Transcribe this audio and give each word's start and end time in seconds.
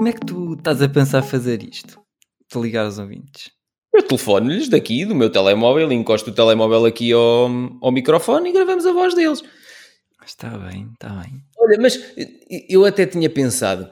Como 0.00 0.08
é 0.08 0.14
que 0.14 0.24
tu 0.24 0.54
estás 0.54 0.80
a 0.80 0.88
pensar 0.88 1.20
fazer 1.20 1.62
isto? 1.62 2.00
De 2.50 2.58
ligar 2.58 2.86
aos 2.86 2.98
ouvintes? 2.98 3.50
Eu 3.94 4.02
telefono-lhes 4.02 4.66
daqui, 4.66 5.04
do 5.04 5.14
meu 5.14 5.28
telemóvel, 5.28 5.92
encosto 5.92 6.30
o 6.30 6.32
telemóvel 6.32 6.86
aqui 6.86 7.12
ao, 7.12 7.50
ao 7.82 7.92
microfone 7.92 8.48
e 8.48 8.52
gravamos 8.54 8.86
a 8.86 8.94
voz 8.94 9.14
deles. 9.14 9.42
Está 10.24 10.56
bem, 10.56 10.88
está 10.94 11.10
bem. 11.10 11.42
Olha, 11.58 11.76
mas 11.78 12.02
eu 12.66 12.86
até 12.86 13.04
tinha 13.04 13.28
pensado, 13.28 13.90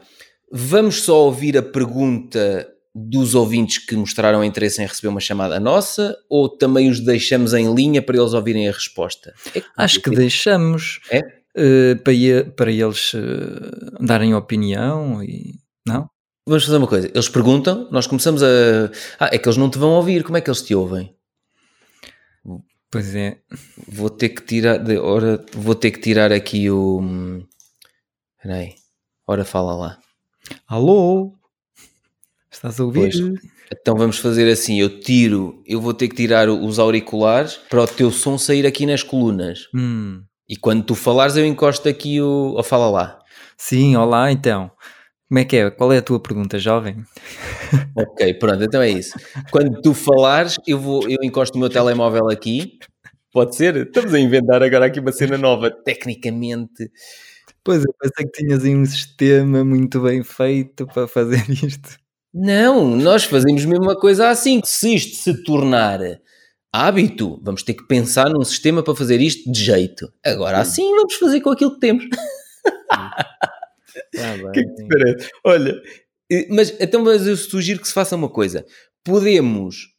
vamos 0.51 1.03
só 1.03 1.27
ouvir 1.27 1.59
a 1.59 1.63
pergunta 1.63 2.67
dos 2.95 3.35
ouvintes 3.35 3.77
que 3.77 3.95
mostraram 3.95 4.43
interesse 4.43 4.81
em 4.81 4.87
receber 4.87 5.09
uma 5.09 5.21
chamada 5.21 5.61
nossa 5.61 6.17
ou 6.31 6.49
também 6.49 6.89
os 6.89 7.01
deixamos 7.01 7.53
em 7.53 7.75
linha 7.75 8.01
para 8.01 8.17
eles 8.17 8.33
ouvirem 8.33 8.67
a 8.67 8.73
resposta? 8.73 9.35
É 9.55 9.61
que 9.61 9.67
Acho 9.77 10.01
que 10.01 10.09
deixamos 10.09 11.01
é? 11.11 11.19
uh, 11.19 12.03
para, 12.03 12.51
para 12.57 12.73
eles 12.73 13.13
uh, 13.13 14.03
darem 14.03 14.33
opinião 14.33 15.23
e. 15.23 15.68
Não? 15.89 16.11
Vamos 16.47 16.65
fazer 16.65 16.79
uma 16.79 16.87
coisa. 16.87 17.09
Eles 17.09 17.29
perguntam, 17.29 17.89
nós 17.91 18.07
começamos 18.07 18.43
a. 18.43 18.47
Ah, 19.21 19.29
é 19.33 19.39
que 19.39 19.47
eles 19.47 19.59
não 19.59 19.69
te 19.69 19.79
vão 19.79 19.91
ouvir, 19.91 20.25
como 20.25 20.37
é 20.37 20.41
que 20.41 20.49
eles 20.49 20.63
te 20.63 20.75
ouvem? 20.75 21.15
Pois 22.91 23.15
é. 23.15 23.39
Vou 23.87 24.09
ter 24.09 24.31
que 24.31 24.43
tirar. 24.43 24.79
De, 24.79 24.97
ora, 24.97 25.45
vou 25.53 25.75
ter 25.75 25.91
que 25.91 26.01
tirar 26.01 26.33
aqui 26.33 26.71
o. 26.71 27.03
Espera 28.37 28.61
aí. 28.61 28.75
Ora, 29.27 29.45
fala 29.45 29.75
lá. 29.75 29.99
Alô? 30.67 31.35
Estás 32.51 32.81
a 32.81 32.85
ouvir? 32.85 33.13
Pois. 33.13 33.41
Então 33.71 33.95
vamos 33.97 34.19
fazer 34.19 34.51
assim: 34.51 34.81
eu 34.81 35.01
tiro, 35.01 35.63
eu 35.67 35.81
vou 35.81 35.93
ter 35.93 36.09
que 36.09 36.17
tirar 36.17 36.49
os 36.49 36.79
auriculares 36.79 37.61
para 37.69 37.83
o 37.83 37.87
teu 37.87 38.11
som 38.11 38.39
sair 38.39 38.67
aqui 38.67 38.87
nas 38.87 39.03
colunas. 39.03 39.69
Hum. 39.75 40.23
E 40.49 40.57
quando 40.57 40.83
tu 40.83 40.95
falares, 40.95 41.37
eu 41.37 41.45
encosto 41.45 41.89
aqui 41.89 42.23
o. 42.23 42.55
Ou 42.57 42.63
fala 42.63 42.89
lá. 42.89 43.19
Sim, 43.59 43.97
olá 43.97 44.33
então. 44.33 44.71
Como 45.29 45.39
é 45.39 45.45
que 45.45 45.57
é? 45.57 45.71
Qual 45.71 45.93
é 45.93 45.99
a 45.99 46.03
tua 46.03 46.21
pergunta, 46.21 46.59
jovem? 46.59 47.05
Ok, 47.95 48.35
pronto, 48.35 48.65
então 48.65 48.81
é 48.81 48.89
isso. 48.89 49.13
Quando 49.51 49.81
tu 49.83 49.93
falares, 49.93 50.57
eu, 50.67 50.79
vou, 50.79 51.07
eu 51.09 51.19
encosto 51.23 51.57
o 51.57 51.61
meu 51.61 51.69
telemóvel 51.69 52.31
aqui. 52.31 52.79
Pode 53.31 53.55
ser? 53.55 53.77
Estamos 53.77 54.15
a 54.15 54.19
inventar 54.19 54.63
agora 54.63 54.87
aqui 54.87 55.01
uma 55.01 55.13
cena 55.13 55.37
nova, 55.37 55.71
tecnicamente. 55.71 56.91
Pois, 57.63 57.85
eu 57.85 57.95
pensei 58.01 58.25
que 58.27 58.43
tinhas 58.43 58.65
aí 58.65 58.75
um 58.75 58.87
sistema 58.87 59.63
muito 59.63 60.01
bem 60.01 60.23
feito 60.25 60.87
para 60.87 61.07
fazer 61.07 61.45
isto. 61.63 61.99
Não, 62.33 62.97
nós 62.97 63.25
fazemos 63.25 63.65
mesmo 63.67 63.85
uma 63.85 63.99
coisa 63.99 64.31
assim. 64.31 64.63
Se 64.65 64.95
isto 64.95 65.17
se 65.17 65.43
tornar 65.43 66.01
hábito, 66.73 67.39
vamos 67.43 67.63
ter 67.63 67.75
que 67.75 67.87
pensar 67.87 68.31
num 68.31 68.45
sistema 68.45 68.83
para 68.83 68.95
fazer 68.95 69.21
isto 69.21 69.51
de 69.53 69.63
jeito. 69.63 70.11
Agora 70.25 70.59
assim 70.59 70.91
vamos 70.95 71.15
fazer 71.15 71.41
com 71.43 71.51
aquilo 71.51 71.75
que 71.75 71.81
temos. 71.81 72.05
Tá 74.15 74.37
que 74.53 74.61
é 74.61 74.65
que 74.65 74.75
te 74.75 74.89
parece? 74.89 75.31
Olha, 75.45 75.81
mas 76.51 76.75
então 76.81 77.03
mas 77.03 77.27
eu 77.27 77.37
sugiro 77.37 77.81
que 77.81 77.89
se 77.89 77.95
faça 77.95 78.17
uma 78.17 78.29
coisa. 78.29 78.65
Podemos 79.05 79.95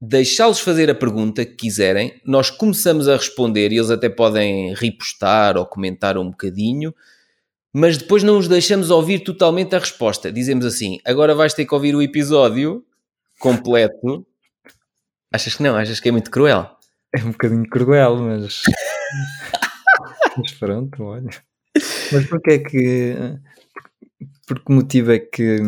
deixá-los 0.00 0.58
fazer 0.58 0.90
a 0.90 0.94
pergunta 0.96 1.44
que 1.44 1.54
quiserem, 1.54 2.20
nós 2.26 2.50
começamos 2.50 3.06
a 3.06 3.16
responder 3.16 3.70
e 3.70 3.76
eles 3.78 3.90
até 3.90 4.08
podem 4.08 4.74
repostar 4.74 5.56
ou 5.56 5.64
comentar 5.64 6.18
um 6.18 6.28
bocadinho, 6.28 6.92
mas 7.72 7.96
depois 7.96 8.24
não 8.24 8.36
os 8.36 8.48
deixamos 8.48 8.90
ouvir 8.90 9.20
totalmente 9.20 9.76
a 9.76 9.78
resposta. 9.78 10.32
Dizemos 10.32 10.66
assim: 10.66 10.98
agora 11.04 11.36
vais 11.36 11.54
ter 11.54 11.64
que 11.64 11.74
ouvir 11.74 11.94
o 11.94 12.02
episódio 12.02 12.84
completo. 13.38 14.26
Achas 15.32 15.54
que 15.54 15.62
não? 15.62 15.76
Achas 15.76 16.00
que 16.00 16.08
é 16.08 16.12
muito 16.12 16.30
cruel? 16.30 16.68
É 17.14 17.20
um 17.22 17.30
bocadinho 17.30 17.68
cruel, 17.68 18.16
mas. 18.16 18.62
mas 20.36 20.52
pronto, 20.52 21.04
olha. 21.04 21.30
Mas 22.12 22.26
porquê 22.26 22.52
é 22.52 22.58
que. 22.58 23.14
Por 24.46 24.64
que 24.64 24.72
motivo 24.72 25.12
é 25.12 25.18
que 25.18 25.60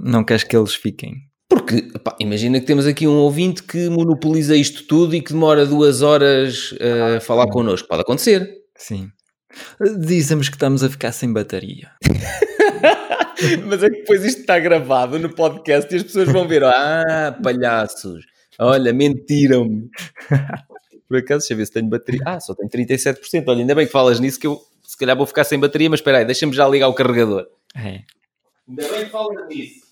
não 0.00 0.24
queres 0.24 0.44
que 0.44 0.56
eles 0.56 0.74
fiquem? 0.74 1.22
Porque, 1.48 1.82
pá, 2.02 2.16
imagina 2.20 2.60
que 2.60 2.66
temos 2.66 2.86
aqui 2.86 3.06
um 3.06 3.16
ouvinte 3.16 3.62
que 3.62 3.88
monopoliza 3.88 4.56
isto 4.56 4.84
tudo 4.86 5.14
e 5.14 5.22
que 5.22 5.32
demora 5.32 5.64
duas 5.64 6.02
horas 6.02 6.74
a 7.16 7.20
falar 7.20 7.46
connosco. 7.48 7.88
Pode 7.88 8.02
acontecer. 8.02 8.48
Sim. 8.76 9.10
Dizemos 10.00 10.48
que 10.48 10.56
estamos 10.56 10.82
a 10.82 10.90
ficar 10.90 11.12
sem 11.12 11.32
bateria. 11.32 11.90
Mas 13.66 13.82
é 13.82 13.90
que 13.90 13.96
depois 13.98 14.24
isto 14.24 14.40
está 14.40 14.58
gravado 14.58 15.18
no 15.18 15.34
podcast 15.34 15.92
e 15.92 15.98
as 15.98 16.02
pessoas 16.02 16.28
vão 16.28 16.48
ver: 16.48 16.64
ah, 16.64 17.38
palhaços, 17.42 18.24
olha, 18.58 18.92
mentiram-me. 18.92 19.88
Por 21.08 21.18
acaso, 21.18 21.40
deixa 21.40 21.54
eu 21.54 21.58
ver 21.58 21.66
se 21.66 21.72
tenho 21.72 21.88
bateria. 21.88 22.22
Ah, 22.26 22.40
só 22.40 22.54
tenho 22.54 22.68
37%. 22.68 23.44
Olha, 23.46 23.60
ainda 23.60 23.74
bem 23.74 23.86
que 23.86 23.92
falas 23.92 24.18
nisso 24.18 24.40
que 24.40 24.46
eu 24.46 24.60
se 24.86 24.96
calhar 24.96 25.16
vou 25.16 25.26
ficar 25.26 25.44
sem 25.44 25.58
bateria, 25.58 25.90
mas 25.90 26.00
espera 26.00 26.18
aí, 26.18 26.24
deixa-me 26.24 26.52
já 26.52 26.68
ligar 26.68 26.88
o 26.88 26.94
carregador. 26.94 27.46
É. 27.74 28.02
Ainda 28.68 28.88
bem 28.88 29.04
que 29.04 29.10
falas 29.10 29.48
nisso. 29.48 29.86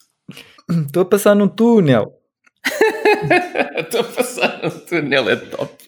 Estou 0.86 1.02
a 1.02 1.06
passar 1.06 1.34
num 1.34 1.48
túnel. 1.48 2.18
Estou 3.76 4.00
a 4.00 4.04
passar 4.04 4.62
num 4.62 4.70
túnel, 4.70 5.30
é 5.30 5.36
top. 5.36 5.84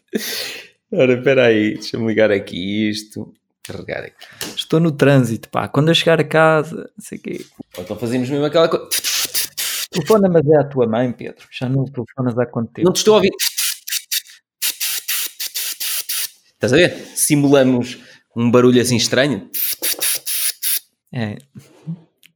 Ora, 0.93 1.15
espera 1.15 1.47
aí, 1.47 1.75
deixa-me 1.75 2.07
ligar 2.07 2.31
aqui 2.31 2.91
isto 2.91 3.33
carregar 3.67 4.05
aqui. 4.05 4.27
Estou 4.55 4.79
no 4.79 4.93
trânsito, 4.93 5.49
pá. 5.49 5.69
Quando 5.69 5.89
eu 5.89 5.95
chegar 5.95 6.21
a 6.21 6.25
casa, 6.25 6.91
não 6.97 7.05
sei 7.05 7.19
o 7.19 7.21
quê. 7.21 7.45
Então 7.79 7.99
fazemos 7.99 8.31
mesmo 8.31 8.45
aquela 8.45 8.69
coisa. 8.69 8.89
Telefona, 9.91 10.29
mas 10.29 10.47
é 10.47 10.57
a 10.57 10.65
tua 10.65 10.87
mãe, 10.87 11.11
Pedro. 11.13 11.47
Já 11.51 11.69
não 11.69 11.85
telefonas 11.85 12.39
há 12.39 12.47
quanto 12.47 12.73
tempo? 12.73 12.87
Não 12.87 12.93
te 12.93 12.99
estou 12.99 13.15
a 13.15 13.17
ouvir. 13.17 13.33
Estás 16.55 16.73
a 16.73 16.77
ver? 16.77 16.95
Simulamos 17.15 17.99
um 18.37 18.51
barulho 18.51 18.81
assim 18.81 18.97
estranho. 18.97 19.49
É. 21.13 21.39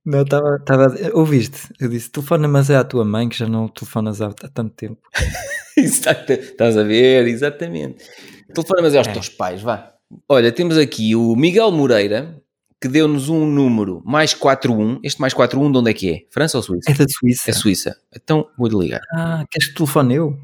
Não, 0.05 0.23
estava. 0.23 0.59
Tava, 0.59 0.97
ouviste? 1.13 1.69
Eu 1.79 1.89
disse: 1.89 2.11
telefona, 2.11 2.49
mas 2.49 2.71
é 2.71 2.77
a 2.77 2.85
tua 2.85 3.05
mãe 3.05 3.29
que 3.29 3.37
já 3.37 3.47
não 3.47 3.69
telefonas 3.69 4.23
há, 4.23 4.29
há 4.29 4.49
tanto 4.49 4.75
tempo. 4.75 5.01
Exato. 5.77 6.33
Estás 6.33 6.77
a 6.77 6.83
ver? 6.83 7.27
Exatamente. 7.29 8.05
Telefona, 8.53 8.83
mas 8.83 8.95
é 8.95 8.99
aos 8.99 9.09
é. 9.09 9.13
teus 9.13 9.29
pais, 9.29 9.61
vá. 9.61 9.93
Olha, 10.29 10.51
temos 10.51 10.77
aqui 10.77 11.15
o 11.15 11.37
Miguel 11.37 11.71
Moreira, 11.71 12.43
que 12.81 12.89
deu-nos 12.89 13.29
um 13.29 13.47
número 13.47 14.03
mais 14.05 14.33
41. 14.35 15.01
Este 15.05 15.21
mais 15.21 15.35
41 15.35 15.71
de 15.71 15.79
onde 15.79 15.91
é 15.91 15.95
que 15.95 16.11
é? 16.11 16.21
França 16.31 16.57
ou 16.57 16.63
Suíça? 16.63 16.91
É 16.91 16.95
da 16.95 17.07
Suíça. 17.07 17.51
É 17.51 17.53
Suíça. 17.53 17.97
Então 18.17 18.49
vou-lhe 18.59 18.77
ligar. 18.77 19.03
Ah, 19.13 19.45
queres 19.51 19.69
que 19.69 19.75
telefone 19.75 20.15
eu? 20.15 20.39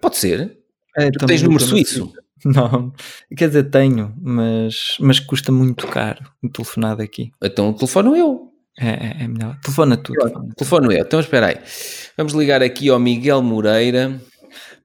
Pode 0.00 0.16
ser. 0.16 0.58
É, 0.96 1.10
tu 1.10 1.26
tens 1.26 1.42
número 1.42 1.62
suíço? 1.62 2.12
Não, 2.54 2.92
quer 3.36 3.48
dizer, 3.48 3.70
tenho, 3.70 4.14
mas, 4.20 4.96
mas 5.00 5.18
custa 5.18 5.50
muito 5.50 5.86
caro 5.86 6.22
o 6.42 6.48
telefonado 6.48 7.02
aqui. 7.02 7.32
Então 7.42 7.72
telefono 7.72 8.14
eu. 8.14 8.50
É, 8.78 8.88
é, 8.88 9.24
é 9.24 9.28
melhor. 9.28 9.58
Telefona 9.60 9.96
tu. 9.96 10.12
Telefona. 10.12 10.54
Telefono 10.56 10.92
eu. 10.92 11.00
Então 11.00 11.20
espera 11.20 11.46
aí. 11.46 11.58
Vamos 12.16 12.34
ligar 12.34 12.62
aqui 12.62 12.90
ao 12.90 12.98
Miguel 12.98 13.40
Moreira. 13.40 14.20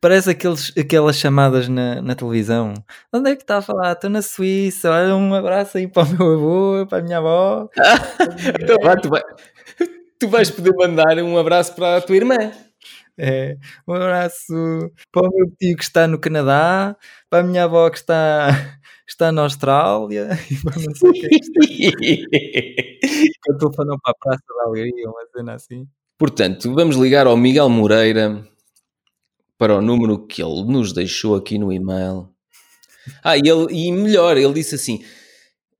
Parece 0.02 0.30
aqueles, 0.30 0.72
aquelas 0.78 1.18
chamadas 1.18 1.68
na, 1.68 2.02
na 2.02 2.16
televisão. 2.16 2.74
Onde 3.12 3.31
é 3.31 3.36
que 3.36 3.44
está 3.44 3.58
a 3.58 3.62
falar? 3.62 3.91
Estou 3.91 4.09
na 4.09 4.22
Suíça. 4.22 4.90
Olha, 4.90 5.16
um 5.16 5.34
abraço 5.34 5.78
aí 5.78 5.88
para 5.88 6.03
o 6.03 6.09
meu 6.09 6.34
avô, 6.34 6.86
para 6.88 7.00
a 7.00 7.02
minha 7.02 7.18
avó. 7.18 7.68
então 8.62 8.78
vai, 8.81 8.96
tu, 8.97 9.09
vai, 9.09 9.22
tu 10.18 10.30
vais 10.30 10.50
poder 10.50 10.74
mandar 10.76 11.18
um 11.18 11.38
abraço 11.38 11.76
para 11.76 11.97
a 11.97 12.02
tua 12.02 12.16
irmã. 12.16 12.38
É, 13.22 13.57
um 13.85 13.94
abraço 13.94 14.53
para 15.12 15.28
o 15.28 15.30
meu 15.30 15.52
tio 15.59 15.75
que 15.75 15.84
está 15.84 16.07
no 16.07 16.18
Canadá, 16.18 16.96
para 17.30 17.40
a 17.40 17.44
minha 17.44 17.66
avó 17.66 17.90
que 17.90 17.97
está, 17.97 18.47
está 19.06 19.30
na 19.30 19.41
Austrália 19.41 20.30
e 20.50 20.56
para 20.56 20.81
não 20.81 20.96
sei 20.96 21.09
o 21.09 21.13
que 21.13 21.28
Eu 23.46 23.56
estou 23.56 23.74
falando 23.74 24.00
para 24.02 24.12
a 24.12 24.16
Praça 24.18 24.44
da 24.58 24.63
Alegria, 24.68 25.09
uma 25.09 25.25
cena 25.35 25.53
assim. 25.56 25.85
Portanto, 26.18 26.74
vamos 26.74 26.96
ligar 26.96 27.28
ao 27.28 27.35
Miguel 27.35 27.69
Moreira 27.69 28.41
para 29.58 29.75
o 29.75 29.81
número 29.81 30.25
que 30.25 30.41
ele 30.41 30.63
nos 30.63 30.94
deixou 30.94 31.35
aqui 31.35 31.58
no 31.59 31.74
e-mail. 31.74 32.29
Ah, 33.22 33.35
e, 33.35 33.41
ele, 33.44 33.68
e 33.74 33.91
melhor, 33.91 34.38
ele 34.38 34.53
disse 34.53 34.75
assim: 34.75 35.03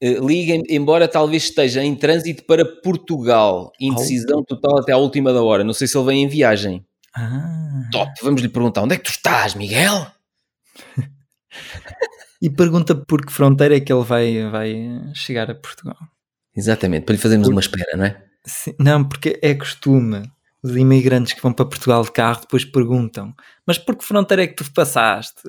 eh, 0.02 0.20
liga, 0.20 0.62
embora 0.70 1.08
talvez 1.08 1.44
esteja 1.44 1.84
em 1.84 1.96
trânsito 1.96 2.44
para 2.44 2.66
Portugal, 2.66 3.72
indecisão 3.80 4.44
total 4.44 4.80
até 4.80 4.92
à 4.92 4.98
última 4.98 5.32
da 5.32 5.42
hora. 5.42 5.64
Não 5.64 5.74
sei 5.74 5.88
se 5.88 5.98
ele 5.98 6.06
vem 6.06 6.24
em 6.24 6.28
viagem. 6.28 6.86
Ah. 7.20 7.90
Top, 7.92 8.12
vamos 8.24 8.42
lhe 8.42 8.48
perguntar: 8.48 8.82
onde 8.82 8.96
é 8.96 8.98
que 8.98 9.04
tu 9.04 9.12
estás, 9.12 9.54
Miguel? 9.54 10.08
e 12.42 12.50
pergunta 12.50 12.96
por 12.96 13.26
que 13.26 13.34
fronteira 13.34 13.76
é 13.76 13.82
que 13.82 13.92
ele 13.92 14.04
vai, 14.04 14.50
vai 14.50 15.02
chegar 15.14 15.52
a 15.52 15.56
Portugal. 15.56 15.98
Exatamente, 16.56 17.06
para 17.06 17.16
lhe 17.16 17.22
fazermos 17.22 17.48
por... 17.48 17.54
uma 17.54 17.60
espera, 17.60 17.98
não 17.98 18.06
é? 18.06 18.24
Sim, 18.46 18.74
não, 18.80 19.04
porque 19.04 19.38
é 19.42 19.54
costume 19.54 20.32
os 20.62 20.76
imigrantes 20.76 21.34
que 21.34 21.42
vão 21.42 21.54
para 21.54 21.66
Portugal 21.66 22.04
de 22.04 22.12
carro 22.12 22.42
depois 22.42 22.66
perguntam: 22.66 23.34
Mas 23.66 23.78
por 23.78 23.96
que 23.96 24.06
fronteira 24.06 24.44
é 24.44 24.48
que 24.48 24.56
tu 24.56 24.72
passaste? 24.74 25.42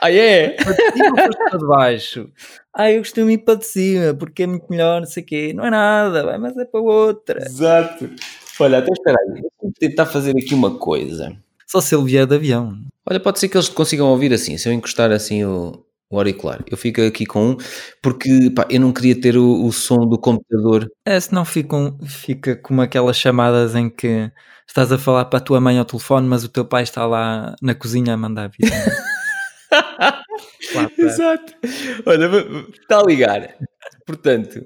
Ah, 0.00 0.10
é? 0.10 0.50
Para 0.50 0.74
cima 0.74 1.08
ou 1.08 1.50
para 1.50 1.58
de 1.58 1.66
baixo? 1.66 2.30
Ah, 2.74 2.90
eu 2.90 3.00
costumo 3.00 3.30
ir 3.30 3.38
para 3.38 3.58
de 3.58 3.66
cima 3.66 4.14
porque 4.14 4.44
é 4.44 4.46
muito 4.46 4.66
melhor, 4.70 5.00
não 5.00 5.08
sei 5.08 5.22
o 5.22 5.26
quê. 5.26 5.52
Não 5.52 5.66
é 5.66 5.70
nada, 5.70 6.38
mas 6.38 6.56
é 6.56 6.64
para 6.64 6.80
outra. 6.80 7.44
Exato. 7.44 8.10
Olha, 8.60 8.78
até 8.78 8.92
espera 8.92 9.16
aí, 9.20 9.32
deixa 9.40 9.74
tentar 9.78 10.06
fazer 10.06 10.32
aqui 10.36 10.54
uma 10.54 10.76
coisa. 10.78 11.36
Só 11.66 11.80
se 11.80 11.94
ele 11.94 12.04
vier 12.04 12.26
de 12.26 12.34
avião. 12.34 12.78
Olha, 13.08 13.18
pode 13.18 13.38
ser 13.40 13.48
que 13.48 13.56
eles 13.56 13.68
consigam 13.68 14.08
ouvir 14.08 14.32
assim, 14.32 14.56
se 14.58 14.68
eu 14.68 14.72
encostar 14.72 15.10
assim 15.10 15.44
o, 15.44 15.84
O 16.10 16.16
auricular. 16.18 16.62
Eu 16.70 16.76
fico 16.76 17.00
aqui 17.00 17.24
com 17.24 17.52
um, 17.52 17.56
porque 18.02 18.50
pá, 18.54 18.66
eu 18.70 18.78
não 18.80 18.92
queria 18.92 19.18
ter 19.18 19.36
o, 19.36 19.64
o 19.64 19.72
som 19.72 20.06
do 20.06 20.18
computador. 20.18 20.86
É, 21.06 21.18
senão 21.18 21.44
fica, 21.44 21.74
um, 21.74 21.98
fica 22.06 22.54
como 22.56 22.82
aquelas 22.82 23.16
chamadas 23.16 23.74
em 23.74 23.88
que 23.88 24.30
estás 24.68 24.92
a 24.92 24.98
falar 24.98 25.24
para 25.26 25.38
a 25.38 25.42
tua 25.42 25.60
mãe 25.60 25.78
ao 25.78 25.84
telefone, 25.86 26.26
mas 26.28 26.44
o 26.44 26.48
teu 26.50 26.64
pai 26.66 26.82
está 26.82 27.06
lá 27.06 27.54
na 27.62 27.74
cozinha 27.74 28.12
a 28.14 28.16
mandar 28.16 28.50
vir. 28.50 28.70
Exato. 30.98 31.52
Olha, 32.06 32.26
está 32.80 33.00
a 33.00 33.04
ligar. 33.04 33.56
Portanto, 34.06 34.64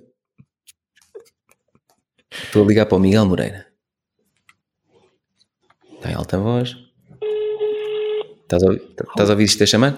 estou 2.30 2.64
a 2.64 2.66
ligar 2.66 2.86
para 2.86 2.96
o 2.96 3.00
Miguel 3.00 3.26
Moreira. 3.26 3.65
Está 6.06 6.12
em 6.12 6.14
alta 6.14 6.38
voz. 6.38 6.76
Estás 8.42 8.62
a, 8.62 8.66
ouvir- 8.66 8.82
estás 9.10 9.28
a 9.28 9.32
ouvir 9.32 9.44
isto 9.44 9.64
a 9.64 9.66
chamar? 9.66 9.92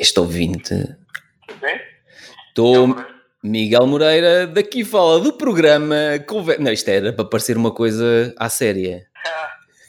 Este 0.00 0.18
ouvinte. 0.20 0.74
Sim? 1.60 1.78
Estou. 2.48 2.96
Miguel 3.44 3.86
Moreira, 3.88 4.46
daqui 4.46 4.84
fala 4.84 5.18
do 5.18 5.32
programa. 5.32 5.96
Conver... 6.28 6.60
Não, 6.60 6.72
isto 6.72 6.88
era 6.88 7.12
para 7.12 7.24
parecer 7.24 7.56
uma 7.56 7.72
coisa 7.72 8.32
à 8.38 8.48
séria. 8.48 9.06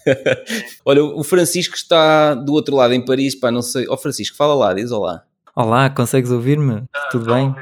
Olha, 0.85 1.03
o 1.03 1.23
Francisco 1.23 1.75
está 1.75 2.33
do 2.33 2.53
outro 2.53 2.75
lado 2.75 2.93
em 2.93 3.03
Paris, 3.03 3.35
pá, 3.35 3.51
não 3.51 3.61
sei. 3.61 3.85
Ó 3.89 3.97
Francisco, 3.97 4.35
fala 4.35 4.53
lá, 4.53 4.73
diz 4.73 4.91
olá. 4.91 5.23
Olá, 5.55 5.89
consegues 5.89 6.31
ouvir-me? 6.31 6.83
Tudo 7.11 7.33
bem? 7.33 7.53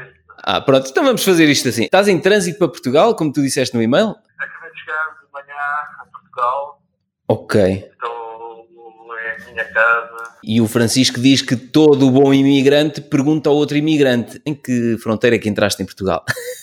Ah, 0.43 0.61
pronto, 0.61 0.89
então 0.89 1.03
vamos 1.03 1.23
fazer 1.23 1.47
isto 1.49 1.69
assim. 1.69 1.83
Estás 1.83 2.07
em 2.07 2.19
trânsito 2.19 2.57
para 2.57 2.67
Portugal, 2.67 3.15
como 3.15 3.31
tu 3.31 3.41
disseste 3.41 3.75
no 3.75 3.81
e-mail? 3.81 4.15
Acabei 4.37 4.71
de 4.71 4.79
chegar 4.79 5.07
de 5.19 5.31
manhã 5.31 5.55
a 5.99 6.05
Portugal. 6.11 6.81
Ok. 7.27 7.61
Estou 7.61 9.07
em 9.17 9.51
minha 9.51 9.65
casa. 9.65 10.37
E 10.43 10.61
o 10.61 10.67
Francisco 10.67 11.19
diz 11.19 11.41
que 11.41 11.55
todo 11.55 12.07
o 12.07 12.11
bom 12.11 12.33
imigrante 12.33 13.01
pergunta 13.01 13.49
ao 13.49 13.55
outro 13.55 13.77
imigrante 13.77 14.41
em 14.45 14.55
que 14.55 14.97
fronteira 14.97 15.35
é 15.35 15.39
que 15.39 15.49
entraste 15.49 15.83
em 15.83 15.85
Portugal. 15.85 16.23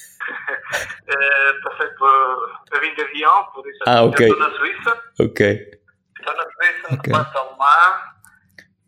Eh, 1.09 1.53
passei 1.65 1.87
por. 1.99 2.58
Eu 2.73 2.81
vim 2.81 2.95
de 2.95 3.03
avião, 3.03 3.45
por 3.53 3.67
isso 3.69 3.79
Ah, 3.87 4.03
ok. 4.03 4.27
eu 4.29 4.33
estou 4.33 4.49
na 4.51 4.57
Suíça. 4.57 5.03
ok. 5.21 5.71
Estou 6.19 6.37
na 6.37 6.43
Suíça, 6.43 6.95
Ok. 6.95 7.13
no 7.13 7.19
Passo 7.25 7.39
Alemã. 7.39 8.01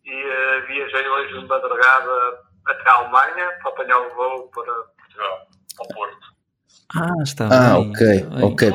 E 0.05 0.12
eh, 0.12 0.61
viajei 0.67 1.09
hoje 1.09 1.38
de 1.41 1.47
madrugada 1.47 2.41
até 2.67 2.91
a 2.91 2.94
Alemanha 2.94 3.50
para 3.62 3.71
apanhar 3.73 3.99
o 3.99 4.11
voo 4.15 4.50
para 4.50 4.65
Portugal, 4.99 5.47
ao 5.79 5.88
Porto. 5.88 6.27
Ah, 6.97 7.23
está 7.23 7.44
Ah, 7.47 7.79
bem. 7.79 7.91
ok, 7.91 8.23
bem. 8.25 8.44
ok. 8.44 8.73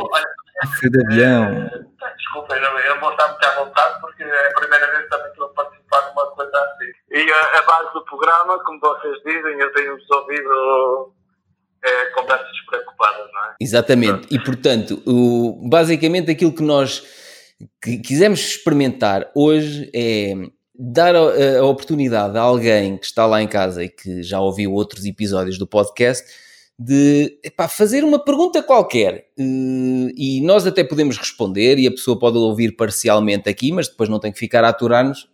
Foi 0.80 0.90
de 0.90 1.06
avião. 1.06 1.68
eh, 1.68 2.14
desculpa, 2.16 2.56
eu, 2.56 2.80
eu 2.80 3.00
vou 3.02 3.12
estar 3.12 3.28
muito 3.28 3.46
à 3.46 3.52
vontade 3.56 4.00
porque 4.00 4.24
é 4.24 4.48
a 4.50 4.54
primeira 4.54 4.88
vez 4.92 5.04
que 5.04 5.10
também 5.10 5.28
estou 5.32 5.46
a 5.48 5.54
participar 5.54 6.00
de 6.02 6.12
uma 6.12 6.28
coisa 6.32 6.58
assim. 6.58 6.92
E 7.12 7.32
a, 7.32 7.60
a 7.60 7.62
base 7.64 7.94
do 7.94 8.06
programa, 8.06 8.64
como 8.64 8.80
vocês 8.80 9.18
dizem, 9.26 9.60
eu 9.60 9.74
tenho-vos 9.74 10.10
ouvido 10.12 11.14
eh, 11.86 12.06
conversas 12.16 12.52
despreocupadas, 12.52 13.28
não 13.32 13.42
é? 13.42 13.56
Exatamente. 13.62 14.28
E 14.32 14.40
portanto, 14.40 15.02
o, 15.06 15.68
basicamente 15.70 16.32
aquilo 16.32 16.54
que 16.54 16.64
nós 16.64 17.04
que 17.82 17.98
quisemos 18.00 18.40
experimentar 18.40 19.32
hoje 19.36 19.90
é 19.94 20.34
dar 20.78 21.16
a, 21.16 21.60
a 21.60 21.66
oportunidade 21.66 22.38
a 22.38 22.42
alguém 22.42 22.98
que 22.98 23.06
está 23.06 23.26
lá 23.26 23.42
em 23.42 23.48
casa 23.48 23.84
e 23.84 23.90
que 23.90 24.24
já 24.24 24.40
ouviu 24.40 24.74
outros 24.74 25.06
episódios 25.06 25.58
do 25.58 25.66
podcast 25.66 26.26
de 26.78 27.40
epá, 27.42 27.70
fazer 27.70 28.04
uma 28.04 28.20
pergunta 28.24 28.62
qualquer 28.62 29.28
Eh, 29.38 30.12
e 30.18 30.42
nós 30.42 30.66
até 30.66 30.84
podemos 30.84 31.18
responder 31.18 31.78
e 31.78 31.88
a 31.88 31.92
pessoa 31.92 32.18
pode 32.18 32.38
ouvir 32.38 32.76
parcialmente 32.76 33.50
aqui, 33.50 33.72
mas 33.72 33.88
depois 33.88 34.10
não 34.10 34.20
tem 34.20 34.32
que 34.32 34.40
ficar 34.40 34.64
a 34.64 34.70
aturar-nos. 34.70 35.30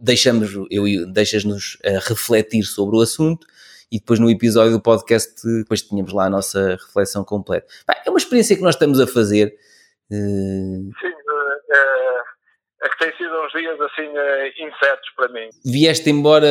Deixamos, 0.00 0.50
eu, 0.70 1.12
deixas-nos 1.12 1.76
a 1.84 1.98
refletir 2.08 2.62
sobre 2.64 2.96
o 2.96 3.00
assunto 3.00 3.46
e 3.92 3.98
depois 4.00 4.18
no 4.18 4.30
episódio 4.30 4.72
do 4.72 4.80
podcast 4.80 5.34
depois 5.60 5.82
tínhamos 5.82 6.12
lá 6.12 6.24
a 6.26 6.30
nossa 6.30 6.70
reflexão 6.86 7.22
completa. 7.24 7.66
É 8.06 8.08
uma 8.10 8.18
experiência 8.18 8.56
que 8.56 8.62
nós 8.62 8.74
estamos 8.74 8.98
a 8.98 9.06
fazer. 9.06 9.54
eh, 10.10 10.16
Sim, 11.00 11.12
eh, 11.70 12.22
é 12.84 12.88
que 12.88 12.98
tem 12.98 13.16
sido 13.16 13.32
uns 13.42 13.52
dias 13.52 13.80
assim 13.80 14.08
insetos 14.64 15.10
para 15.16 15.28
mim. 15.28 15.48
vieste 15.64 16.10
embora, 16.10 16.46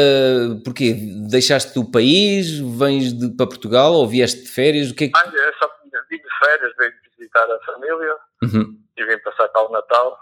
porquê? 0.63 0.95
Deixaste 1.29 1.77
o 1.77 1.91
país, 1.91 2.59
vens 2.77 3.11
de- 3.13 3.35
para 3.35 3.47
Portugal 3.47 3.93
ou 3.93 4.07
vieste 4.07 4.43
de 4.43 4.47
férias? 4.49 4.91
O 4.91 4.95
que 4.95 5.05
é 5.05 5.07
que... 5.07 5.13
Ah, 5.17 5.25
eu 5.25 5.53
só 5.59 5.69
vim 6.09 6.17
de 6.17 6.23
férias, 6.39 6.71
vim 6.79 6.89
visitar 7.17 7.43
a 7.51 7.59
família 7.65 8.15
Uhum. 8.43 8.77
e 8.97 9.05
vim 9.05 9.17
passar 9.23 9.47
cá 9.49 9.61
o 9.67 9.71
Natal. 9.71 10.17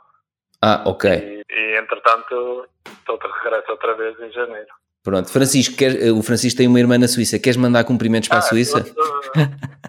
Ah, 0.62 0.83
ok. 0.88 1.10
E, 1.12 1.44
e 1.50 1.80
entretanto, 1.80 2.68
estou 3.00 3.18
de 3.19 3.27
regresso 3.44 3.72
outra 3.72 3.95
vez 3.95 4.19
em 4.19 4.31
janeiro. 4.31 4.68
Pronto. 5.04 5.30
Francisco, 5.30 5.75
quer- 5.78 6.01
eh, 6.07 6.12
o 6.12 6.22
Francisco 6.22 6.57
tem 6.57 6.68
uma 6.68 6.80
irmã 6.80 6.98
na 6.98 7.07
Suíça. 7.07 7.40
Queres 7.40 7.57
mandar 7.57 7.84
cumprimentos 7.86 8.28
para 8.30 8.40
a 8.40 8.42
Suíça? 8.42 8.86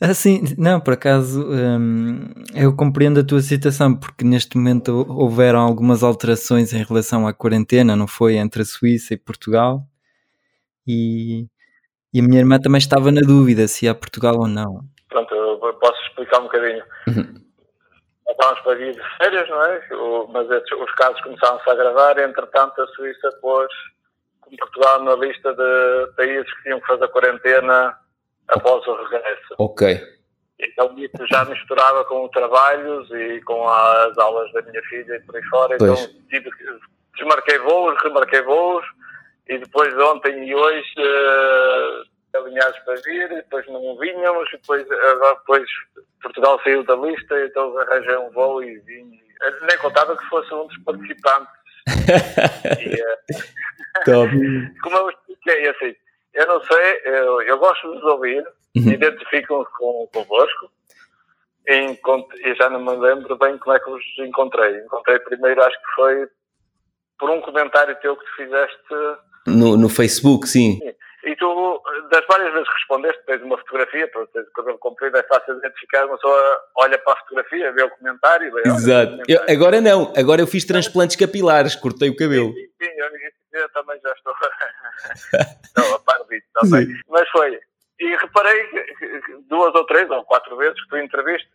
Assim, 0.00 0.42
não, 0.58 0.80
por 0.80 0.94
acaso, 0.94 1.46
hum, 1.48 2.28
eu 2.54 2.74
compreendo 2.74 3.20
a 3.20 3.24
tua 3.24 3.40
situação, 3.40 3.94
porque 3.94 4.24
neste 4.24 4.56
momento 4.56 5.06
houveram 5.08 5.60
algumas 5.60 6.02
alterações 6.02 6.72
em 6.72 6.82
relação 6.82 7.26
à 7.26 7.32
quarentena, 7.32 7.94
não 7.94 8.08
foi? 8.08 8.34
Entre 8.34 8.62
a 8.62 8.64
Suíça 8.64 9.14
e 9.14 9.16
Portugal. 9.16 9.84
E, 10.86 11.46
e 12.12 12.18
a 12.18 12.22
minha 12.22 12.40
irmã 12.40 12.58
também 12.58 12.78
estava 12.78 13.12
na 13.12 13.20
dúvida 13.20 13.68
se 13.68 13.84
ia 13.84 13.92
a 13.92 13.94
Portugal 13.94 14.34
ou 14.40 14.48
não. 14.48 14.84
Pronto, 15.08 15.32
eu 15.32 15.74
posso 15.80 16.02
explicar 16.08 16.40
um 16.40 16.44
bocadinho. 16.44 16.82
Uhum. 17.06 17.34
Estávamos 18.28 18.60
para 18.64 18.74
vir 18.78 18.92
de 18.94 19.00
férias, 19.18 19.48
não 19.48 19.62
é? 19.64 19.88
O- 19.94 20.26
mas 20.32 20.50
esses- 20.50 20.72
os 20.72 20.92
casos 20.96 21.20
começaram-se 21.22 21.70
a 21.70 21.72
agravar, 21.74 22.18
entretanto 22.18 22.80
a 22.82 22.86
Suíça 22.88 23.30
pôs 23.40 23.68
Portugal 24.56 25.02
na 25.02 25.14
lista 25.14 25.52
de 25.54 26.12
países 26.16 26.52
que 26.54 26.62
tinham 26.64 26.80
que 26.80 26.86
fazer 26.86 27.08
quarentena 27.08 27.96
após 28.48 28.86
o 28.86 28.94
regresso. 29.04 29.54
Ok. 29.58 30.00
Então 30.60 30.94
isso 30.96 31.26
já 31.30 31.44
misturava 31.44 32.04
com 32.04 32.28
trabalhos 32.28 33.10
e 33.10 33.40
com 33.42 33.68
as 33.68 34.16
aulas 34.18 34.52
da 34.52 34.62
minha 34.62 34.82
filha 34.82 35.16
e 35.16 35.20
por 35.20 35.36
aí 35.36 35.42
fora. 35.44 35.76
Pois. 35.78 36.00
Então 36.00 36.20
tive 36.28 36.50
que, 36.50 36.64
desmarquei 37.16 37.58
voos, 37.58 38.00
remarquei 38.02 38.42
voos 38.42 38.84
e 39.48 39.58
depois 39.58 39.92
ontem 39.98 40.46
e 40.46 40.54
hoje 40.54 40.94
eh, 40.98 42.02
alinhados 42.38 42.78
para 42.80 42.94
vir, 43.02 43.32
e 43.32 43.36
depois 43.36 43.66
não 43.68 43.96
vinhamos, 43.98 44.48
e 44.52 44.56
depois, 44.56 44.86
depois 44.88 45.68
Portugal 46.22 46.60
saiu 46.62 46.84
da 46.84 46.94
lista, 46.96 47.44
então 47.44 47.76
arranjei 47.78 48.16
um 48.16 48.30
voo 48.30 48.62
e 48.62 48.78
vim. 48.80 49.20
Nem 49.62 49.78
contava 49.78 50.16
que 50.16 50.24
fosse 50.26 50.52
um 50.54 50.66
dos 50.66 50.78
participantes. 50.84 51.61
E, 51.86 53.00
eh, 53.00 53.18
Top. 54.04 54.30
como 54.82 54.96
eu 54.96 55.10
expliquei, 55.10 55.68
assim, 55.68 55.94
eu 56.34 56.46
não 56.46 56.60
sei, 56.62 57.00
eu, 57.04 57.42
eu 57.42 57.58
gosto 57.58 57.82
de 57.88 57.94
vos 58.00 58.04
ouvir, 58.12 58.44
Uhum. 58.74 58.90
identifico-me 58.90 59.66
com, 59.76 60.08
convosco, 60.14 60.70
e, 61.68 61.98
e 62.50 62.54
já 62.54 62.70
não 62.70 62.82
me 62.82 62.96
lembro 62.96 63.36
bem 63.36 63.58
como 63.58 63.76
é 63.76 63.78
que 63.78 63.90
vos 63.90 64.02
encontrei. 64.20 64.78
Encontrei 64.78 65.18
primeiro, 65.18 65.62
acho 65.62 65.76
que 65.78 65.94
foi 65.94 66.26
por 67.18 67.28
um 67.30 67.40
comentário 67.42 67.94
teu 68.00 68.16
que 68.16 68.24
tu 68.24 68.34
fizeste, 68.36 68.78
No, 69.46 69.76
no 69.76 69.88
Facebook, 69.90 70.48
sim. 70.48 70.80
E 71.24 71.36
tu, 71.36 71.82
das 72.10 72.24
várias 72.26 72.52
vezes 72.52 72.68
que 72.68 72.74
respondeste, 72.74 73.22
tens 73.26 73.42
uma 73.42 73.56
fotografia, 73.58 74.08
teres 74.08 74.48
o 74.48 74.52
cabelo 74.52 74.78
comprido, 74.78 75.16
é 75.16 75.22
fácil 75.22 75.54
de 75.54 75.60
identificar, 75.60 76.06
uma 76.06 76.16
pessoa 76.16 76.60
olha 76.76 76.98
para 76.98 77.12
a 77.12 77.16
fotografia, 77.16 77.72
vê 77.72 77.82
o 77.84 77.90
comentário, 77.90 78.52
vê, 78.52 78.62
Exato. 78.62 79.22
Eu- 79.28 79.42
agora 79.48 79.80
não. 79.80 80.12
Agora 80.16 80.40
eu 80.40 80.46
fiz 80.46 80.64
transplantes 80.64 81.16
capilares, 81.16 81.76
cortei 81.76 82.08
o 82.10 82.16
cabelo. 82.16 82.52
Sim, 82.52 82.68
sim, 82.82 82.90
eu, 82.96 83.60
eu 83.60 83.68
também 83.70 84.00
já 84.02 84.12
estou, 84.12 84.34
estou 85.64 85.94
a 85.94 85.98
par 86.00 86.24
disso 86.28 86.46
também. 86.54 86.88
Mas 87.08 87.28
foi. 87.30 87.60
E 88.00 88.16
reparei 88.16 88.68
duas 89.48 89.72
ou 89.74 89.86
três 89.86 90.10
ou 90.10 90.24
quatro 90.24 90.56
vezes 90.56 90.80
que 90.82 90.88
tu 90.88 90.96
entrevistas. 90.98 91.52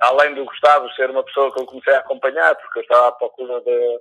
Além 0.00 0.34
do 0.34 0.44
Gustavo 0.44 0.88
ser 0.92 1.10
uma 1.10 1.24
pessoa 1.24 1.52
que 1.52 1.60
eu 1.60 1.66
comecei 1.66 1.94
a 1.94 1.98
acompanhar, 1.98 2.54
porque 2.54 2.78
eu 2.78 2.82
estava 2.82 3.08
à 3.08 3.12
procura 3.12 3.60
de, 3.60 3.98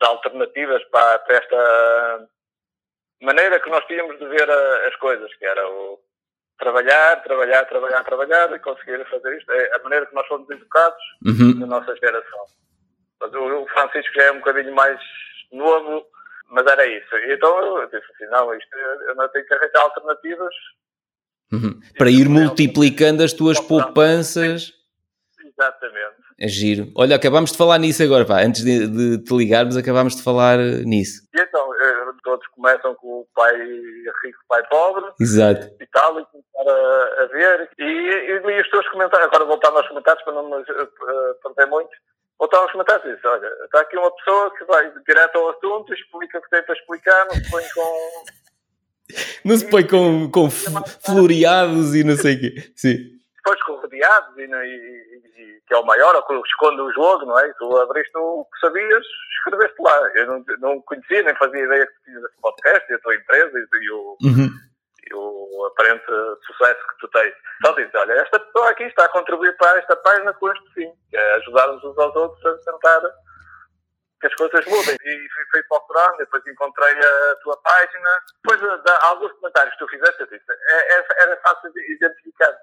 de 0.00 0.06
alternativas 0.06 0.84
para, 0.90 1.18
para 1.20 1.36
esta 1.36 2.28
maneira 3.22 3.60
que 3.60 3.70
nós 3.70 3.84
tínhamos 3.86 4.18
de 4.18 4.26
ver 4.26 4.48
a- 4.50 4.88
as 4.88 4.96
coisas, 4.96 5.32
que 5.36 5.44
era 5.44 5.66
o 5.68 5.98
trabalhar, 6.58 7.22
trabalhar, 7.22 7.64
trabalhar, 7.66 8.04
trabalhar 8.04 8.52
e 8.54 8.58
conseguir 8.58 9.04
fazer 9.10 9.36
isto. 9.38 9.50
É 9.52 9.76
a 9.76 9.82
maneira 9.82 10.06
que 10.06 10.14
nós 10.14 10.26
fomos 10.28 10.48
educados 10.50 11.02
Uhum. 11.26 11.58
da 11.60 11.66
nossa 11.66 11.94
geração. 11.96 12.44
Mas 13.20 13.32
o 13.34 13.66
Francisco 13.68 14.14
já 14.14 14.24
é 14.24 14.32
um 14.32 14.38
bocadinho 14.38 14.74
mais 14.74 15.00
novo, 15.52 16.04
mas 16.50 16.66
era 16.66 16.86
isso. 16.86 17.14
E 17.16 17.34
então 17.34 17.78
eu 17.80 17.86
disse 17.86 18.04
assim, 18.14 18.26
não, 18.30 18.54
isto, 18.54 18.76
eu 18.76 19.14
não 19.16 19.28
tenho 19.28 19.46
que 19.46 19.54
arranjar 19.54 19.80
alternativas. 19.82 20.54
Uhum. 21.52 21.80
Para 21.98 22.10
ir 22.10 22.28
multiplicando 22.28 23.22
as 23.22 23.32
tuas 23.32 23.60
poupanças. 23.60 24.72
Exatamente. 25.44 26.16
É 26.40 26.48
giro. 26.48 26.90
Olha, 26.96 27.16
acabámos 27.16 27.52
de 27.52 27.58
falar 27.58 27.78
nisso 27.78 28.02
agora, 28.02 28.24
pá. 28.24 28.40
Antes 28.42 28.64
de, 28.64 28.86
de 28.88 29.22
te 29.24 29.34
ligarmos, 29.36 29.76
acabámos 29.76 30.16
de 30.16 30.22
falar 30.22 30.58
eh, 30.58 30.82
nisso. 30.84 31.22
E 31.34 31.40
então, 31.40 31.71
todos 32.32 32.46
começam 32.48 32.94
com 32.94 33.20
o 33.20 33.26
pai 33.34 33.54
rico, 33.54 34.38
pai 34.48 34.66
pobre 34.68 35.04
Exato. 35.20 35.66
e 35.78 35.86
tal, 35.88 36.18
e 36.18 36.24
começaram 36.26 36.70
a, 36.70 37.22
a 37.22 37.26
ver 37.26 37.70
e, 37.78 37.82
e 37.82 38.38
li 38.38 38.60
os 38.60 38.70
teus 38.70 38.88
comentários. 38.88 39.28
Agora 39.28 39.44
voltando 39.44 39.76
aos 39.76 39.88
comentários 39.88 40.24
para 40.24 40.32
não 40.32 40.48
me 40.48 40.56
uh, 40.56 40.64
perder 41.42 41.66
muito. 41.70 41.90
Voltando 42.38 42.62
aos 42.62 42.72
comentários 42.72 43.04
e 43.04 43.14
disse, 43.14 43.26
olha, 43.26 43.46
está 43.64 43.80
aqui 43.80 43.98
uma 43.98 44.10
pessoa 44.16 44.50
que 44.56 44.64
vai 44.64 44.90
direto 45.06 45.36
ao 45.36 45.50
assunto, 45.50 45.92
explica 45.92 46.38
o 46.38 46.42
que 46.42 46.50
tem 46.50 46.62
para 46.62 46.74
explicar, 46.74 47.26
não 47.26 47.34
se 47.34 47.50
põe 47.50 47.64
com... 47.74 48.24
Não 49.44 49.56
se 49.56 49.68
põe 49.68 49.86
com, 49.86 50.30
com 50.30 50.50
floreados 50.50 51.94
e 51.94 52.02
não 52.02 52.16
sei 52.16 52.36
o 52.36 52.40
quê. 52.40 52.72
Sim. 52.74 53.21
Depois 53.44 53.62
com 53.64 53.74
rodeados 53.74 54.38
e, 54.38 54.42
e, 54.42 54.46
e, 54.46 55.60
que 55.66 55.74
é 55.74 55.76
o 55.76 55.84
maior, 55.84 56.14
ou 56.14 56.22
que 56.22 56.34
esconde 56.48 56.80
o 56.80 56.92
jogo, 56.92 57.26
não 57.26 57.38
é? 57.38 57.48
E 57.48 57.54
tu 57.54 57.76
abriste 57.76 58.16
o 58.16 58.44
que 58.44 58.60
sabias, 58.60 59.04
escreveste 59.38 59.82
lá. 59.82 60.10
Eu 60.14 60.26
não, 60.26 60.44
não 60.58 60.82
conhecia, 60.82 61.22
nem 61.22 61.34
fazia 61.36 61.64
ideia 61.64 61.86
que 61.86 62.04
tinhas 62.04 62.22
esse 62.24 62.40
podcast 62.40 62.92
e 62.92 62.94
a 62.94 62.98
tua 63.00 63.14
empresa 63.16 63.58
e, 63.58 63.84
e 63.84 63.90
o... 63.90 64.16
Uhum 64.22 64.72
e 65.04 65.14
o 65.14 65.66
aparente 65.66 66.04
sucesso 66.46 66.80
que 66.88 66.98
tu 67.00 67.08
tens. 67.08 67.34
Então 67.58 67.74
dizes, 67.74 67.94
olha, 67.94 68.12
esta 68.14 68.38
pessoa 68.38 68.70
aqui 68.70 68.84
está 68.84 69.04
a 69.04 69.08
contribuir 69.08 69.56
para 69.56 69.78
esta 69.78 69.96
página 69.96 70.32
com 70.34 70.50
este 70.50 70.74
fim, 70.74 70.92
que 71.10 71.16
é 71.16 71.34
ajudar-nos 71.36 71.82
uns 71.84 71.98
aos 71.98 72.14
outros 72.16 72.46
a 72.46 72.72
tentar 72.72 73.00
que 74.20 74.26
as 74.28 74.34
coisas 74.34 74.64
mudem. 74.66 74.94
E 74.94 75.28
fui, 75.34 75.44
fui 75.50 75.62
procurando, 75.64 76.18
depois 76.18 76.46
encontrei 76.46 76.94
a 76.94 77.36
tua 77.42 77.56
página. 77.60 78.10
Depois 78.42 78.60
de, 78.60 78.82
de, 78.82 78.90
alguns 79.02 79.32
comentários 79.32 79.74
que 79.74 79.84
tu 79.84 79.88
fizeste, 79.88 80.20
eu 80.20 80.26
disse, 80.26 80.44
é, 80.50 80.98
é, 80.98 81.06
era 81.22 81.36
fácil 81.42 81.72
de 81.72 81.92
identificar 81.92 82.56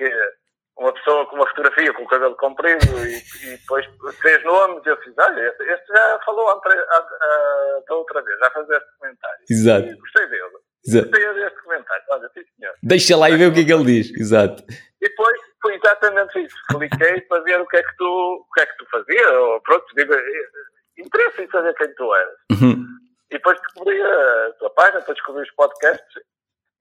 que 0.00 0.30
uma 0.78 0.92
pessoa 0.94 1.26
com 1.26 1.36
uma 1.36 1.46
fotografia 1.48 1.92
com 1.92 2.04
o 2.04 2.08
cabelo 2.08 2.34
comprido 2.36 2.86
e, 3.06 3.18
e 3.44 3.56
depois 3.58 3.86
três 4.20 4.42
nomes, 4.44 4.84
eu 4.86 4.96
fiz, 5.02 5.12
olha, 5.18 5.48
este, 5.48 5.62
este 5.64 5.86
já 5.88 6.18
falou 6.24 6.46
da 6.46 7.94
outra 7.94 8.22
vez, 8.22 8.38
já 8.38 8.50
fazia 8.50 8.76
este 8.76 8.98
comentário. 8.98 9.44
Exato. 9.50 9.86
E 9.88 9.94
gostei 9.96 10.26
dele. 10.28 10.42
Exato. 10.86 11.10
Gostei 11.10 11.34
deste 11.34 11.62
comentário, 11.62 12.04
olha, 12.08 12.30
sim 12.32 12.40
senhor. 12.56 12.74
Deixa 12.82 13.16
lá 13.16 13.28
e 13.28 13.36
vê 13.36 13.46
o 13.46 13.52
que 13.52 13.60
é 13.60 13.64
que 13.64 13.72
ele 13.72 13.84
diz, 13.84 14.10
exato. 14.18 14.62
E 15.02 15.08
depois 15.08 15.38
foi 15.60 15.74
exatamente 15.74 16.38
isso. 16.40 16.56
Cliquei 16.70 17.20
para 17.28 17.42
ver 17.42 17.60
o 17.60 17.66
que 17.66 17.76
é 17.76 17.82
que 17.82 17.96
tu, 17.96 18.46
o 18.48 18.52
que 18.54 18.60
é 18.60 18.66
que 18.66 18.76
tu 18.78 18.86
fazias, 18.90 19.32
ou 19.32 19.60
pronto, 19.60 19.84
digo, 19.94 20.14
interesse 20.96 21.42
em 21.42 21.50
saber 21.50 21.74
quem 21.74 21.94
tu 21.94 22.14
eras. 22.14 22.38
Uhum. 22.52 22.86
E 23.30 23.34
depois 23.34 23.60
descobri 23.60 24.00
a 24.00 24.52
tua 24.58 24.70
página, 24.70 25.00
depois 25.00 25.16
descobri 25.16 25.42
os 25.42 25.54
podcasts 25.54 26.22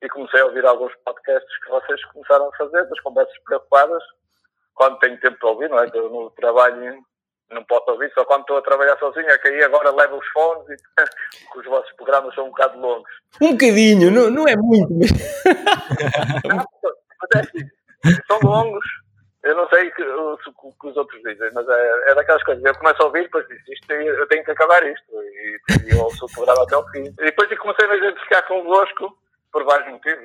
e 0.01 0.09
comecei 0.09 0.41
a 0.41 0.45
ouvir 0.45 0.65
alguns 0.65 0.93
podcasts 1.03 1.59
que 1.63 1.69
vocês 1.69 2.03
começaram 2.05 2.47
a 2.47 2.57
fazer, 2.57 2.85
das 2.85 2.99
conversas 3.01 3.37
preocupadas, 3.45 4.03
quando 4.73 4.99
tenho 4.99 5.19
tempo 5.19 5.37
para 5.39 5.49
ouvir, 5.49 5.69
não 5.69 5.79
é? 5.79 5.89
Eu 5.93 6.09
no 6.09 6.29
trabalho 6.31 7.03
não 7.51 7.63
posso 7.65 7.91
ouvir, 7.91 8.11
só 8.13 8.23
quando 8.25 8.41
estou 8.41 8.57
a 8.57 8.61
trabalhar 8.61 8.97
sozinho, 8.97 9.29
é 9.29 9.37
que 9.37 9.47
aí 9.47 9.63
agora 9.63 9.91
levo 9.91 10.17
os 10.17 10.27
fones 10.27 10.69
e 10.69 10.75
os 11.59 11.65
vossos 11.65 11.91
programas 11.93 12.33
são 12.35 12.45
um 12.45 12.49
bocado 12.49 12.79
longos. 12.79 13.11
Um 13.41 13.51
bocadinho, 13.51 14.11
não, 14.11 14.29
não 14.29 14.47
é 14.47 14.55
muito. 14.55 14.93
não, 16.45 16.57
mas 17.19 17.29
é 17.35 17.39
assim, 17.39 18.21
são 18.27 18.39
longos, 18.43 18.85
eu 19.43 19.55
não 19.55 19.67
sei 19.69 19.87
o 19.87 19.95
que, 19.95 20.03
que, 20.03 20.79
que, 20.79 20.87
os 20.87 20.97
outros 20.97 21.21
dizem, 21.23 21.49
mas 21.53 21.67
é, 21.67 22.11
é 22.11 22.15
daquelas 22.15 22.43
coisas. 22.43 22.63
Eu 22.63 22.75
começo 22.75 23.01
a 23.01 23.05
ouvir, 23.05 23.23
depois 23.23 23.47
digo, 23.47 23.61
isto, 23.67 23.91
eu 23.91 24.27
tenho 24.27 24.43
que 24.43 24.51
acabar 24.51 24.85
isto. 24.85 25.05
E, 25.11 25.59
e 25.87 25.91
eu 25.91 26.03
ouço 26.03 26.25
o 26.25 26.31
programa 26.31 26.63
até 26.63 26.75
ao 26.75 26.87
fim. 26.89 27.03
E 27.03 27.25
depois 27.25 27.57
comecei 27.57 27.89
a 27.89 27.95
identificar 27.95 28.41
convosco 28.43 29.17
por 29.51 29.63
vários 29.63 29.91
motivos. 29.91 30.23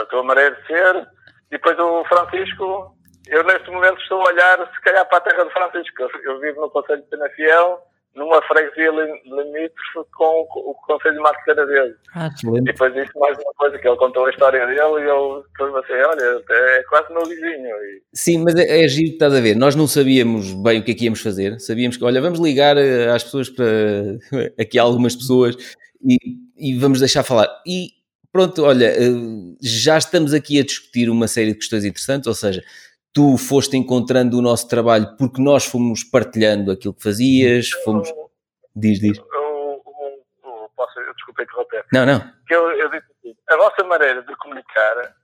A 0.00 0.04
tua 0.06 0.22
maneira 0.22 0.54
de 0.56 0.66
ser. 0.66 0.96
E 0.96 1.50
depois 1.50 1.78
o 1.78 2.04
Francisco, 2.04 2.96
eu 3.28 3.44
neste 3.44 3.70
momento 3.70 4.00
estou 4.00 4.20
a 4.20 4.28
olhar, 4.28 4.72
se 4.72 4.80
calhar, 4.82 5.08
para 5.08 5.18
a 5.18 5.22
terra 5.22 5.44
do 5.44 5.50
Francisco. 5.50 6.02
Eu 6.24 6.40
vivo 6.40 6.60
no 6.60 6.70
Conselho 6.70 7.02
de 7.02 7.08
Penafiel 7.08 7.82
numa 8.14 8.42
freguesia 8.42 8.90
limítrofe 8.90 10.10
com 10.16 10.46
o 10.54 10.74
Conselho 10.86 11.14
de 11.14 11.20
Marco 11.20 11.44
Caradeiro. 11.44 11.94
Ah, 12.14 12.28
e 12.56 12.60
depois 12.62 12.92
disse 12.92 13.16
mais 13.18 13.38
uma 13.38 13.52
coisa, 13.54 13.78
que 13.78 13.86
ele 13.86 13.96
contou 13.96 14.26
a 14.26 14.30
história 14.30 14.66
dele 14.66 15.04
e 15.04 15.08
eu 15.08 15.44
depois 15.52 15.84
assim, 15.84 15.92
olha, 15.92 16.42
é 16.50 16.82
quase 16.88 17.12
meu 17.12 17.24
vizinho. 17.24 17.68
E... 17.68 18.02
Sim, 18.12 18.42
mas 18.44 18.56
é, 18.56 18.84
é 18.84 18.88
giro, 18.88 19.12
estás 19.12 19.34
a 19.34 19.40
ver, 19.40 19.54
nós 19.54 19.76
não 19.76 19.86
sabíamos 19.86 20.52
bem 20.54 20.80
o 20.80 20.84
que 20.84 20.90
é 20.90 20.94
que 20.94 21.04
íamos 21.04 21.22
fazer, 21.22 21.60
sabíamos 21.60 21.96
que, 21.96 22.04
olha, 22.04 22.20
vamos 22.20 22.40
ligar 22.40 22.76
eh, 22.76 23.08
às 23.08 23.22
pessoas 23.22 23.48
para, 23.48 23.66
aqui 24.60 24.78
há 24.78 24.82
algumas 24.82 25.14
pessoas 25.14 25.56
e, 26.04 26.16
e 26.56 26.78
vamos 26.78 26.98
deixar 26.98 27.22
falar. 27.22 27.48
E 27.66 27.99
pronto, 28.32 28.64
olha, 28.64 28.86
eh, 28.86 29.56
já 29.62 29.98
estamos 29.98 30.32
aqui 30.32 30.58
a 30.60 30.64
discutir 30.64 31.08
uma 31.08 31.28
série 31.28 31.52
de 31.52 31.58
questões 31.58 31.84
interessantes, 31.84 32.26
ou 32.26 32.34
seja, 32.34 32.62
tu 33.12 33.36
foste 33.36 33.76
encontrando 33.76 34.38
o 34.38 34.42
nosso 34.42 34.68
trabalho 34.68 35.16
porque 35.16 35.42
nós 35.42 35.64
fomos 35.64 36.04
partilhando 36.04 36.70
aquilo 36.70 36.94
que 36.94 37.02
fazias, 37.02 37.70
fomos... 37.84 38.12
Diz, 38.74 39.00
diz. 39.00 39.18
Eu, 39.18 39.24
eu, 39.24 39.82
eu, 40.44 40.70
posso, 40.76 41.00
eu 41.00 41.12
desculpa 41.14 41.42
interromper. 41.42 41.84
Não, 41.92 42.06
não. 42.06 42.32
Eu, 42.48 42.70
eu 42.72 42.88
disse 42.90 43.06
assim, 43.18 43.36
a 43.48 43.56
vossa 43.56 43.82
maneira 43.84 44.22
de 44.22 44.36
comunicar 44.36 45.14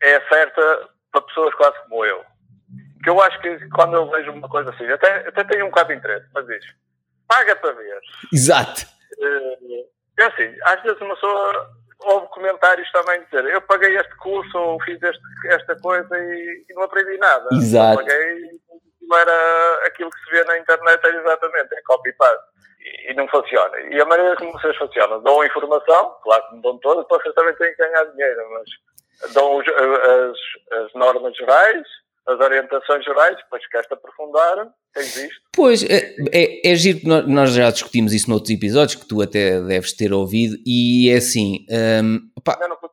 é 0.00 0.20
certa 0.28 0.88
para 1.10 1.22
pessoas 1.22 1.54
quase 1.54 1.76
como 1.82 2.04
eu. 2.04 2.24
Que 3.02 3.10
eu 3.10 3.20
acho 3.20 3.40
que 3.40 3.68
quando 3.70 3.94
eu 3.94 4.08
vejo 4.10 4.30
uma 4.30 4.48
coisa 4.48 4.70
assim, 4.70 4.86
até, 4.86 5.28
até 5.28 5.44
tenho 5.44 5.66
um 5.66 5.68
bocado 5.68 5.88
de 5.88 5.96
interesse, 5.96 6.26
mas 6.32 6.46
diz, 6.46 6.64
paga 7.26 7.56
para 7.56 7.72
ver. 7.72 8.00
Exato. 8.32 8.86
É 10.18 10.24
assim, 10.24 10.56
às 10.62 10.82
vezes 10.82 11.00
uma 11.00 11.14
pessoa 11.14 11.70
houve 12.04 12.26
comentários 12.28 12.90
também 12.92 13.22
dizer 13.24 13.44
eu 13.46 13.60
paguei 13.62 13.96
este 13.96 14.14
curso 14.16 14.58
ou 14.58 14.82
fiz 14.82 15.02
este, 15.02 15.22
esta 15.46 15.76
coisa 15.80 16.18
e, 16.18 16.64
e, 16.68 16.74
não 16.74 16.82
aprendi 16.82 17.16
nada. 17.18 17.48
Exato. 17.52 18.00
Eu 18.00 18.06
paguei 18.06 18.60
não 19.02 19.18
era 19.18 19.86
aquilo 19.86 20.10
que 20.10 20.18
se 20.20 20.30
vê 20.30 20.44
na 20.44 20.58
internet, 20.58 21.04
é 21.04 21.10
exatamente, 21.10 21.74
é 21.74 21.82
copy-paste. 21.82 22.44
E, 22.80 23.10
e, 23.10 23.14
não 23.14 23.28
funciona. 23.28 23.78
E 23.80 24.00
a 24.00 24.04
maneira 24.04 24.36
como 24.36 24.52
vocês 24.52 24.76
funcionam, 24.76 25.22
dão 25.22 25.44
informação, 25.44 26.16
claro 26.22 26.42
que 26.48 26.54
não 26.54 26.60
dão 26.62 26.78
todas, 26.78 27.06
vocês 27.08 27.34
também 27.34 27.54
têm 27.54 27.70
que 27.74 27.76
ganhar 27.76 28.04
dinheiro, 28.06 28.42
mas 28.50 29.32
dão 29.34 29.56
os, 29.56 29.66
as, 29.68 30.82
as 30.84 30.94
normas 30.94 31.36
gerais, 31.36 31.86
as 32.26 32.40
orientações 32.40 33.04
gerais, 33.04 33.36
depois 33.36 33.66
queres-te 33.68 33.94
aprofundar, 33.94 34.68
tens 34.94 35.16
isto. 35.16 35.40
Pois, 35.54 35.82
é, 35.82 36.14
é, 36.32 36.70
é 36.70 36.74
giro 36.74 37.00
que 37.00 37.06
nós 37.06 37.52
já 37.52 37.70
discutimos 37.70 38.12
isso 38.12 38.30
noutros 38.30 38.50
episódios, 38.50 38.94
que 38.94 39.08
tu 39.08 39.20
até 39.20 39.60
deves 39.60 39.92
ter 39.96 40.12
ouvido, 40.12 40.56
e 40.64 41.10
é 41.10 41.16
assim... 41.16 41.66
Um, 41.70 42.20
opa, 42.36 42.58
não 42.68 42.76
todos. 42.76 42.91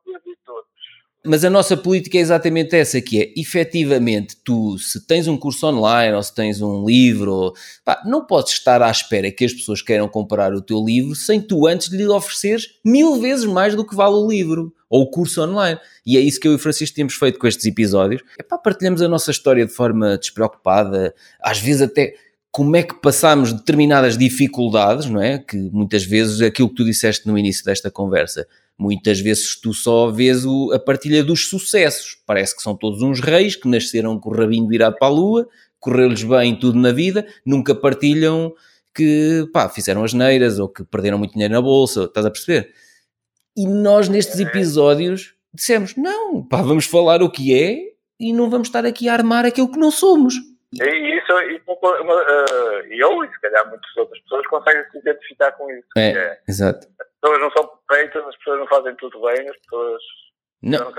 Mas 1.24 1.44
a 1.44 1.50
nossa 1.50 1.76
política 1.76 2.16
é 2.16 2.20
exatamente 2.20 2.74
essa, 2.74 2.98
que 3.00 3.20
é, 3.20 3.32
efetivamente, 3.36 4.36
tu, 4.42 4.78
se 4.78 5.06
tens 5.06 5.28
um 5.28 5.36
curso 5.36 5.66
online, 5.66 6.14
ou 6.14 6.22
se 6.22 6.34
tens 6.34 6.62
um 6.62 6.86
livro, 6.86 7.52
pá, 7.84 8.02
não 8.06 8.24
podes 8.24 8.52
estar 8.52 8.80
à 8.80 8.90
espera 8.90 9.30
que 9.30 9.44
as 9.44 9.52
pessoas 9.52 9.82
queiram 9.82 10.08
comprar 10.08 10.54
o 10.54 10.62
teu 10.62 10.82
livro 10.82 11.14
sem 11.14 11.38
tu 11.38 11.66
antes 11.66 11.88
lhe 11.88 12.06
ofereceres 12.06 12.68
mil 12.82 13.20
vezes 13.20 13.44
mais 13.44 13.74
do 13.74 13.86
que 13.86 13.94
vale 13.94 14.14
o 14.14 14.26
livro 14.26 14.72
ou 14.88 15.02
o 15.02 15.10
curso 15.10 15.42
online. 15.42 15.78
E 16.06 16.16
é 16.16 16.20
isso 16.20 16.40
que 16.40 16.48
eu 16.48 16.52
e 16.52 16.54
o 16.56 16.58
Francisco 16.58 16.96
temos 16.96 17.14
feito 17.14 17.38
com 17.38 17.46
estes 17.46 17.66
episódios. 17.66 18.22
É 18.38 18.42
pá, 18.42 18.56
partilhamos 18.56 19.02
a 19.02 19.08
nossa 19.08 19.30
história 19.30 19.66
de 19.66 19.72
forma 19.72 20.16
despreocupada, 20.16 21.14
às 21.42 21.60
vezes 21.60 21.82
até 21.82 22.14
como 22.50 22.74
é 22.76 22.82
que 22.82 22.94
passamos 22.94 23.52
determinadas 23.52 24.18
dificuldades, 24.18 25.06
não 25.06 25.22
é? 25.22 25.38
Que 25.38 25.56
muitas 25.70 26.02
vezes 26.02 26.40
aquilo 26.40 26.68
que 26.68 26.76
tu 26.76 26.84
disseste 26.84 27.26
no 27.26 27.38
início 27.38 27.64
desta 27.64 27.90
conversa, 27.90 28.46
muitas 28.80 29.20
vezes 29.20 29.60
tu 29.60 29.74
só 29.74 30.10
vês 30.10 30.46
o, 30.46 30.72
a 30.72 30.78
partilha 30.78 31.22
dos 31.22 31.50
sucessos. 31.50 32.16
Parece 32.26 32.56
que 32.56 32.62
são 32.62 32.74
todos 32.74 33.02
uns 33.02 33.20
reis 33.20 33.54
que 33.54 33.68
nasceram 33.68 34.18
com 34.18 34.30
o 34.30 34.32
rabinho 34.32 34.66
virado 34.66 34.96
para 34.98 35.08
a 35.08 35.10
lua, 35.10 35.46
correu-lhes 35.78 36.22
bem 36.22 36.58
tudo 36.58 36.78
na 36.78 36.90
vida, 36.90 37.26
nunca 37.44 37.74
partilham 37.74 38.54
que 38.94 39.46
pá, 39.52 39.68
fizeram 39.68 40.02
as 40.02 40.14
neiras 40.14 40.58
ou 40.58 40.66
que 40.66 40.82
perderam 40.82 41.18
muito 41.18 41.32
dinheiro 41.32 41.52
na 41.52 41.60
bolsa, 41.60 42.04
estás 42.04 42.24
a 42.24 42.30
perceber? 42.30 42.72
E 43.54 43.66
nós 43.66 44.08
nestes 44.08 44.40
episódios 44.40 45.34
dissemos: 45.52 45.94
não, 45.94 46.42
pá, 46.42 46.62
vamos 46.62 46.86
falar 46.86 47.22
o 47.22 47.30
que 47.30 47.54
é 47.54 47.90
e 48.18 48.32
não 48.32 48.48
vamos 48.48 48.68
estar 48.68 48.86
aqui 48.86 49.10
a 49.10 49.12
armar 49.12 49.44
aquilo 49.44 49.70
que 49.70 49.78
não 49.78 49.90
somos. 49.90 50.34
E 50.72 51.18
isso, 51.18 51.32
e 51.32 51.56
uh, 51.56 52.92
eu 52.92 53.24
e 53.24 53.28
se 53.28 53.40
calhar 53.40 53.68
muitas 53.68 53.96
outras 53.96 54.20
pessoas 54.22 54.46
conseguem 54.46 54.84
se 54.90 54.98
identificar 54.98 55.52
com 55.52 55.70
isso. 55.70 55.88
É, 55.98 56.10
é, 56.12 56.40
exato. 56.48 56.86
As 57.22 57.30
pessoas 57.30 57.40
não 57.40 57.50
são 57.50 57.70
perfeitas, 57.86 58.26
as 58.26 58.36
pessoas 58.36 58.60
não 58.60 58.66
fazem 58.66 58.94
tudo 58.96 59.20
bem, 59.20 59.48
as 59.48 59.56
pessoas 59.58 60.02
não. 60.62 60.92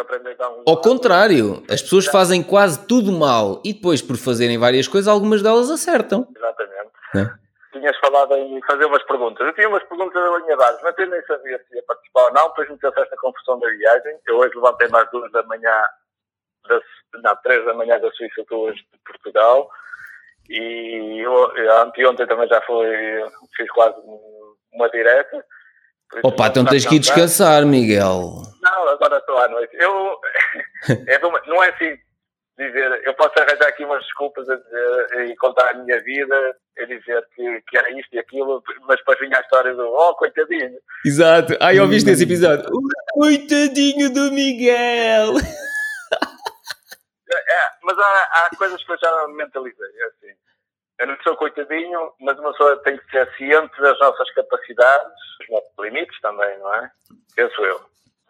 Ao 0.65 0.81
contrário, 0.81 1.63
as 1.69 1.81
pessoas 1.81 2.07
fazem 2.07 2.41
quase 2.41 2.87
tudo 2.87 3.11
mal 3.11 3.61
e 3.63 3.73
depois, 3.73 4.01
por 4.01 4.17
fazerem 4.17 4.57
várias 4.57 4.87
coisas, 4.87 5.07
algumas 5.07 5.43
delas 5.43 5.69
acertam. 5.69 6.27
Exatamente. 6.35 6.91
É. 7.15 7.41
Tinhas 7.71 7.97
falado 7.97 8.35
em 8.35 8.59
fazer 8.63 8.85
umas 8.85 9.03
perguntas. 9.03 9.45
Eu 9.45 9.53
tinha 9.53 9.69
umas 9.69 9.83
perguntas 9.83 10.21
alinhavadas, 10.21 10.81
mas 10.83 10.95
eu 10.97 11.07
nem 11.07 11.21
sabia 11.23 11.59
se 11.59 11.75
ia 11.75 11.83
participar 11.83 12.23
ou 12.23 12.33
não. 12.33 12.47
Depois 12.49 12.69
me 12.69 12.79
fez 12.79 12.93
esta 12.97 13.15
confusão 13.17 13.59
da 13.59 13.67
viagem. 13.69 14.17
Eu 14.27 14.37
hoje 14.37 14.55
levantei 14.55 14.87
mais 14.89 15.09
duas 15.11 15.31
da 15.31 15.43
manhã, 15.43 15.83
das, 16.67 16.83
não, 17.23 17.35
três 17.37 17.63
da 17.63 17.73
manhã 17.73 17.99
da 17.99 18.11
Suíça, 18.11 18.43
duas 18.49 18.75
de 18.75 18.99
Portugal. 19.05 19.69
E 20.49 21.19
eu, 21.23 21.53
anteontem 21.81 22.27
também 22.27 22.47
já 22.47 22.61
foi, 22.63 22.87
fiz 23.55 23.69
quase 23.71 23.95
uma 24.73 24.89
direta. 24.89 25.45
Opa, 26.23 26.47
então 26.47 26.65
tens 26.65 26.85
que 26.85 26.95
ir 26.95 26.99
descansar, 26.99 27.65
Miguel. 27.65 28.43
Não, 28.61 28.89
agora 28.89 29.17
estou 29.17 29.37
à 29.37 29.47
noite. 29.47 29.75
Eu, 29.75 30.17
é 31.07 31.25
uma, 31.25 31.41
não 31.47 31.63
é 31.63 31.69
assim 31.69 31.97
dizer, 32.57 33.01
eu 33.05 33.13
posso 33.15 33.33
arranjar 33.39 33.67
aqui 33.67 33.83
umas 33.83 34.03
desculpas 34.03 34.47
a 34.49 34.55
dizer, 34.55 35.29
e 35.29 35.35
contar 35.37 35.69
a 35.69 35.73
minha 35.73 36.01
vida, 36.03 36.55
a 36.79 36.85
dizer 36.85 37.25
que, 37.35 37.61
que 37.67 37.77
era 37.77 37.89
isto 37.97 38.13
e 38.13 38.19
aquilo, 38.19 38.61
mas 38.87 38.97
depois 38.97 39.19
vinha 39.19 39.37
a 39.37 39.41
história 39.41 39.73
do, 39.73 39.83
oh, 39.83 40.15
coitadinho. 40.15 40.77
Exato. 41.05 41.57
Ai, 41.59 41.79
ouviste 41.79 42.09
esse 42.09 42.23
episódio? 42.23 42.65
O 42.71 43.19
coitadinho 43.19 44.13
do 44.13 44.31
Miguel. 44.31 45.33
É, 47.33 47.59
mas 47.83 47.97
há, 47.97 48.01
há 48.01 48.49
coisas 48.57 48.83
que 48.83 48.91
eu 48.91 48.97
já 48.97 49.27
mentalizei, 49.29 49.87
é 49.99 50.05
assim. 50.05 50.35
Eu 51.01 51.07
não 51.07 51.17
sou 51.23 51.35
coitadinho, 51.35 52.13
mas 52.21 52.37
uma 52.39 52.51
pessoa 52.51 52.77
tem 52.83 52.95
que 52.97 53.09
ser 53.11 53.27
ciente 53.35 53.81
das 53.81 53.97
nossas 53.99 54.31
capacidades, 54.33 55.07
dos 55.39 55.49
nossos 55.49 55.71
limites 55.79 56.19
também, 56.21 56.57
não 56.59 56.73
é? 56.75 56.91
Penso 57.35 57.59
eu. 57.65 57.81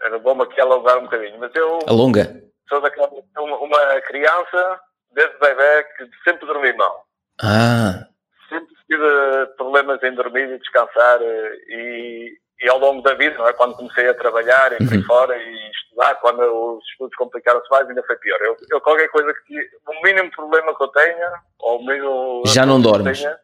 Era 0.01 0.17
bom 0.17 0.41
aqui 0.41 0.59
alongar 0.61 0.97
um 0.97 1.03
bocadinho, 1.03 1.37
mas 1.39 1.53
eu 1.53 1.79
Alonga. 1.87 2.41
sou 2.69 2.79
daquela, 2.81 3.09
uma, 3.37 3.57
uma 3.57 4.01
criança, 4.01 4.79
desde 5.11 5.37
bebê, 5.37 5.83
que 5.97 6.09
sempre 6.23 6.47
dormi 6.47 6.73
mal. 6.73 7.05
Ah, 7.43 8.07
Sempre 8.49 8.73
tive 8.87 9.45
problemas 9.57 10.01
em 10.03 10.13
dormir 10.15 10.49
e 10.49 10.57
descansar 10.59 11.21
eh, 11.21 11.55
e, 11.69 12.37
e 12.61 12.69
ao 12.69 12.79
longo 12.79 13.01
da 13.01 13.13
vida, 13.13 13.37
não 13.37 13.47
é? 13.47 13.53
Quando 13.53 13.75
comecei 13.75 14.07
a 14.09 14.13
trabalhar 14.13 14.73
e 14.73 14.77
por 14.77 14.93
Uhum. 14.97 15.03
fora 15.03 15.37
e 15.37 15.71
estudar, 15.71 16.15
quando 16.15 16.41
os 16.41 16.83
estudos 16.91 17.15
complicaram-se 17.15 17.69
mais, 17.69 17.87
ainda 17.87 18.03
foi 18.03 18.15
pior. 18.17 18.39
Eu, 18.41 18.57
eu 18.71 18.81
qualquer 18.81 19.07
coisa 19.09 19.33
que, 19.45 19.55
o 20.01 20.03
mínimo 20.03 20.31
problema 20.31 20.75
que 20.75 20.83
eu 20.83 20.87
tenha, 20.89 21.31
ou 21.59 21.79
o 21.79 21.85
mínimo... 21.85 22.43
Já 22.47 22.65
não 22.65 22.81
dormes? 22.81 23.19
tenha, 23.21 23.37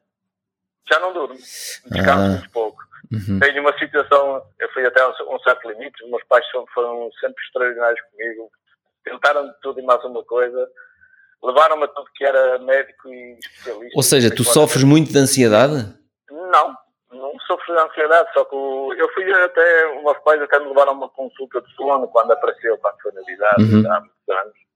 já 0.89 0.99
não 0.99 1.13
durmo. 1.13 1.35
Descanso 1.35 2.09
Ah. 2.11 2.27
muito 2.29 2.49
pouco. 2.51 2.81
uhum. 3.13 3.39
Tenho 3.39 3.61
uma 3.61 3.77
situação, 3.77 4.41
eu 4.59 4.69
fui 4.73 4.85
até 4.85 5.05
um 5.07 5.39
certo 5.39 5.69
limite, 5.69 6.03
os 6.03 6.09
meus 6.09 6.23
pais 6.25 6.45
foram 6.73 7.09
sempre 7.19 7.43
extraordinários 7.45 8.01
comigo, 8.11 8.49
tentaram 9.03 9.47
de 9.47 9.53
tudo 9.61 9.79
e 9.79 9.83
mais 9.83 10.03
uma 10.03 10.23
coisa, 10.23 10.67
levaram-me 11.43 11.83
a 11.83 11.87
tudo 11.87 12.09
que 12.15 12.25
era 12.25 12.57
médico 12.59 13.07
e 13.09 13.37
especialista. 13.39 13.93
Ou 13.95 14.03
seja, 14.03 14.29
tu 14.35 14.43
Sei 14.43 14.53
sofres 14.53 14.83
muito 14.83 15.11
de 15.11 15.17
ansiedade? 15.19 15.93
Não, 16.29 16.75
não 17.11 17.39
sofro 17.47 17.73
de 17.73 17.79
ansiedade, 17.79 18.29
só 18.33 18.43
que 18.45 18.55
eu 18.55 19.09
fui 19.13 19.31
até, 19.31 19.95
os 19.97 20.03
meus 20.03 20.17
pais 20.19 20.41
até 20.41 20.59
me 20.59 20.67
levaram 20.67 20.91
a 20.91 20.95
uma 20.95 21.09
consulta 21.09 21.61
de 21.61 21.73
sono 21.75 22.07
quando 22.09 22.31
apareceu, 22.31 22.77
quando 22.79 23.01
foi 23.01 23.11
na 23.13 23.21
idade, 23.21 23.63
Uhum. 23.63 23.91
há 23.91 23.99
muitos 24.01 24.29
anos. 24.29 24.66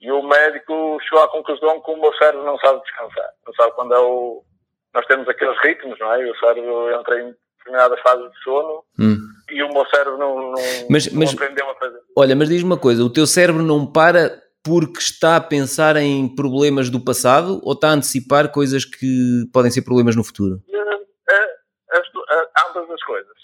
E 0.00 0.10
o 0.12 0.22
médico 0.22 0.98
chegou 1.02 1.24
à 1.24 1.28
conclusão 1.28 1.80
que 1.80 1.90
o 1.90 2.00
meu 2.00 2.12
cérebro 2.14 2.44
não 2.44 2.58
sabe 2.58 2.80
descansar. 2.82 3.30
Não 3.46 3.54
sabe 3.54 3.72
quando 3.74 3.94
é 3.94 3.98
o... 3.98 4.42
Nós 4.94 5.06
temos 5.06 5.28
aqueles 5.28 5.58
ritmos, 5.62 5.98
não 5.98 6.12
é? 6.12 6.26
E 6.26 6.30
o 6.30 6.38
cérebro 6.38 6.90
entra 6.98 7.20
em 7.22 7.34
determinadas 7.58 8.00
fases 8.00 8.30
de 8.30 8.38
sono 8.42 8.84
Hum. 8.98 9.16
e 9.50 9.62
o 9.62 9.68
meu 9.72 9.84
cérebro 9.86 10.18
não, 10.18 10.52
não, 10.52 10.62
Mas- 10.90 11.10
não 11.12 11.18
mas- 11.20 11.32
aprendeu 11.34 11.68
a 11.70 11.74
fazer. 11.76 11.98
Olha, 12.16 12.36
mas 12.36 12.48
diz-me 12.48 12.70
uma 12.70 12.78
coisa: 12.78 13.02
o 13.04 13.12
teu 13.12 13.26
cérebro 13.26 13.62
não 13.62 13.84
para 13.90 14.42
porque 14.64 14.98
está 14.98 15.36
a 15.36 15.40
pensar 15.40 15.96
em 15.96 16.34
problemas 16.34 16.88
do 16.90 16.98
passado 17.02 17.60
ou 17.62 17.72
está 17.72 17.88
a 17.90 17.92
antecipar 17.92 18.50
coisas 18.50 18.84
que 18.84 19.44
podem 19.52 19.70
ser 19.70 19.82
problemas 19.82 20.16
no 20.16 20.24
futuro? 20.24 20.60
É, 20.68 21.34
é, 21.34 21.98
as 21.98 22.12
du- 22.12 22.24
é, 22.30 22.48
ambas 22.68 22.90
as 22.90 23.02
coisas. 23.04 23.36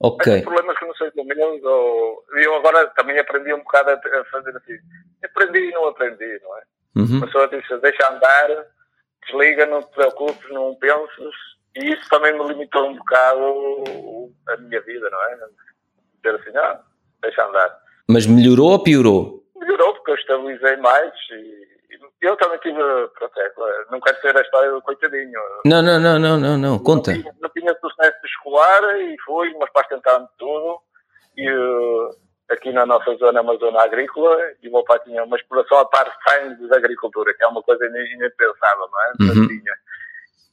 Ok. 0.00 0.42
Problemas 0.42 0.78
que 0.78 0.86
não 0.86 0.94
sejam 0.94 1.24
meus, 1.24 1.62
ou 1.62 2.24
eu 2.32 2.56
agora 2.56 2.86
também 2.96 3.18
aprendi 3.18 3.52
um 3.52 3.58
bocado 3.58 3.90
a, 3.90 4.24
fazer 4.30 4.56
assim. 4.56 4.78
Aprendi 5.22 5.58
e 5.58 5.72
não 5.72 5.88
aprendi, 5.88 6.40
não 6.42 6.56
é? 6.56 6.62
Uhum. 6.96 7.18
A 7.22 7.26
pessoa 7.26 7.48
diz, 7.48 7.80
deixa 7.82 8.10
andar, 8.10 8.66
desliga, 9.26 9.66
não 9.66 9.82
te 9.82 9.90
preocupes, 9.90 10.50
não 10.50 10.74
penses. 10.76 11.34
E 11.76 11.92
isso 11.92 12.08
também 12.08 12.32
me 12.32 12.48
limitou 12.48 12.88
um 12.88 12.96
bocado 12.96 14.32
a 14.48 14.56
minha 14.56 14.80
vida, 14.80 15.08
não 15.10 15.22
é? 15.24 15.38
Dizer 16.24 16.40
assim, 16.40 16.56
ah, 16.56 16.80
deixa 17.22 17.46
andar. 17.46 17.78
Mas 18.08 18.26
melhorou 18.26 18.70
ou 18.70 18.82
piorou? 18.82 19.44
Melhorou 19.54 19.94
porque 19.94 20.12
eu 20.12 20.16
estabilizei 20.16 20.76
mais 20.78 21.12
e 21.30 21.69
eu 22.20 22.36
também 22.36 22.58
tive, 22.58 22.78
pronto, 22.78 23.40
é, 23.40 23.52
não 23.90 24.00
quero 24.00 24.20
ser 24.20 24.36
a 24.36 24.40
história 24.40 24.70
do 24.70 24.82
coitadinho. 24.82 25.40
Não, 25.64 25.82
não, 25.82 25.98
não, 26.00 26.18
não, 26.18 26.38
não, 26.38 26.58
não. 26.58 26.78
Conta. 26.78 27.12
Não 27.12 27.20
tinha, 27.20 27.34
não 27.40 27.50
tinha 27.50 27.74
sucesso 27.80 28.18
escolar 28.26 28.82
e 29.00 29.16
fui, 29.24 29.50
meus 29.54 29.70
pais 29.70 29.86
tentaram 29.88 30.24
de 30.24 30.30
tudo. 30.38 30.78
E 31.36 31.48
eh, 31.48 32.54
aqui 32.54 32.72
na 32.72 32.84
nossa 32.84 33.14
zona 33.16 33.38
é 33.38 33.42
uma 33.42 33.56
zona 33.56 33.82
agrícola 33.82 34.36
e 34.62 34.68
o 34.68 34.72
meu 34.72 34.84
pai 34.84 34.98
tinha 35.00 35.22
uma 35.24 35.36
exploração 35.36 35.78
a 35.78 35.84
part-time 35.86 36.56
de 36.56 36.74
agricultura, 36.74 37.32
que 37.34 37.44
é 37.44 37.46
uma 37.46 37.62
coisa 37.62 37.84
inimpensável, 37.86 38.88
não 38.90 39.00
é? 39.02 39.12
Mas 39.20 39.36
Uhum. 39.36 39.48
tinha. 39.48 39.72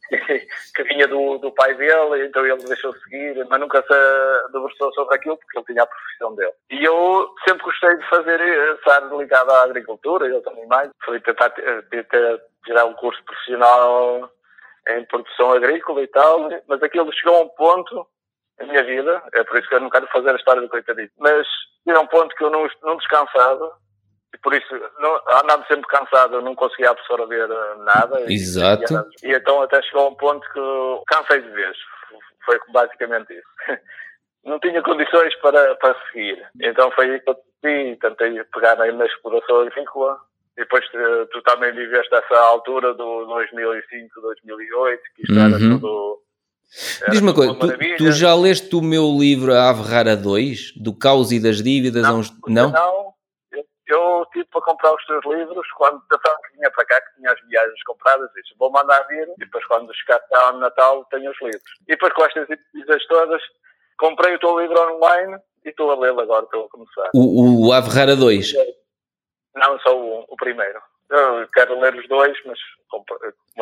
que 0.75 0.83
vinha 0.83 1.07
do, 1.07 1.37
do 1.37 1.51
pai 1.51 1.73
dele, 1.75 2.25
então 2.25 2.45
ele 2.45 2.63
deixou 2.63 2.93
seguir, 2.99 3.45
mas 3.49 3.59
nunca 3.59 3.81
se 3.81 4.51
debruçou 4.51 4.93
sobre 4.93 5.15
aquilo 5.15 5.37
porque 5.37 5.57
ele 5.57 5.65
tinha 5.65 5.83
a 5.83 5.87
profissão 5.87 6.35
dele. 6.35 6.53
E 6.71 6.83
eu 6.83 7.29
sempre 7.47 7.63
gostei 7.63 7.95
de 7.97 8.09
fazer, 8.09 8.39
eh, 8.39 8.73
estar 8.73 9.01
ligado 9.15 9.51
à 9.51 9.63
agricultura, 9.63 10.27
eu 10.27 10.41
também 10.41 10.65
mais. 10.67 10.89
Fui 11.03 11.19
tentar 11.19 11.53
eh, 11.57 11.81
tentar 11.89 12.39
tirar 12.65 12.85
um 12.85 12.93
curso 12.93 13.21
profissional 13.23 14.31
em 14.89 15.05
produção 15.05 15.51
agrícola 15.51 16.01
e 16.01 16.07
tal, 16.07 16.49
mas 16.67 16.81
aquilo 16.81 17.11
chegou 17.13 17.35
a 17.35 17.41
um 17.41 17.49
ponto 17.49 18.07
na 18.59 18.65
minha 18.67 18.83
vida, 18.83 19.21
é 19.33 19.43
por 19.43 19.57
isso 19.59 19.67
que 19.67 19.75
eu 19.75 19.81
não 19.81 19.89
quero 19.89 20.07
fazer 20.07 20.31
a 20.31 20.35
história 20.35 20.61
do 20.61 20.69
coitadinho, 20.69 21.09
mas 21.19 21.45
chegou 21.83 22.01
a 22.01 22.03
um 22.03 22.07
ponto 22.07 22.35
que 22.35 22.43
eu 22.43 22.49
não, 22.49 22.67
não 22.83 22.97
descansava, 22.97 23.71
por 24.47 24.55
isso, 24.55 24.73
não, 24.99 25.13
andando 25.43 25.67
sempre 25.67 25.85
cansado, 25.87 26.41
não 26.41 26.55
conseguia 26.55 26.91
absorver 26.91 27.49
eh, 27.51 27.75
nada. 27.83 28.21
E- 28.31 28.33
Exato. 28.33 28.83
E, 29.21 29.33
então 29.33 29.61
até 29.61 29.81
chegou 29.81 30.03
a 30.05 30.07
um 30.07 30.15
ponto 30.15 30.39
que 30.53 31.03
cansei 31.13 31.41
de 31.41 31.49
vez, 31.49 31.75
foi 32.45 32.57
basicamente 32.69 33.33
isso. 33.33 33.47
Não 34.45 34.57
tinha 34.61 34.81
condições 34.81 35.35
para, 35.41 35.75
para 35.75 35.93
seguir. 36.05 36.41
Então 36.61 36.89
foi 36.91 37.11
aí 37.11 37.19
que 37.19 37.29
eu 37.29 37.35
decidi, 37.61 37.97
tentei 37.97 38.41
pegar 38.45 38.77
na, 38.77 39.05
exploração 39.05 39.59
agrícola, 39.59 40.17
e 40.57 40.61
depois 40.61 40.85
eh, 40.93 41.25
tu 41.33 41.41
também 41.41 41.73
viveste 41.73 42.15
essa 42.15 42.39
altura 42.39 42.93
do 42.93 43.25
2005, 43.25 44.21
2008, 44.21 45.01
que 45.13 45.21
isto 45.23 45.33
era 45.37 45.57
Uhum. 45.57 45.79
tudo. 45.79 46.17
era 47.01 47.11
Diz-me 47.11 47.27
uma 47.27 47.33
tudo 47.35 47.57
coisa: 47.59 47.77
tu, 47.77 47.97
tu 47.97 48.11
já 48.13 48.33
leste 48.35 48.73
o 48.73 48.81
meu 48.81 49.13
livro 49.19 49.53
A 49.53 49.69
Ave 49.69 49.81
Rara 49.83 50.15
2, 50.15 50.75
do 50.77 50.97
Caos 50.97 51.33
e 51.33 51.41
das 51.41 51.61
Dívidas? 51.61 52.05
há 52.05 52.13
uns... 52.13 52.31
Não? 52.47 52.71
Não, 52.71 53.13
eu, 53.87 54.25
tive 54.31 54.45
para 54.45 54.61
comprar 54.61 54.93
os 54.93 55.05
teus 55.05 55.25
livros 55.25 55.67
quando 55.77 56.01
pensava 56.09 56.37
que 56.43 56.57
vinha 56.57 56.71
para 56.71 56.85
cá, 56.85 57.01
que 57.01 57.15
tinha 57.15 57.31
as 57.31 57.39
viagens 57.47 57.83
compradas, 57.83 58.29
disse, 58.35 58.55
vou 58.57 58.71
mandar 58.71 59.01
vir, 59.07 59.27
e 59.29 59.39
depois 59.39 59.65
quando 59.65 59.93
chegar 59.95 60.19
cá 60.19 60.51
no 60.51 60.59
Natal 60.59 61.05
tenho 61.05 61.31
os 61.31 61.41
livros. 61.41 61.63
E 61.87 61.91
depois 61.91 62.13
com 62.13 62.25
estas 62.25 62.47
coisas 62.47 63.07
todas, 63.07 63.41
comprei 63.97 64.35
o 64.35 64.39
teu 64.39 64.59
livro 64.59 64.95
online 64.95 65.37
e 65.65 65.69
estou 65.69 65.91
a 65.91 65.95
lê-lo 65.99 66.21
agora, 66.21 66.45
estou 66.45 66.65
a 66.65 66.69
começar. 66.69 67.09
O, 67.13 67.67
o 67.67 67.73
Ave 67.73 67.89
Rara 67.89 68.15
2. 68.15 68.53
Não 69.55 69.79
só 69.79 69.97
o, 69.97 70.25
o 70.27 70.35
primeiro. 70.35 70.79
Eu 71.09 71.47
quero 71.53 71.79
ler 71.79 71.95
os 71.95 72.07
dois, 72.07 72.37
mas 72.45 72.59
como 72.89 73.05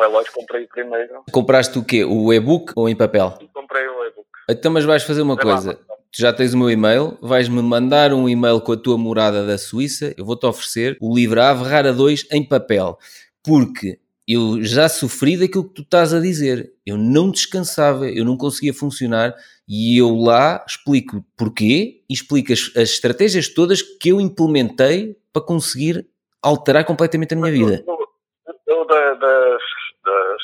é 0.04 0.06
lógico, 0.06 0.40
comprei 0.40 0.64
o 0.64 0.68
primeiro. 0.68 1.24
Compraste 1.32 1.78
o 1.78 1.84
quê? 1.84 2.04
O 2.04 2.32
e-book 2.32 2.72
ou 2.76 2.88
em 2.88 2.96
papel? 2.96 3.38
Comprei 3.52 3.86
o 3.86 4.04
e-book. 4.04 4.26
Então, 4.48 4.72
mas 4.72 4.84
vais 4.84 5.04
fazer 5.04 5.22
uma 5.22 5.34
É 5.40 5.44
lá. 5.44 5.60
Tu 6.16 6.22
já 6.22 6.32
tens 6.32 6.54
o 6.54 6.58
meu 6.58 6.70
e-mail, 6.70 7.18
vais-me 7.20 7.60
mandar 7.60 8.14
um 8.14 8.26
e-mail 8.26 8.58
com 8.62 8.72
a 8.72 8.76
tua 8.76 8.96
morada 8.96 9.46
da 9.46 9.58
Suíça, 9.58 10.14
eu 10.16 10.24
vou-te 10.24 10.46
oferecer 10.46 10.96
o 10.98 11.14
livro 11.14 11.42
Ave 11.42 11.62
Rara 11.64 11.92
2 11.92 12.28
em 12.32 12.42
papel, 12.42 12.98
porque 13.44 13.98
eu 14.26 14.62
já 14.64 14.88
sofri 14.88 15.36
daquilo 15.36 15.68
que 15.68 15.74
tu 15.74 15.82
estás 15.82 16.14
a 16.14 16.18
dizer. 16.20 16.72
Eu 16.86 16.96
não 16.96 17.30
descansava, 17.30 18.08
eu 18.08 18.24
não 18.24 18.34
conseguia 18.34 18.72
funcionar 18.72 19.34
e 19.68 19.98
eu 20.00 20.16
lá 20.16 20.64
explico 20.66 21.22
porquê 21.36 22.00
e 22.08 22.14
explico 22.14 22.50
as, 22.50 22.70
as 22.74 22.88
estratégias 22.92 23.48
todas 23.50 23.82
que 23.82 24.08
eu 24.08 24.18
implementei 24.18 25.18
para 25.34 25.42
conseguir 25.42 26.06
alterar 26.42 26.86
completamente 26.86 27.34
a 27.34 27.36
minha 27.36 27.52
vida. 27.52 27.84
Eu, 27.86 28.78
eu 28.78 28.86
da- 28.86 29.14
das, 29.14 29.60
das, 30.02 30.42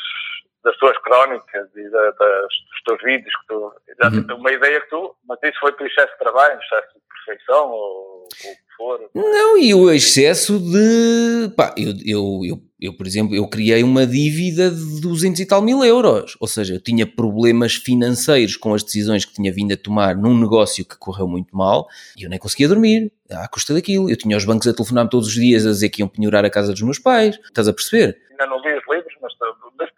das 0.65 0.77
tuas 0.79 0.97
crónicas 0.99 1.69
e 1.77 1.91
da- 1.91 2.11
das, 2.11 2.43
dos 2.71 2.83
teus 2.87 3.03
vídeos 3.03 3.35
que 3.41 3.47
tu 3.49 3.73
já 4.01 4.09
Uhum. 4.09 4.21
tive 4.21 4.33
uma 4.35 4.53
ideia 4.53 4.81
que 4.81 4.91
tu, 4.91 5.15
mas 5.29 5.39
isso 5.43 5.59
foi 5.61 5.73
por 5.73 5.87
excesso 5.87 6.13
de 6.13 6.19
trabalho, 6.19 6.59
excesso 6.61 6.89
de 6.95 7.01
perfeição 7.27 7.71
ou, 7.71 7.79
ou 8.23 8.27
o 8.27 8.29
que 8.29 8.77
for. 8.77 9.11
Não, 9.15 9.59
e 9.59 9.75
o 9.75 9.91
excesso 9.91 10.59
de. 10.59 11.49
Pá, 11.57 11.75
eu, 11.77 11.93
eu, 12.05 12.41
eu, 12.45 12.63
eu, 12.81 12.97
por 12.97 13.07
exemplo, 13.07 13.35
eu 13.35 13.47
criei 13.49 13.83
uma 13.83 14.07
dívida 14.07 14.71
de 14.71 15.01
200 15.01 15.41
e 15.41 15.47
tal 15.47 15.63
mil 15.63 15.85
euros. 15.85 16.37
Ou 16.41 16.49
seja, 16.49 16.75
eu 16.75 16.81
tinha 16.81 17.07
problemas 17.07 17.75
financeiros 17.75 18.57
com 18.57 18.75
as 18.75 18.83
decisões 18.83 19.25
que 19.25 19.35
tinha 19.35 19.53
vindo 19.53 19.73
a 19.73 19.77
tomar 19.77 20.17
num 20.17 20.37
negócio 20.39 20.85
que 20.85 20.97
correu 20.99 21.29
muito 21.29 21.57
mal 21.57 21.87
e 22.17 22.25
eu 22.25 22.31
nem 22.31 22.39
conseguia 22.39 22.69
dormir 22.69 23.13
à 23.31 23.47
custa 23.49 23.75
daquilo. 23.75 24.09
Eu 24.11 24.17
tinha 24.17 24.37
os 24.37 24.45
bancos 24.45 24.67
a 24.67 24.73
telefonar-me 24.75 25.11
todos 25.11 25.29
os 25.29 25.35
dias 25.35 25.65
a 25.67 25.71
dizer 25.71 25.89
que 25.91 26.03
iam 26.03 26.09
penhorar 26.09 26.45
a 26.45 26.51
casa 26.51 26.73
dos 26.73 26.83
meus 26.83 26.99
pais. 26.99 27.39
Estás 27.45 27.69
a 27.69 27.73
perceber? 27.73 28.21
Ainda 28.31 28.47
não 28.47 28.61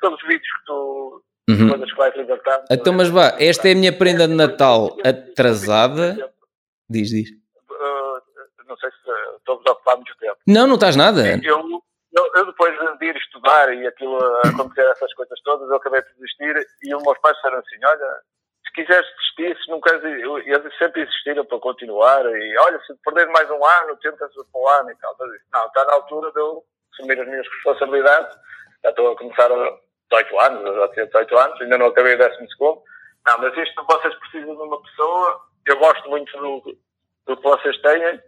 li 0.09 0.15
os 0.15 0.23
vídeos 0.23 0.49
que 0.59 0.65
tu, 0.67 1.23
Uhum. 1.49 1.69
coisas 1.69 1.91
que 1.91 1.99
vais 1.99 2.17
libertar. 2.17 2.65
Então, 2.71 2.93
mas 2.93 3.09
vá, 3.09 3.37
esta 3.39 3.69
é 3.69 3.73
a 3.73 3.75
minha 3.75 3.93
prenda 3.93 4.27
de 4.27 4.35
Natal 4.35 4.97
atrasada. 5.05 6.33
Diz, 6.89 7.11
diz. 7.11 7.31
Uh, 7.31 8.65
não 8.67 8.77
sei 8.79 8.91
se 8.91 9.11
uh, 9.11 9.37
estou-vos 9.37 9.67
a 9.67 9.73
ocupar 9.73 9.97
muito 9.97 10.17
tempo. 10.17 10.37
Não, 10.47 10.67
não 10.67 10.75
estás 10.75 10.97
nada. 10.97 11.21
Eu, 11.43 11.83
eu, 12.17 12.31
eu 12.37 12.47
depois 12.47 12.75
de 12.99 13.07
ir 13.07 13.17
estudar 13.17 13.75
e 13.75 13.87
aquilo 13.87 14.17
a 14.17 14.49
acontecer 14.49 14.87
essas 14.89 15.13
coisas 15.15 15.39
todas, 15.43 15.69
eu 15.69 15.77
acabei 15.77 16.01
por 16.01 16.15
desistir 16.15 16.67
e 16.83 16.95
os 16.95 17.03
meus 17.03 17.19
pais 17.19 17.37
disseram 17.37 17.59
assim, 17.59 17.77
olha, 17.85 18.21
quiseres 18.75 19.07
desistir, 19.17 19.65
se 19.65 19.71
não 19.71 19.81
queres, 19.81 20.03
eles 20.03 20.79
sempre 20.79 21.03
insistiram 21.03 21.45
para 21.45 21.59
continuar 21.61 22.25
e 22.25 22.59
olha, 22.59 22.81
se 22.87 22.95
perder 23.05 23.27
mais 23.29 23.51
um 23.51 23.65
ano, 23.65 23.97
tentas 24.01 24.33
para 24.33 24.61
o 24.61 24.69
ano 24.69 24.91
e 24.91 24.97
tal. 24.97 25.17
Não, 25.53 25.67
está 25.67 25.85
na 25.85 25.93
altura 25.95 26.33
de 26.33 26.41
eu 26.41 26.65
assumir 26.93 27.21
as 27.21 27.29
minhas 27.29 27.47
responsabilidades. 27.49 28.37
Já 28.83 28.91
estou 28.91 29.13
a 29.13 29.17
começar 29.17 29.51
a 29.51 29.84
18 30.11 30.41
anos, 30.41 30.77
já 30.77 30.89
tinha 30.89 31.07
18 31.07 31.39
anos, 31.39 31.61
ainda 31.61 31.79
não 31.79 31.87
acabei 31.87 32.15
o 32.15 32.19
décimo 32.19 32.49
segundo. 32.51 32.83
Não, 33.27 33.39
mas 33.39 33.57
isto 33.57 33.85
vocês 33.85 34.15
precisam 34.17 34.55
de 34.55 34.63
uma 34.63 34.83
pessoa, 34.83 35.41
eu 35.67 35.79
gosto 35.79 36.09
muito 36.11 36.37
do, 36.37 36.77
do 37.27 37.37
que 37.37 37.43
vocês 37.43 37.81
têm, 37.81 38.21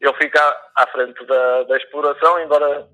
eu 0.00 0.12
fico 0.14 0.38
à, 0.38 0.70
à 0.76 0.86
frente 0.88 1.24
da, 1.24 1.62
da 1.64 1.76
exploração, 1.76 2.40
embora 2.40 2.86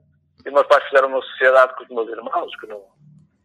os 0.46 0.52
meus 0.52 0.66
pais 0.66 0.84
fizeram 0.84 1.08
uma 1.08 1.22
sociedade 1.22 1.74
com 1.74 1.82
os 1.82 1.88
meus 1.88 2.08
irmãos, 2.10 2.56
que 2.56 2.66
não, 2.66 2.84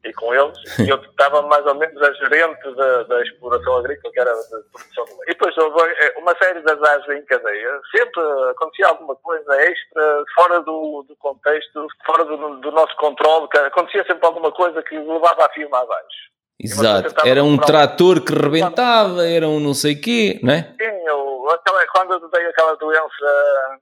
e 0.03 0.13
com 0.13 0.33
eles, 0.33 0.57
e 0.79 0.89
eu 0.89 0.97
estava 0.97 1.41
mais 1.43 1.65
ou 1.65 1.75
menos 1.75 2.01
a 2.01 2.11
gerente 2.13 2.75
da, 2.75 3.03
da 3.03 3.21
exploração 3.21 3.77
agrícola, 3.77 4.13
que 4.13 4.19
era 4.19 4.33
de 4.33 4.69
produção 4.71 5.05
de 5.05 5.11
leite. 5.11 5.23
E 5.23 5.33
depois 5.33 5.57
houve 5.57 5.79
eh, 5.81 6.13
uma 6.17 6.35
série 6.37 6.61
de 6.61 6.71
azares 6.71 7.07
em 7.09 7.25
cadeia. 7.25 7.79
Sempre 7.95 8.21
acontecia 8.51 8.87
alguma 8.87 9.15
coisa 9.15 9.55
extra, 9.61 10.23
fora 10.35 10.61
do, 10.61 11.05
do 11.07 11.15
contexto, 11.17 11.87
fora 12.05 12.25
do, 12.25 12.57
do 12.57 12.71
nosso 12.71 12.95
controle, 12.97 13.47
acontecia 13.65 14.05
sempre 14.05 14.25
alguma 14.25 14.51
coisa 14.51 14.81
que 14.83 14.97
levava 14.97 15.45
a 15.45 15.49
firma 15.49 15.79
abaixo. 15.79 16.33
Exato, 16.59 17.27
era 17.27 17.43
um 17.43 17.57
trator 17.57 18.21
que 18.21 18.33
rebentava, 18.33 19.25
era 19.27 19.47
um 19.47 19.59
não 19.59 19.73
sei 19.73 19.95
quê, 19.95 20.39
não 20.41 20.53
é? 20.53 20.61
Sim, 20.79 21.07
eu, 21.07 21.45
quando 21.91 22.13
eu 22.13 22.29
dei 22.29 22.45
aquela 22.47 22.75
doença 22.75 23.79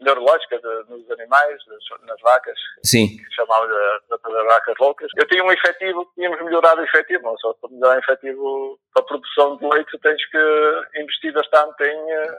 neurológica 0.00 0.58
de, 0.58 0.90
nos 0.90 1.10
animais, 1.10 1.58
nas 2.06 2.20
vacas, 2.20 2.58
Sim. 2.84 3.16
que 3.16 3.34
chamavam 3.34 3.66
de, 3.66 4.16
de 4.16 4.44
vacas 4.44 4.74
loucas. 4.78 5.10
Eu 5.16 5.26
tinha 5.26 5.44
um 5.44 5.52
efetivo, 5.52 6.08
tínhamos 6.14 6.42
melhorado 6.44 6.80
o 6.80 6.84
efetivo, 6.84 7.22
não 7.24 7.36
só 7.38 7.52
para 7.54 7.70
melhorar 7.70 7.96
o 7.96 7.98
efetivo 7.98 8.78
para 8.94 9.02
a 9.02 9.06
produção 9.06 9.56
de 9.56 9.66
leite, 9.66 9.98
tens 9.98 10.30
que 10.30 11.00
investir 11.00 11.32
bastante 11.32 11.82
em, 11.82 12.12
eh, 12.12 12.38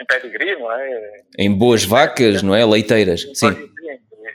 em 0.00 0.06
pedigree, 0.06 0.56
não 0.56 0.72
é? 0.72 1.22
Em 1.38 1.56
boas 1.56 1.84
vacas, 1.84 2.42
não 2.42 2.54
é? 2.54 2.64
Leiteiras, 2.64 3.22
sim. 3.22 3.34
sim. 3.34 3.72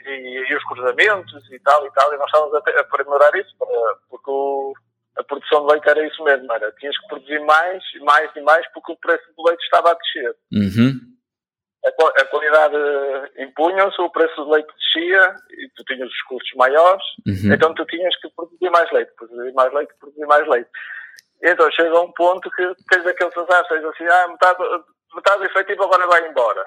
E, 0.06 0.50
e, 0.50 0.56
os 0.56 0.64
cruzamentos 0.64 1.50
e 1.50 1.58
tal 1.60 1.86
e 1.86 1.90
tal, 1.92 2.12
e 2.12 2.16
nós 2.16 2.26
estávamos 2.26 2.54
a, 2.54 2.58
a 2.58 2.80
aprimorar 2.80 3.34
isso, 3.36 3.54
para, 3.58 3.96
porque 4.08 4.30
o, 4.30 4.74
a 5.16 5.24
produção 5.24 5.66
de 5.66 5.72
leite 5.72 5.88
era 5.88 6.06
isso 6.06 6.22
mesmo, 6.24 6.52
era, 6.52 6.72
tinhas 6.72 6.98
que 6.98 7.08
produzir 7.08 7.40
mais, 7.40 7.82
mais 8.00 8.30
e 8.36 8.40
mais, 8.40 8.66
porque 8.72 8.92
o 8.92 8.96
preço 8.96 9.24
do 9.36 9.44
leite 9.44 9.62
estava 9.62 9.90
a 9.90 9.94
descer. 9.94 10.36
Uhum 10.52 11.14
a, 11.86 12.24
qualidade 12.26 12.76
impunha-se, 13.38 14.00
o 14.00 14.10
preço 14.10 14.36
do 14.36 14.50
leite 14.50 14.68
descia 14.74 15.34
e 15.50 15.68
tu 15.76 15.84
tinhas 15.84 16.08
os 16.08 16.22
custos 16.22 16.52
maiores, 16.56 17.04
uhum. 17.26 17.52
então 17.52 17.74
tu 17.74 17.84
tinhas 17.86 18.14
que 18.20 18.28
produzir 18.30 18.70
mais 18.70 18.90
leite, 18.90 19.12
produzir 19.16 19.52
mais 19.52 19.72
leite, 19.72 19.94
produzir 20.00 20.26
mais 20.26 20.48
leite. 20.48 20.70
Então 21.42 21.70
chega 21.72 21.96
a 21.96 22.00
um 22.00 22.12
ponto 22.12 22.50
que 22.50 22.74
tens 22.90 23.06
aqueles 23.06 23.36
azares, 23.36 23.68
tens 23.68 23.84
assim, 23.84 24.04
ah, 24.06 24.28
metade, 24.28 24.58
metade 25.14 25.38
do 25.38 25.44
efetivo 25.44 25.84
agora 25.84 26.06
vai 26.06 26.28
embora. 26.28 26.64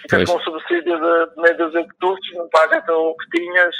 Ficas 0.00 0.24
com 0.24 0.36
um 0.36 0.40
subsídio 0.40 0.98
de, 0.98 1.40
meio 1.40 1.56
dos 1.56 1.74
executos, 1.74 2.32
não 2.34 2.48
pagas 2.48 2.88
o 2.88 3.14
que 3.16 3.38
tinhas 3.38 3.74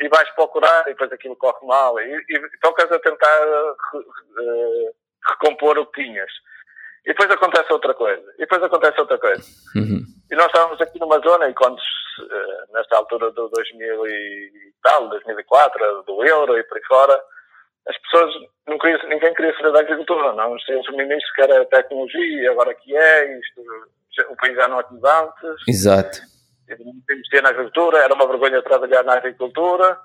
e 0.00 0.08
vais 0.08 0.28
procurar 0.30 0.82
e 0.82 0.90
depois 0.90 1.10
aquilo 1.12 1.36
corre 1.36 1.66
mal 1.66 1.98
e, 2.00 2.16
e 2.28 2.58
tocas 2.60 2.90
a 2.90 2.98
tentar 2.98 3.46
uh, 3.94 4.94
recompor 5.28 5.78
o 5.78 5.86
que 5.86 6.02
tinhas. 6.02 6.30
E 7.06 7.10
depois 7.10 7.30
acontece 7.30 7.72
outra 7.72 7.94
coisa. 7.94 8.32
E 8.36 8.40
depois 8.40 8.62
acontece 8.62 9.00
outra 9.00 9.18
coisa. 9.18 9.42
Uhum. 9.76 10.02
E 10.30 10.34
nós 10.34 10.46
estávamos 10.46 10.80
aqui 10.80 10.98
numa 10.98 11.18
zona, 11.20 11.48
e 11.48 11.54
quando, 11.54 11.78
eh, 11.78 12.64
nesta 12.72 12.96
altura 12.96 13.30
do 13.30 13.48
2000 13.48 14.06
e 14.06 14.72
tal, 14.82 15.08
2004, 15.08 16.02
do 16.04 16.24
euro 16.24 16.58
e 16.58 16.64
por 16.64 16.78
aí 16.78 16.84
fora, 16.84 17.20
as 17.86 17.98
pessoas, 17.98 18.34
não 18.66 18.78
queriam, 18.78 18.98
ninguém 19.08 19.34
queria 19.34 19.54
saber 19.56 19.72
da 19.72 19.80
agricultura, 19.80 20.32
não. 20.32 20.52
O 20.52 20.96
ministro 20.96 21.34
que 21.34 21.42
era 21.42 21.64
tecnologia, 21.66 22.50
agora 22.50 22.74
que 22.74 22.96
é, 22.96 23.38
isto, 23.38 23.60
o 24.30 24.36
país 24.36 24.54
já 24.54 24.68
não 24.68 24.80
é 24.80 24.82
como 24.84 25.06
antes. 25.06 25.68
Exato. 25.68 26.18
Investir 26.70 27.42
na 27.42 27.50
agricultura, 27.50 27.98
era 27.98 28.14
uma 28.14 28.26
vergonha 28.26 28.62
trabalhar 28.62 29.02
na 29.04 29.14
agricultura. 29.14 29.98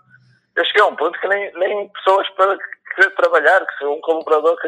Eu 0.55 0.65
cheguei 0.65 0.81
a 0.81 0.88
um 0.88 0.95
ponto 0.97 1.17
que 1.19 1.27
nem, 1.29 1.53
nem 1.53 1.88
pessoas 1.89 2.29
para 2.31 2.57
querer 2.95 3.15
trabalhar, 3.15 3.65
que 3.65 3.77
são 3.77 3.93
um 3.93 4.01
colaborador 4.01 4.57
que 4.57 4.67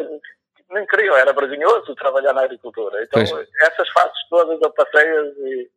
nem 0.71 0.85
queriam, 0.87 1.15
era 1.15 1.33
vergonhoso 1.33 1.95
trabalhar 1.95 2.33
na 2.33 2.43
agricultura. 2.43 3.03
Então, 3.03 3.23
pois. 3.23 3.47
essas 3.61 3.89
fases 3.89 4.27
todas 4.29 4.59
eu 4.61 4.71
passei 4.71 5.05
e 5.05 5.69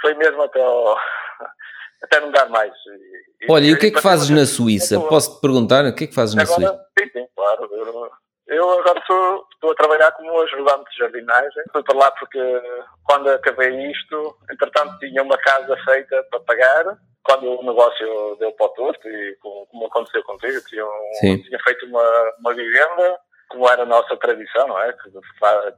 foi 0.00 0.14
mesmo 0.14 0.42
até, 0.42 0.62
ao, 0.62 0.96
até 2.02 2.20
não 2.20 2.30
dar 2.30 2.48
mais. 2.48 2.72
E, 3.42 3.50
Olha, 3.50 3.64
e, 3.64 3.68
e 3.68 3.74
o 3.74 3.78
que 3.78 3.86
é 3.86 3.90
que 3.90 4.00
fazes 4.00 4.30
na 4.30 4.46
Suíça? 4.46 5.00
Posso-te 5.00 5.40
perguntar 5.40 5.84
o 5.84 5.94
que 5.94 6.04
é 6.04 6.06
que 6.06 6.14
fazes 6.14 6.36
agora, 6.36 6.60
na 6.60 6.68
Suíça? 6.68 6.86
Sim, 6.98 7.10
sim, 7.12 7.26
claro. 7.34 7.68
Eu, 7.72 8.10
eu 8.48 8.80
agora 8.80 8.98
estou, 8.98 9.46
estou 9.52 9.72
a 9.72 9.74
trabalhar 9.74 10.12
como 10.12 10.40
ajudante 10.42 10.90
de 10.90 10.98
jardinagem. 10.98 11.62
Fui 11.72 11.82
para 11.82 11.98
lá 11.98 12.10
porque 12.12 12.40
quando 13.04 13.28
acabei 13.30 13.90
isto, 13.90 14.36
entretanto 14.50 14.98
tinha 14.98 15.22
uma 15.22 15.38
casa 15.38 15.76
feita 15.84 16.22
para 16.30 16.40
pagar. 16.40 16.98
Quando 17.22 17.60
o 17.60 17.62
negócio 17.62 18.36
deu 18.38 18.50
para 18.52 18.66
o 18.66 18.68
torto, 18.70 19.06
e 19.06 19.36
como, 19.42 19.66
como 19.66 19.86
aconteceu 19.86 20.22
contigo, 20.24 20.58
tinha, 20.66 20.84
um, 20.84 21.42
tinha 21.42 21.58
feito 21.62 21.84
uma, 21.84 22.32
uma 22.40 22.54
vivenda 22.54 23.20
como 23.50 23.68
era 23.68 23.82
a 23.82 23.86
nossa 23.86 24.16
tradição, 24.16 24.68
não 24.68 24.80
é? 24.80 24.92
Que 24.92 25.10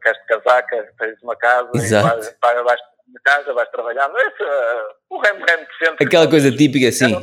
queres 0.02 0.20
de 0.20 0.26
casaca, 0.26 0.94
tens 0.98 1.22
uma 1.22 1.34
casa, 1.36 1.70
Exato. 1.74 2.06
e 2.06 2.36
vais, 2.40 2.64
vais 2.64 2.80
de 3.08 3.20
casa, 3.24 3.52
vais 3.52 3.68
trabalhar. 3.70 4.08
Não 4.08 4.18
é 4.18 4.28
uh, 4.28 4.94
o 5.10 5.18
remo-remo 5.18 5.66
de 5.66 5.86
sempre. 5.86 6.06
Aquela 6.06 6.28
coisa 6.28 6.50
típica, 6.50 6.92
sim. 6.92 7.14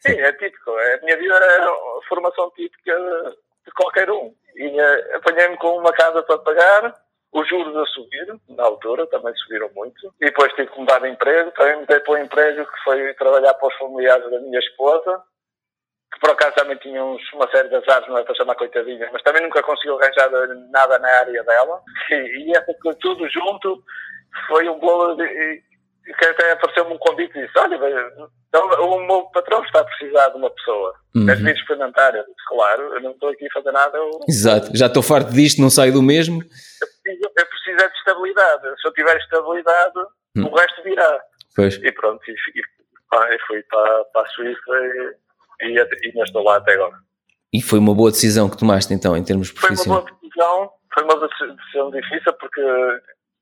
Sim, 0.00 0.20
é 0.20 0.32
típico. 0.32 0.70
A 0.70 1.04
minha 1.04 1.16
vida 1.16 1.34
era 1.34 1.68
a 1.68 2.00
formação 2.08 2.50
típica 2.52 2.96
de 3.66 3.72
qualquer 3.74 4.10
um. 4.10 4.32
E 4.54 4.80
uh, 4.80 5.16
apanhei-me 5.16 5.56
com 5.56 5.78
uma 5.78 5.92
casa 5.92 6.22
para 6.22 6.38
pagar, 6.38 6.94
os 7.32 7.48
juros 7.48 7.76
a 7.76 7.84
subir, 7.86 8.40
na 8.48 8.64
altura, 8.64 9.06
também 9.08 9.34
subiram 9.36 9.70
muito. 9.74 10.14
E 10.20 10.26
depois 10.26 10.52
tive 10.54 10.68
que 10.68 10.78
mudar 10.78 11.00
de 11.00 11.08
emprego. 11.08 11.50
Também 11.50 11.80
mudei 11.80 12.00
para 12.00 12.14
um 12.14 12.18
emprego 12.18 12.64
que 12.64 12.84
foi 12.84 13.14
trabalhar 13.14 13.54
para 13.54 13.68
os 13.68 13.74
familiares 13.76 14.30
da 14.30 14.40
minha 14.40 14.58
esposa 14.60 15.22
que 16.12 16.20
por 16.20 16.30
acaso 16.30 16.54
também 16.54 16.76
tinha 16.78 17.04
uns, 17.04 17.22
uma 17.32 17.50
série 17.50 17.68
de 17.68 17.76
azares, 17.76 18.08
não 18.08 18.18
é 18.18 18.24
para 18.24 18.34
chamar 18.34 18.54
coitadinha, 18.54 19.08
mas 19.12 19.22
também 19.22 19.42
nunca 19.42 19.62
conseguiu 19.62 19.98
arranjar 19.98 20.30
nada 20.70 20.98
na 20.98 21.08
área 21.08 21.44
dela. 21.44 21.80
E, 22.10 22.50
e 22.50 22.56
essa 22.56 22.74
tudo 23.00 23.28
junto 23.28 23.82
foi 24.48 24.68
um 24.68 24.78
bolo 24.78 25.14
de, 25.16 25.62
que 26.14 26.24
até 26.24 26.52
apareceu-me 26.52 26.94
um 26.94 26.98
convite 26.98 27.38
e 27.38 27.46
disse, 27.46 27.58
olha, 27.58 27.78
então, 28.48 28.66
o 28.66 29.06
meu 29.06 29.22
patrão 29.32 29.62
está 29.62 29.80
a 29.80 29.84
precisar 29.84 30.28
de 30.30 30.36
uma 30.36 30.50
pessoa. 30.50 30.94
Uhum. 31.14 31.26
Queres 31.26 31.42
vir 31.42 31.54
experimentar? 31.54 32.14
Eu 32.14 32.22
disse, 32.22 32.48
claro, 32.48 32.94
eu 32.94 33.00
não 33.00 33.10
estou 33.10 33.28
aqui 33.28 33.46
a 33.46 33.52
fazer 33.52 33.72
nada. 33.72 33.98
Eu... 33.98 34.10
Exato, 34.26 34.70
já 34.74 34.86
estou 34.86 35.02
farto 35.02 35.32
disto, 35.32 35.60
não 35.60 35.68
saio 35.68 35.92
do 35.92 36.02
mesmo. 36.02 36.40
Eu 36.42 36.88
preciso, 36.88 37.32
eu 37.36 37.46
preciso 37.46 37.84
é 37.84 37.88
de 37.88 37.98
estabilidade. 37.98 38.80
Se 38.80 38.88
eu 38.88 38.92
tiver 38.92 39.16
estabilidade, 39.18 39.98
uhum. 40.36 40.46
o 40.46 40.54
resto 40.56 40.82
virá. 40.82 41.20
Pois. 41.54 41.74
E 41.74 41.92
pronto, 41.92 42.22
e, 42.26 42.32
e, 42.32 43.34
e 43.34 43.38
fui 43.46 43.62
para, 43.64 44.04
para 44.06 44.22
a 44.22 44.26
Suíça 44.28 44.72
e 44.72 45.27
e, 45.60 45.78
ainda 45.78 46.24
estou 46.24 46.42
lá 46.42 46.56
até 46.56 46.74
agora. 46.74 46.96
E 47.52 47.62
foi 47.62 47.78
uma 47.78 47.94
boa 47.94 48.10
decisão 48.10 48.48
que 48.48 48.58
tomaste 48.58 48.92
então, 48.92 49.16
em 49.16 49.24
termos 49.24 49.50
profissionais? 49.50 49.84
Foi 49.84 49.92
uma 49.92 50.00
boa 50.02 50.20
decisão, 50.20 50.70
foi 50.92 51.02
uma 51.04 51.28
decisão 51.28 51.90
difícil 51.90 52.32
porque 52.34 52.62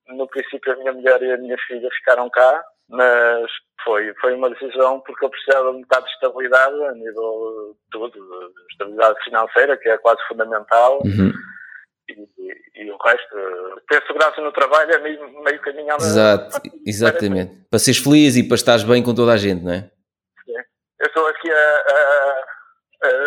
no 0.08 0.28
princípio 0.28 0.72
a 0.72 0.76
minha 0.76 0.92
mulher 0.92 1.22
e 1.22 1.32
a 1.32 1.38
minha 1.38 1.56
filha 1.66 1.88
ficaram 1.90 2.30
cá, 2.30 2.64
mas 2.88 3.50
foi, 3.84 4.14
foi 4.20 4.34
uma 4.34 4.50
decisão 4.50 5.00
porque 5.00 5.24
eu 5.24 5.30
precisava 5.30 5.70
de 5.70 5.78
um 5.78 5.80
bocado 5.80 6.06
de 6.06 6.12
estabilidade 6.12 6.84
a 6.84 6.92
nível 6.92 7.74
de 7.74 7.90
tudo, 7.90 8.12
de 8.12 8.72
estabilidade 8.72 9.24
financeira, 9.24 9.76
que 9.76 9.88
é 9.88 9.98
quase 9.98 10.20
fundamental. 10.28 11.00
Uhum. 11.04 11.32
E, 12.08 12.82
e, 12.82 12.90
o 12.92 12.96
resto, 12.98 13.36
ter 13.88 14.00
segurança 14.06 14.40
no 14.40 14.52
trabalho 14.52 14.92
é 14.92 14.98
meio, 14.98 15.42
meio 15.42 15.60
caminho 15.60 15.96
Exato, 15.96 16.60
exatamente. 16.86 17.66
Para 17.68 17.80
seres 17.80 18.00
feliz 18.00 18.36
e 18.36 18.46
para 18.46 18.54
estares 18.54 18.84
bem 18.84 19.02
com 19.02 19.12
toda 19.12 19.32
a 19.32 19.36
gente, 19.36 19.64
não 19.64 19.72
é? 19.72 19.90
eu 20.98 21.06
estou 21.06 21.26
aqui 21.28 21.50
a, 21.50 21.54
a, 21.54 22.05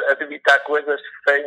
a 0.09 0.13
debitar 0.13 0.63
coisas 0.63 0.99
sem. 1.27 1.43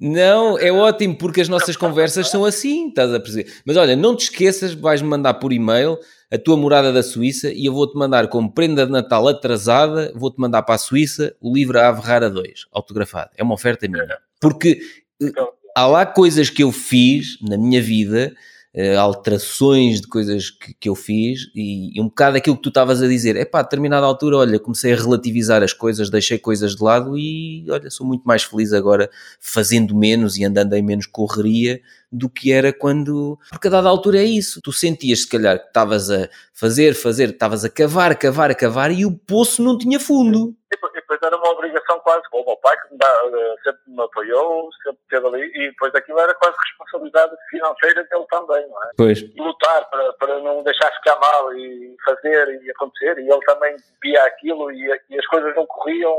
Não, 0.00 0.58
é 0.58 0.70
ótimo, 0.70 1.16
porque 1.16 1.40
as 1.40 1.48
nossas 1.48 1.76
conversas 1.76 2.28
são 2.28 2.44
assim, 2.44 2.88
estás 2.88 3.12
a 3.12 3.20
perceber. 3.20 3.52
Mas 3.64 3.76
olha, 3.76 3.96
não 3.96 4.16
te 4.16 4.24
esqueças, 4.24 4.74
vais-me 4.74 5.08
mandar 5.08 5.34
por 5.34 5.52
e-mail 5.52 5.98
a 6.32 6.38
tua 6.38 6.56
morada 6.56 6.92
da 6.92 7.02
Suíça 7.02 7.50
e 7.52 7.66
eu 7.66 7.72
vou-te 7.72 7.96
mandar 7.96 8.28
como 8.28 8.52
prenda 8.52 8.84
de 8.84 8.92
Natal 8.92 9.28
atrasada, 9.28 10.12
vou-te 10.14 10.40
mandar 10.40 10.62
para 10.62 10.74
a 10.74 10.78
Suíça 10.78 11.34
o 11.40 11.54
livro 11.54 11.78
Ave 11.78 12.00
Rara 12.00 12.28
2, 12.28 12.66
autografado. 12.72 13.30
É 13.36 13.42
uma 13.42 13.54
oferta 13.54 13.86
minha. 13.88 14.18
Porque 14.40 14.80
então, 15.20 15.52
há 15.74 15.86
lá 15.86 16.06
coisas 16.06 16.50
que 16.50 16.62
eu 16.62 16.72
fiz 16.72 17.38
na 17.40 17.56
minha 17.56 17.80
vida 17.80 18.34
uh, 18.76 18.98
alterações 18.98 20.00
de 20.00 20.06
coisas 20.06 20.50
que, 20.50 20.74
que 20.74 20.88
eu 20.88 20.94
fiz 20.94 21.50
e, 21.54 21.96
e, 21.96 22.00
um 22.00 22.04
bocado 22.04 22.36
aquilo 22.36 22.56
que 22.56 22.62
tu 22.62 22.68
estavas 22.68 23.02
a 23.02 23.08
dizer. 23.08 23.36
É 23.36 23.44
pá, 23.44 23.60
a 23.60 23.62
determinada 23.62 24.06
altura, 24.06 24.36
olha, 24.36 24.58
comecei 24.58 24.92
a 24.92 24.96
relativizar 24.96 25.62
as 25.62 25.72
coisas, 25.72 26.10
deixei 26.10 26.38
coisas 26.38 26.76
de 26.76 26.82
lado 26.82 27.16
e 27.18 27.64
olha, 27.70 27.90
sou 27.90 28.06
muito 28.06 28.24
mais 28.24 28.42
feliz 28.42 28.72
agora 28.72 29.10
fazendo 29.40 29.94
menos 29.94 30.36
e 30.36 30.44
andando 30.44 30.74
em 30.74 30.82
menos 30.82 31.06
correria 31.06 31.80
do 32.10 32.28
que 32.28 32.52
era 32.52 32.72
quando. 32.72 33.38
Porque 33.50 33.68
a 33.68 33.70
dada 33.70 33.88
altura 33.88 34.18
é 34.18 34.24
isso. 34.24 34.60
Tu 34.62 34.72
sentias, 34.72 35.20
se 35.20 35.28
calhar, 35.28 35.58
que 35.58 35.66
estavas 35.66 36.10
a 36.10 36.28
fazer, 36.54 36.94
fazer, 36.94 37.30
estavas 37.30 37.64
a 37.64 37.70
cavar, 37.70 38.16
cavar, 38.16 38.54
cavar 38.54 38.90
e 38.90 39.04
o 39.04 39.16
poço 39.16 39.62
não 39.62 39.76
tinha 39.76 40.00
fundo. 40.00 40.54
E 40.72 41.00
depois 41.00 41.20
era 41.22 41.36
uma 41.36 41.50
obrigação 41.50 41.98
quase 42.00 42.28
com 42.30 42.40
o 42.40 42.46
meu 42.46 42.56
pai, 42.56 42.76
que 42.82 42.92
me 42.92 42.98
dá, 42.98 43.06
eh, 43.06 43.54
sempre 43.62 43.80
me 43.86 44.02
apoiou, 44.02 44.68
sempre 44.82 45.00
esteve 45.02 45.26
ali, 45.26 45.52
e 45.54 45.70
depois 45.70 45.94
aquilo 45.94 46.18
era 46.20 46.34
quase 46.34 46.56
responsabilidade 46.58 47.32
financeira 47.50 48.04
dele 48.04 48.26
também, 48.30 48.68
não 48.68 48.82
é? 48.84 48.90
Pois. 48.96 49.34
Lutar 49.36 49.88
para, 49.90 50.12
para 50.14 50.38
não 50.40 50.62
deixar 50.62 50.90
ficar 50.92 51.18
mal 51.20 51.54
e 51.54 51.96
fazer 52.04 52.62
e 52.62 52.70
acontecer, 52.70 53.18
e 53.18 53.30
ele 53.30 53.40
também 53.46 53.76
via 54.02 54.22
aquilo 54.24 54.70
e, 54.72 54.86
e 55.10 55.18
as 55.18 55.26
coisas 55.26 55.54
não 55.54 55.66
corriam. 55.66 56.14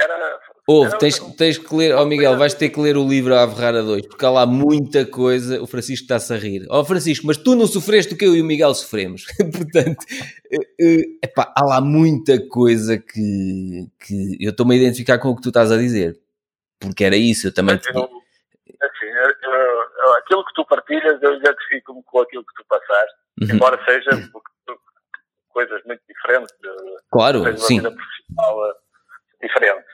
Era. 0.00 0.40
Ouve, 0.66 0.88
era- 0.90 0.98
tens, 0.98 1.18
tens 1.36 1.58
que 1.58 1.74
ler, 1.74 1.94
ó 1.94 2.04
Miguel, 2.04 2.36
vais 2.38 2.54
ter 2.54 2.68
que 2.70 2.80
ler 2.80 2.96
o 2.96 3.06
livro 3.06 3.34
A 3.34 3.48
Ferrara 3.48 3.82
2, 3.82 4.06
porque 4.06 4.24
há 4.24 4.30
lá 4.30 4.46
muita 4.46 5.04
coisa. 5.04 5.60
O 5.60 5.66
Francisco 5.66 6.04
está-se 6.04 6.32
a 6.32 6.36
rir. 6.36 6.66
Ó 6.70 6.84
Francisco, 6.84 7.26
mas 7.26 7.36
tu 7.36 7.54
não 7.56 7.66
sofreste 7.66 8.14
o 8.14 8.16
que 8.16 8.24
eu 8.24 8.34
e 8.36 8.40
o 8.40 8.44
Miguel 8.44 8.72
sofremos. 8.74 9.24
Portanto, 9.38 10.04
eh, 10.50 10.58
eh, 10.80 11.02
epá, 11.24 11.52
há 11.56 11.64
lá 11.64 11.80
muita 11.80 12.38
coisa 12.48 12.98
que, 12.98 13.86
que 14.00 14.36
eu 14.40 14.50
estou-me 14.50 14.74
a 14.74 14.78
identificar 14.78 15.18
com 15.18 15.28
o 15.30 15.36
que 15.36 15.42
tu 15.42 15.48
estás 15.48 15.70
a 15.72 15.76
dizer. 15.76 16.18
Porque 16.78 17.04
era 17.04 17.16
isso, 17.16 17.48
eu 17.48 17.54
também. 17.54 17.74
Eu, 17.92 18.04
assim, 18.04 19.06
eu- 19.06 19.52
eu- 19.52 20.14
aquilo 20.18 20.44
que 20.46 20.54
tu 20.54 20.64
partilhas, 20.64 21.20
eu 21.22 21.34
identifico-me 21.34 22.02
com 22.04 22.20
aquilo 22.20 22.44
que 22.44 22.54
tu 22.54 22.64
passaste, 22.68 23.14
Uhum. 23.42 23.56
embora 23.56 23.78
seja 23.84 24.30
coisas 25.52 25.82
muito 25.84 26.00
diferentes, 26.08 26.54
eh, 26.64 27.00
Claro, 27.10 27.42
tens 27.42 27.58
uma 27.60 27.66
sim. 27.66 27.76
vida 27.78 27.90
profissional 27.92 28.74
diferente. 29.42 29.86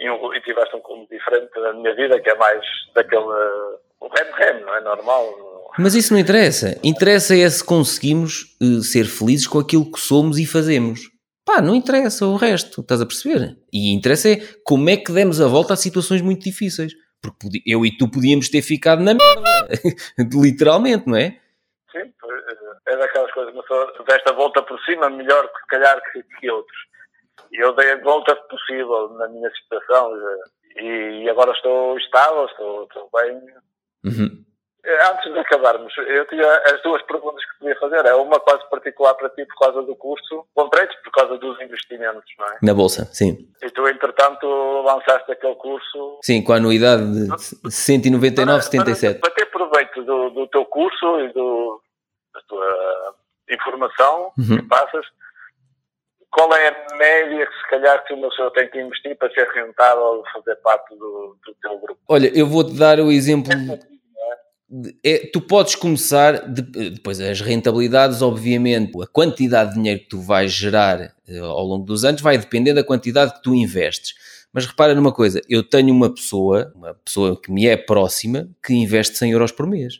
E, 0.00 0.40
tiveste 0.40 0.74
um 0.74 0.80
clube 0.80 1.06
diferente 1.10 1.52
da 1.52 1.74
minha 1.74 1.94
vida, 1.94 2.18
que 2.20 2.30
é 2.30 2.34
mais 2.34 2.64
daquele. 2.94 3.22
o 4.00 4.08
rem-rem, 4.08 4.64
não 4.64 4.74
é 4.74 4.80
normal? 4.80 5.50
Mas 5.78 5.94
isso 5.94 6.12
não 6.12 6.20
interessa. 6.20 6.78
Interessa 6.82 7.36
é 7.36 7.48
se 7.48 7.64
conseguimos 7.64 8.56
eh, 8.60 8.82
ser 8.82 9.04
felizes 9.04 9.46
com 9.46 9.58
aquilo 9.58 9.90
que 9.90 10.00
somos 10.00 10.38
e 10.38 10.46
fazemos. 10.46 11.00
Pá, 11.44 11.60
não 11.60 11.74
interessa 11.74 12.26
o 12.26 12.36
resto, 12.36 12.80
estás 12.80 13.00
a 13.00 13.06
perceber? 13.06 13.56
E 13.72 13.92
interessa 13.92 14.30
é 14.30 14.36
como 14.64 14.88
é 14.88 14.96
que 14.96 15.12
demos 15.12 15.40
a 15.40 15.48
volta 15.48 15.74
a 15.74 15.76
situações 15.76 16.22
muito 16.22 16.42
difíceis. 16.42 16.92
Porque 17.22 17.60
eu 17.66 17.84
e 17.84 17.96
tu 17.96 18.10
podíamos 18.10 18.48
ter 18.48 18.62
ficado 18.62 19.02
na 19.02 19.12
merda. 19.14 19.68
Literalmente, 20.32 21.06
não 21.06 21.16
é? 21.16 21.38
Sim, 21.92 21.98
eh, 21.98 22.92
é 22.92 22.96
daquelas 22.96 23.30
coisas, 23.32 23.54
mas 23.54 24.06
desta 24.06 24.32
volta 24.32 24.62
por 24.62 24.80
cima, 24.84 25.10
melhor 25.10 25.46
que 25.48 25.60
se 25.60 25.66
calhar 25.66 26.00
que, 26.10 26.22
que 26.40 26.50
outros. 26.50 26.89
E 27.52 27.62
eu 27.62 27.72
dei 27.74 27.92
a 27.92 28.00
volta 28.02 28.34
possível 28.36 29.08
na 29.18 29.28
minha 29.28 29.50
situação 29.50 30.12
e, 30.76 31.22
e 31.24 31.30
agora 31.30 31.52
estou 31.52 31.98
estável, 31.98 32.44
estou, 32.46 32.84
estou 32.84 33.10
bem. 33.14 33.40
Uhum. 34.04 34.44
Eh, 34.84 35.10
Antes 35.10 35.30
de 35.32 35.38
acabarmos, 35.38 35.92
eu 35.98 36.24
tinha 36.28 36.46
as 36.72 36.82
duas 36.82 37.02
perguntas 37.02 37.44
que 37.44 37.58
podia 37.58 37.76
fazer. 37.78 38.06
É 38.06 38.14
uma 38.14 38.38
quase 38.40 38.66
particular 38.70 39.12
para 39.14 39.28
ti 39.30 39.44
por 39.44 39.58
causa 39.58 39.82
do 39.82 39.94
curso, 39.96 40.46
comprei-te 40.54 40.96
por 41.02 41.10
causa 41.12 41.36
dos 41.38 41.60
investimentos, 41.60 42.24
não 42.38 42.46
é? 42.46 42.58
Na 42.62 42.72
bolsa, 42.72 43.04
sim. 43.12 43.46
E 43.62 43.70
tu, 43.70 43.86
entretanto, 43.88 44.46
lançaste 44.82 45.30
aquele 45.32 45.56
curso. 45.56 46.18
Sim, 46.22 46.42
com 46.42 46.52
a 46.52 46.56
anuidade 46.56 47.02
de 47.02 47.28
199,77. 47.68 49.20
Para, 49.20 49.20
para 49.20 49.30
ter 49.34 49.46
proveito 49.46 50.02
do, 50.04 50.30
do 50.30 50.46
teu 50.48 50.64
curso 50.64 51.20
e 51.20 51.32
do, 51.32 51.82
da 52.32 52.40
tua 52.48 53.14
informação 53.50 54.32
Uhum. 54.38 54.56
que 54.58 54.62
passas, 54.68 55.04
qual 56.30 56.52
é 56.54 56.68
a 56.68 56.96
média 56.96 57.46
que 57.46 57.52
se 57.62 57.70
calhar 57.70 58.04
que 58.06 58.14
uma 58.14 58.28
pessoa 58.28 58.52
tem 58.52 58.68
que 58.70 58.80
investir 58.80 59.16
para 59.16 59.32
ser 59.32 59.46
rentável 59.48 60.22
fazer 60.32 60.56
parte 60.56 60.90
do, 60.96 61.36
do 61.44 61.54
teu 61.60 61.78
grupo? 61.78 62.00
Olha, 62.08 62.30
eu 62.34 62.46
vou-te 62.46 62.72
dar 62.74 63.00
o 63.00 63.10
exemplo. 63.10 63.52
É, 65.04 65.26
tu 65.32 65.40
podes 65.40 65.74
começar, 65.74 66.48
de- 66.48 66.90
depois 66.90 67.20
as 67.20 67.40
rentabilidades, 67.40 68.22
obviamente, 68.22 68.92
a 69.02 69.06
quantidade 69.06 69.70
de 69.70 69.76
dinheiro 69.76 70.00
que 70.00 70.08
tu 70.08 70.20
vais 70.20 70.52
gerar 70.52 71.00
eh, 71.28 71.38
ao 71.38 71.64
longo 71.64 71.84
dos 71.84 72.04
anos 72.04 72.20
vai 72.22 72.38
depender 72.38 72.72
da 72.72 72.84
quantidade 72.84 73.34
que 73.34 73.42
tu 73.42 73.52
investes. 73.52 74.14
Mas 74.52 74.66
repara 74.66 74.94
numa 74.94 75.12
coisa, 75.12 75.40
eu 75.48 75.64
tenho 75.68 75.92
uma 75.92 76.12
pessoa, 76.14 76.72
uma 76.76 76.94
pessoa 76.94 77.40
que 77.40 77.50
me 77.50 77.66
é 77.66 77.76
próxima, 77.76 78.48
que 78.64 78.72
investe 78.72 79.18
100 79.18 79.32
euros 79.32 79.50
por 79.50 79.66
mês. 79.66 79.94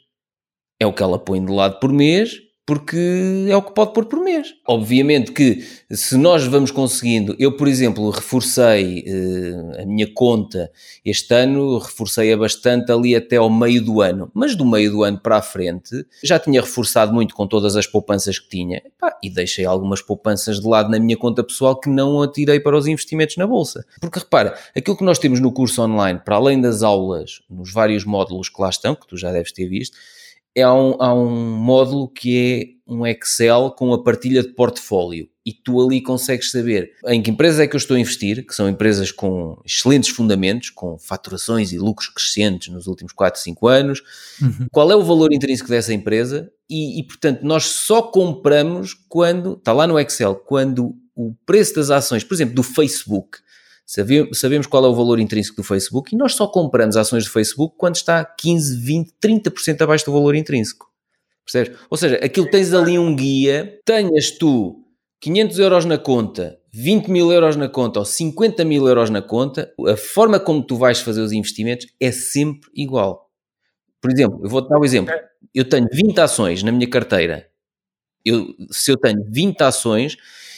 É 0.78 0.86
o 0.86 0.92
que 0.92 1.02
ela 1.02 1.18
põe 1.18 1.44
de 1.44 1.50
lado 1.52 1.80
por 1.80 1.92
mês, 1.92 2.40
porque 2.70 3.46
é 3.48 3.56
o 3.56 3.62
que 3.62 3.74
pode 3.74 3.92
pôr 3.92 4.04
por 4.04 4.20
mês. 4.20 4.54
Obviamente 4.64 5.32
que 5.32 5.66
se 5.90 6.16
nós 6.16 6.46
vamos 6.46 6.70
conseguindo, 6.70 7.34
eu 7.36 7.56
por 7.56 7.66
exemplo 7.66 8.08
reforcei 8.10 9.02
eh, 9.04 9.82
a 9.82 9.84
minha 9.84 10.06
conta 10.14 10.70
este 11.04 11.34
ano, 11.34 11.78
reforcei-a 11.78 12.36
bastante 12.36 12.92
ali 12.92 13.16
até 13.16 13.38
ao 13.38 13.50
meio 13.50 13.84
do 13.84 14.00
ano, 14.00 14.30
mas 14.32 14.54
do 14.54 14.64
meio 14.64 14.92
do 14.92 15.02
ano 15.02 15.18
para 15.18 15.38
a 15.38 15.42
frente 15.42 16.06
já 16.22 16.38
tinha 16.38 16.60
reforçado 16.60 17.12
muito 17.12 17.34
com 17.34 17.44
todas 17.44 17.74
as 17.74 17.88
poupanças 17.88 18.38
que 18.38 18.48
tinha 18.48 18.80
e 19.20 19.28
deixei 19.28 19.64
algumas 19.64 20.00
poupanças 20.00 20.60
de 20.60 20.68
lado 20.68 20.92
na 20.92 21.00
minha 21.00 21.16
conta 21.16 21.42
pessoal 21.42 21.74
que 21.74 21.90
não 21.90 22.22
atirei 22.22 22.60
para 22.60 22.78
os 22.78 22.86
investimentos 22.86 23.36
na 23.36 23.48
bolsa. 23.48 23.84
Porque 24.00 24.20
repara, 24.20 24.56
aquilo 24.76 24.96
que 24.96 25.02
nós 25.02 25.18
temos 25.18 25.40
no 25.40 25.50
curso 25.50 25.82
online, 25.82 26.20
para 26.24 26.36
além 26.36 26.60
das 26.60 26.84
aulas, 26.84 27.40
nos 27.50 27.72
vários 27.72 28.04
módulos 28.04 28.48
que 28.48 28.62
lá 28.62 28.70
estão, 28.70 28.94
que 28.94 29.08
tu 29.08 29.16
já 29.16 29.32
deves 29.32 29.50
ter 29.50 29.66
visto, 29.66 29.96
é 30.54 30.62
há 30.62 30.74
um, 30.74 30.96
há 31.00 31.14
um 31.14 31.30
módulo 31.56 32.08
que 32.08 32.76
é 32.86 32.92
um 32.92 33.06
Excel 33.06 33.70
com 33.70 33.92
a 33.94 34.02
partilha 34.02 34.42
de 34.42 34.48
portfólio. 34.48 35.28
E 35.46 35.52
tu 35.52 35.80
ali 35.80 36.02
consegues 36.02 36.50
saber 36.50 36.90
em 37.06 37.22
que 37.22 37.30
empresas 37.30 37.60
é 37.60 37.66
que 37.66 37.74
eu 37.74 37.78
estou 37.78 37.96
a 37.96 38.00
investir, 38.00 38.44
que 38.44 38.54
são 38.54 38.68
empresas 38.68 39.10
com 39.10 39.60
excelentes 39.64 40.10
fundamentos, 40.10 40.70
com 40.70 40.98
faturações 40.98 41.72
e 41.72 41.78
lucros 41.78 42.08
crescentes 42.08 42.68
nos 42.72 42.86
últimos 42.86 43.12
4, 43.12 43.40
5 43.40 43.66
anos, 43.68 44.02
Uhum. 44.42 44.66
qual 44.70 44.90
é 44.90 44.96
o 44.96 45.02
valor 45.02 45.32
intrínseco 45.32 45.68
dessa 45.70 45.94
empresa? 45.94 46.50
E, 46.68 47.00
e, 47.00 47.04
portanto, 47.04 47.42
nós 47.42 47.64
só 47.64 48.02
compramos 48.02 48.94
quando, 49.08 49.54
está 49.54 49.72
lá 49.72 49.86
no 49.86 49.98
Excel, 49.98 50.34
quando 50.34 50.94
o 51.14 51.34
preço 51.46 51.74
das 51.74 51.90
ações, 51.90 52.22
por 52.24 52.34
exemplo, 52.34 52.54
do 52.54 52.62
Facebook, 52.62 53.38
sabemos 54.32 54.66
qual 54.66 54.84
é 54.84 54.88
o 54.88 54.94
valor 54.94 55.18
intrínseco 55.18 55.56
do 55.56 55.64
Facebook 55.64 56.14
e 56.14 56.18
nós 56.18 56.34
só 56.34 56.46
compramos 56.46 56.96
ações 56.96 57.24
do 57.24 57.30
Facebook 57.30 57.74
quando 57.76 57.96
está 57.96 58.24
15, 58.24 58.76
20, 58.76 59.12
30% 59.20 59.82
abaixo 59.82 60.04
do 60.04 60.12
valor 60.12 60.34
intrínseco. 60.36 60.88
Percebes? 61.44 61.76
Ou 61.90 61.96
seja, 61.96 62.16
aquilo 62.16 62.48
tens 62.48 62.72
ali 62.72 62.98
um 62.98 63.16
guia, 63.16 63.80
tenhas 63.84 64.30
tu 64.30 64.84
500 65.20 65.58
euros 65.58 65.84
na 65.84 65.98
conta, 65.98 66.56
20 66.72 67.08
mil 67.08 67.32
euros 67.32 67.56
na 67.56 67.68
conta 67.68 67.98
ou 67.98 68.04
50 68.04 68.64
mil 68.64 68.86
euros 68.86 69.10
na 69.10 69.20
conta, 69.20 69.72
a 69.88 69.96
forma 69.96 70.38
como 70.38 70.62
tu 70.62 70.76
vais 70.76 71.00
fazer 71.00 71.20
os 71.20 71.32
investimentos 71.32 71.88
é 71.98 72.12
sempre 72.12 72.70
igual. 72.74 73.28
Por 74.00 74.10
exemplo, 74.10 74.40
eu 74.42 74.48
vou-te 74.48 74.68
dar 74.68 74.78
um 74.78 74.84
exemplo. 74.84 75.12
Eu 75.52 75.68
tenho 75.68 75.88
20 75.92 76.18
ações 76.20 76.62
na 76.62 76.70
minha 76.70 76.88
carteira. 76.88 77.48
Eu, 78.24 78.54
se 78.70 78.90
eu 78.92 78.96
tenho 78.96 79.24
20 79.28 79.60
ações, 79.62 80.16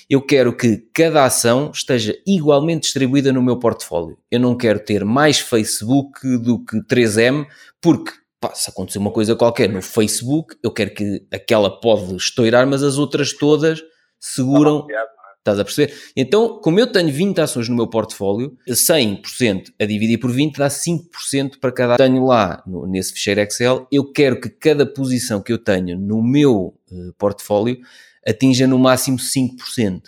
eu 0.09 0.21
quero 0.21 0.57
que 0.57 0.79
cada 0.95 1.25
ação 1.25 1.71
esteja 1.73 2.17
igualmente 2.27 2.83
distribuída 2.83 3.33
no 3.33 3.43
meu 3.43 3.59
portfólio. 3.59 4.17
Eu 4.31 4.41
não 4.41 4.57
quero 4.57 4.79
ter 4.81 5.05
mais 5.05 5.38
Facebook 5.38 6.21
do 6.38 6.65
que 6.65 6.79
3M, 6.87 7.47
porque 7.81 8.12
pá, 8.41 8.53
se 8.55 8.71
acontecer 8.71 8.99
uma 8.99 9.11
coisa 9.12 9.37
qualquer 9.37 9.69
no 9.69 9.81
Facebook, 9.83 10.57
eu 10.62 10.71
quero 10.71 10.93
que 10.95 11.25
aquela 11.33 11.71
pode 11.81 12.15
estourar, 12.17 12.67
mas 12.67 12.83
as 12.83 12.99
outras 12.99 13.33
todas 13.33 13.81
seguram 14.21 14.87
Estás 15.38 15.59
a 15.59 15.65
perceber? 15.65 15.93
Então, 16.17 16.61
como 16.61 16.79
eu 16.79 16.87
tenho 16.87 17.12
20 17.12 17.41
ações 17.41 17.69
no 17.69 17.75
meu 17.75 17.88
portfólio, 17.88 18.57
100% 18.69 19.73
a 19.81 19.85
dividir 19.85 20.19
por 20.21 20.31
20 20.31 20.57
dá 20.57 20.69
5% 20.71 21.59
para 21.61 21.73
cada. 21.73 21.97
Tenho 21.97 22.25
lá 22.25 22.62
no- 22.65 22.87
nesse 22.87 23.12
ficheiro 23.12 23.41
Excel, 23.41 23.88
eu 23.91 24.05
quero 24.12 24.41
que 24.41 24.49
cada 24.49 24.87
posição 24.87 25.43
que 25.43 25.53
eu 25.53 25.59
tenho 25.59 25.99
no 25.99 26.23
meu 26.23 26.75
eh, 26.93 27.11
portfólio 27.19 27.77
atinja 28.27 28.67
no 28.67 28.79
máximo 28.79 29.19
5%. 29.19 30.03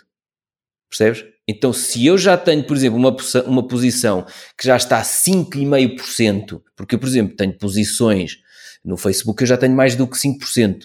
Percebes? 0.88 1.24
Então, 1.46 1.72
se 1.72 2.06
eu 2.06 2.16
já 2.16 2.36
tenho, 2.36 2.64
por 2.64 2.76
exemplo, 2.76 2.98
uma, 2.98 3.14
uma 3.46 3.66
posição 3.66 4.24
que 4.58 4.66
já 4.66 4.76
está 4.76 4.98
a 4.98 5.02
5,5%, 5.02 6.62
porque 6.74 6.94
eu, 6.94 6.98
por 6.98 7.08
exemplo, 7.08 7.36
tenho 7.36 7.56
posições 7.58 8.38
no 8.84 8.96
Facebook, 8.96 9.42
eu 9.42 9.46
já 9.46 9.56
tenho 9.56 9.74
mais 9.74 9.94
do 9.94 10.06
que 10.06 10.16
5%. 10.16 10.84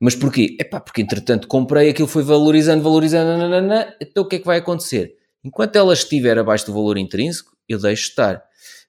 Mas 0.00 0.14
porquê? 0.14 0.56
Epá, 0.60 0.80
porque 0.80 1.02
entretanto 1.02 1.48
comprei, 1.48 1.90
aquilo 1.90 2.06
foi 2.06 2.22
valorizando, 2.22 2.82
valorizando, 2.82 3.36
nananana, 3.36 3.94
então 4.00 4.22
o 4.22 4.28
que 4.28 4.36
é 4.36 4.38
que 4.38 4.46
vai 4.46 4.58
acontecer? 4.58 5.16
Enquanto 5.42 5.76
ela 5.76 5.92
estiver 5.92 6.38
abaixo 6.38 6.66
do 6.66 6.72
valor 6.72 6.96
intrínseco, 6.96 7.56
eu 7.68 7.78
deixo 7.78 8.08
estar. 8.08 8.42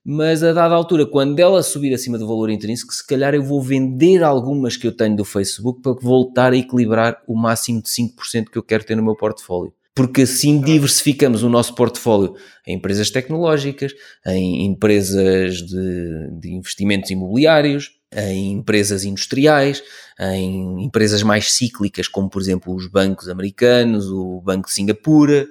Mas 0.05 0.43
a 0.43 0.53
dada 0.53 0.73
altura, 0.73 1.05
quando 1.05 1.39
ela 1.39 1.62
subir 1.62 1.93
acima 1.93 2.17
do 2.17 2.27
valor 2.27 2.49
intrínseco, 2.49 2.93
se 2.93 3.05
calhar 3.05 3.35
eu 3.35 3.43
vou 3.43 3.62
vender 3.62 4.23
algumas 4.23 4.77
que 4.77 4.88
eu 4.88 4.95
tenho 4.95 5.15
do 5.15 5.25
Facebook 5.25 5.81
para 5.81 5.93
voltar 5.93 6.53
a 6.53 6.57
equilibrar 6.57 7.21
o 7.27 7.35
máximo 7.35 7.81
de 7.81 7.89
5% 7.89 8.49
que 8.49 8.57
eu 8.57 8.63
quero 8.63 8.83
ter 8.83 8.95
no 8.95 9.03
meu 9.03 9.15
portfólio. 9.15 9.73
Porque 9.93 10.21
assim 10.21 10.62
diversificamos 10.62 11.43
o 11.43 11.49
nosso 11.49 11.75
portfólio 11.75 12.33
em 12.65 12.75
empresas 12.75 13.09
tecnológicas, 13.12 13.93
em 14.25 14.65
empresas 14.65 15.57
de, 15.57 16.39
de 16.39 16.53
investimentos 16.53 17.09
imobiliários, 17.12 17.91
em 18.15 18.53
empresas 18.53 19.03
industriais, 19.03 19.83
em 20.17 20.85
empresas 20.85 21.21
mais 21.21 21.51
cíclicas, 21.51 22.07
como 22.07 22.29
por 22.29 22.41
exemplo 22.41 22.73
os 22.73 22.88
bancos 22.88 23.27
americanos, 23.27 24.09
o 24.09 24.41
Banco 24.41 24.69
de 24.69 24.73
Singapura, 24.73 25.45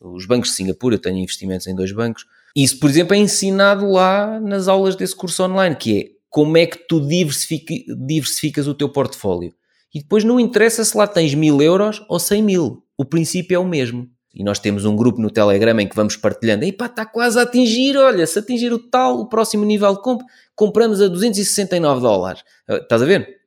os 0.00 0.26
bancos 0.26 0.50
de 0.50 0.56
Singapura, 0.56 0.94
eu 0.94 1.00
tenho 1.00 1.18
investimentos 1.18 1.66
em 1.66 1.74
dois 1.74 1.90
bancos. 1.92 2.24
Isso, 2.58 2.80
por 2.80 2.90
exemplo, 2.90 3.14
é 3.14 3.18
ensinado 3.18 3.88
lá 3.88 4.40
nas 4.40 4.66
aulas 4.66 4.96
desse 4.96 5.14
curso 5.14 5.44
online, 5.44 5.76
que 5.76 6.00
é 6.00 6.10
como 6.28 6.56
é 6.56 6.66
que 6.66 6.76
tu 6.88 7.00
diversifica, 7.00 7.72
diversificas 8.04 8.66
o 8.66 8.74
teu 8.74 8.88
portfólio. 8.88 9.54
E 9.94 10.00
depois 10.00 10.24
não 10.24 10.40
interessa 10.40 10.84
se 10.84 10.96
lá 10.96 11.06
tens 11.06 11.34
mil 11.34 11.62
euros 11.62 12.04
ou 12.08 12.18
cem 12.18 12.42
mil, 12.42 12.82
o 12.96 13.04
princípio 13.04 13.54
é 13.54 13.58
o 13.60 13.64
mesmo. 13.64 14.10
e 14.34 14.42
nós 14.42 14.58
temos 14.58 14.84
um 14.84 14.96
grupo 14.96 15.20
no 15.20 15.30
Telegram 15.30 15.78
em 15.78 15.88
que 15.88 15.94
vamos 15.94 16.16
partilhando, 16.16 16.64
e 16.64 16.72
pá, 16.72 16.86
está 16.86 17.06
quase 17.06 17.38
a 17.38 17.42
atingir, 17.42 17.96
olha, 17.96 18.26
se 18.26 18.40
atingir 18.40 18.72
o 18.72 18.78
tal, 18.80 19.20
o 19.20 19.28
próximo 19.28 19.64
nível 19.64 19.94
de 19.94 20.02
compra, 20.02 20.26
compramos 20.56 21.00
a 21.00 21.06
269 21.06 22.00
dólares. 22.00 22.42
Uh, 22.68 22.74
estás 22.74 23.02
a 23.02 23.04
ver? 23.04 23.38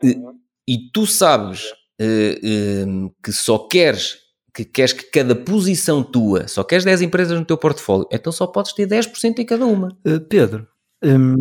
Uhum. 0.00 0.38
E 0.68 0.88
tu 0.92 1.04
sabes 1.04 1.64
uh, 2.00 3.12
que 3.22 3.32
só 3.32 3.58
queres 3.58 4.23
que 4.54 4.64
queres 4.64 4.92
que 4.92 5.10
cada 5.10 5.34
posição 5.34 6.02
tua, 6.02 6.46
só 6.46 6.62
queres 6.62 6.84
10 6.84 7.02
empresas 7.02 7.36
no 7.36 7.44
teu 7.44 7.58
portfólio, 7.58 8.06
então 8.12 8.32
só 8.32 8.46
podes 8.46 8.72
ter 8.72 8.86
10% 8.86 9.40
em 9.40 9.44
cada 9.44 9.66
uma. 9.66 9.88
Uh, 10.06 10.20
Pedro, 10.20 10.68
um... 11.02 11.34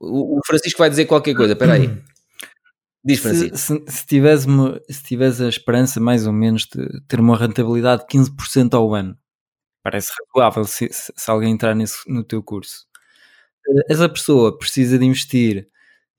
o, 0.00 0.38
o, 0.38 0.40
Francisco 0.44 0.78
vai 0.78 0.90
dizer 0.90 1.04
qualquer 1.04 1.34
coisa, 1.34 1.52
espera 1.52 1.74
aí. 1.74 1.96
Diz, 3.04 3.20
Francisco. 3.20 3.56
Se, 3.56 3.78
se, 3.78 3.84
se, 3.86 4.06
tiveres 4.06 4.44
uma, 4.46 4.80
se 4.90 5.02
tiveres 5.04 5.40
a 5.40 5.48
esperança, 5.48 6.00
mais 6.00 6.26
ou 6.26 6.32
menos, 6.32 6.66
de 6.66 6.88
ter 7.06 7.20
uma 7.20 7.36
rentabilidade 7.36 8.02
de 8.02 8.18
15% 8.18 8.74
ao 8.74 8.92
ano, 8.92 9.16
parece 9.80 10.10
razoável 10.34 10.64
se, 10.64 10.88
se 10.90 11.30
alguém 11.30 11.52
entrar 11.52 11.72
nesse, 11.72 11.98
no 12.08 12.24
teu 12.24 12.42
curso. 12.42 12.84
Eh, 13.68 13.92
essa 13.92 14.08
pessoa 14.08 14.58
precisa 14.58 14.98
de 14.98 15.04
investir 15.04 15.68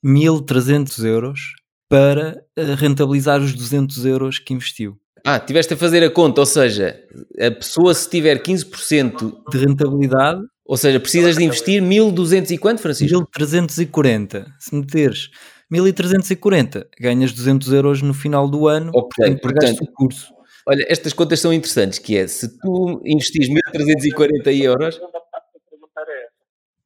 1300 0.01 1.03
euros 1.03 1.55
para 1.89 2.41
eh, 2.55 2.75
rentabilizar 2.75 3.41
os 3.41 3.53
200 3.53 4.05
euros 4.05 4.39
que 4.39 4.53
investiu. 4.53 4.97
Ah, 5.29 5.41
tiveste 5.41 5.73
a 5.73 5.77
fazer 5.77 6.01
a 6.05 6.09
conta, 6.09 6.39
ou 6.39 6.45
seja, 6.45 6.97
a 7.37 7.51
pessoa 7.51 7.93
se 7.93 8.09
tiver 8.09 8.41
15% 8.41 9.33
de 9.51 9.57
rentabilidade, 9.57 10.39
ou 10.65 10.77
seja, 10.77 11.01
precisas 11.01 11.35
de 11.35 11.43
investir 11.43 11.81
1200 11.81 12.51
e 12.51 12.57
quanto, 12.57 12.81
Francisco? 12.81 13.27
1340. 13.37 14.45
Se 14.57 14.73
meteres 14.73 15.29
1340, 15.69 16.87
ganhas 16.97 17.33
200 17.33 17.73
euros 17.73 18.01
no 18.01 18.13
final 18.13 18.47
do 18.47 18.69
ano, 18.69 18.89
okay, 18.95 19.35
portanto, 19.35 19.81
o 19.81 19.91
curso. 19.91 20.31
Olha, 20.65 20.85
estas 20.87 21.11
contas 21.11 21.41
são 21.41 21.51
interessantes, 21.51 21.99
que 21.99 22.15
é, 22.15 22.25
se 22.25 22.47
tu 22.59 23.01
investis 23.03 23.49
1340 23.49 24.53
euros... 24.53 24.97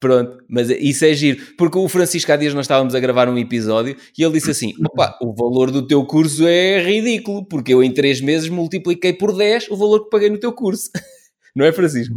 Pronto, 0.02 0.44
mas 0.50 0.68
isso 0.72 1.06
é 1.06 1.14
giro, 1.14 1.40
porque 1.56 1.78
o 1.78 1.88
Francisco 1.88 2.32
há 2.32 2.36
dias 2.36 2.56
nós 2.56 2.66
estávamos 2.66 2.96
a 2.96 3.00
gravar 3.00 3.30
um 3.30 3.38
episódio 3.38 3.96
e 4.18 4.24
ele 4.24 4.34
disse 4.34 4.50
assim: 4.50 4.74
opa, 4.84 5.16
o 5.22 5.32
valor 5.32 5.70
do 5.70 5.86
teu 5.86 6.04
curso 6.04 6.48
é 6.48 6.82
ridículo, 6.84 7.46
porque 7.46 7.72
eu 7.72 7.84
em 7.84 7.94
3 7.94 8.20
meses 8.22 8.50
multipliquei 8.50 9.14
por 9.14 9.38
10 9.38 9.70
o 9.70 9.78
valor 9.78 10.06
que 10.06 10.10
paguei 10.10 10.32
no 10.32 10.40
teu 10.40 10.52
curso. 10.54 10.90
Não 11.56 11.64
é, 11.66 11.72
Francisco? 11.72 12.16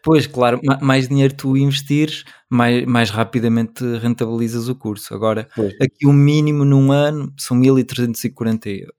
Pois, 0.00 0.28
claro, 0.28 0.60
mais 0.80 1.08
dinheiro 1.08 1.34
tu 1.34 1.56
investires, 1.56 2.22
mais, 2.48 2.84
mais 2.84 3.10
rapidamente 3.10 3.82
rentabilizas 3.96 4.68
o 4.68 4.76
curso. 4.76 5.12
Agora, 5.12 5.48
pois. 5.56 5.74
aqui 5.80 6.06
o 6.06 6.12
mínimo 6.12 6.64
num 6.64 6.92
ano 6.92 7.32
são 7.36 7.56
1340 7.56 8.68
euros. 8.68 8.94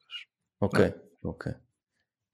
Ok, 0.60 0.94
ok. 1.24 1.54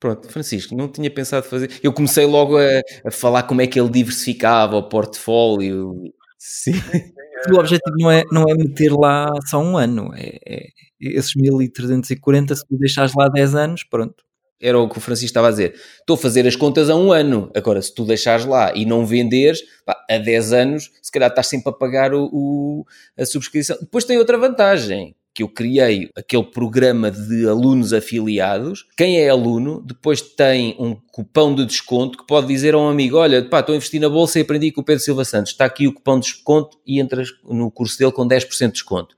Pronto, 0.01 0.27
Francisco, 0.27 0.75
não 0.75 0.91
tinha 0.91 1.11
pensado 1.11 1.45
fazer. 1.45 1.79
Eu 1.83 1.93
comecei 1.93 2.25
logo 2.25 2.57
a, 2.57 2.81
a 3.05 3.11
falar 3.11 3.43
como 3.43 3.61
é 3.61 3.67
que 3.67 3.79
ele 3.79 3.87
diversificava 3.87 4.75
o 4.75 4.89
portfólio. 4.89 5.93
Sim. 6.37 6.73
O 7.49 7.55
objetivo 7.57 7.95
não 7.97 8.11
é, 8.11 8.23
não 8.31 8.43
é 8.43 8.53
meter 8.53 8.91
lá 8.91 9.27
só 9.47 9.59
um 9.59 9.75
ano, 9.75 10.11
é, 10.15 10.37
é 10.45 10.67
esses 10.99 11.33
1340, 11.33 12.55
se 12.55 12.61
tu 12.67 12.77
deixares 12.77 13.15
lá 13.15 13.27
10 13.29 13.55
anos, 13.55 13.83
pronto. 13.83 14.23
Era 14.61 14.77
o 14.77 14.87
que 14.87 14.99
o 14.99 15.01
Francisco 15.01 15.31
estava 15.31 15.47
a 15.47 15.49
dizer. 15.49 15.73
Estou 15.99 16.13
a 16.13 16.17
fazer 16.17 16.45
as 16.45 16.55
contas 16.55 16.87
a 16.87 16.95
um 16.95 17.11
ano. 17.11 17.49
Agora, 17.55 17.81
se 17.81 17.95
tu 17.95 18.05
deixares 18.05 18.45
lá 18.45 18.71
e 18.75 18.85
não 18.85 19.07
venderes, 19.07 19.63
pá, 19.83 19.97
a 20.07 20.19
10 20.19 20.53
anos, 20.53 20.91
se 21.01 21.11
calhar 21.11 21.29
estás 21.29 21.47
sempre 21.47 21.71
a 21.71 21.73
pagar 21.73 22.13
o, 22.13 22.29
o, 22.31 22.85
a 23.17 23.25
subscrição. 23.25 23.75
Depois 23.81 24.05
tem 24.05 24.19
outra 24.19 24.37
vantagem, 24.37 25.15
que 25.33 25.43
eu 25.43 25.49
criei 25.49 26.09
aquele 26.15 26.43
programa 26.43 27.09
de 27.09 27.47
alunos 27.47 27.93
afiliados. 27.93 28.85
Quem 28.97 29.19
é 29.19 29.29
aluno 29.29 29.81
depois 29.81 30.21
tem 30.21 30.75
um 30.79 30.95
cupão 31.11 31.55
de 31.55 31.65
desconto 31.65 32.17
que 32.17 32.27
pode 32.27 32.47
dizer 32.47 32.73
a 32.73 32.77
um 32.77 32.87
amigo: 32.87 33.17
Olha, 33.17 33.43
pá, 33.43 33.59
estou 33.59 33.73
a 33.73 33.75
investir 33.77 34.01
na 34.01 34.09
bolsa 34.09 34.39
e 34.39 34.41
aprendi 34.41 34.71
com 34.71 34.81
o 34.81 34.83
Pedro 34.83 35.03
Silva 35.03 35.25
Santos. 35.25 35.51
Está 35.51 35.65
aqui 35.65 35.87
o 35.87 35.93
cupão 35.93 36.19
de 36.19 36.27
desconto 36.27 36.77
e 36.85 36.99
entras 36.99 37.29
no 37.43 37.71
curso 37.71 37.97
dele 37.97 38.11
com 38.11 38.27
10% 38.27 38.67
de 38.67 38.71
desconto. 38.73 39.15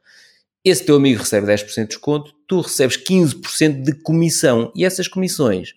Esse 0.63 0.85
teu 0.85 0.95
amigo 0.95 1.19
recebe 1.19 1.45
10% 1.47 1.75
de 1.75 1.87
desconto, 1.87 2.33
tu 2.47 2.61
recebes 2.61 2.97
15% 2.97 3.81
de 3.81 3.93
comissão 4.01 4.71
e 4.73 4.85
essas 4.85 5.09
comissões 5.09 5.73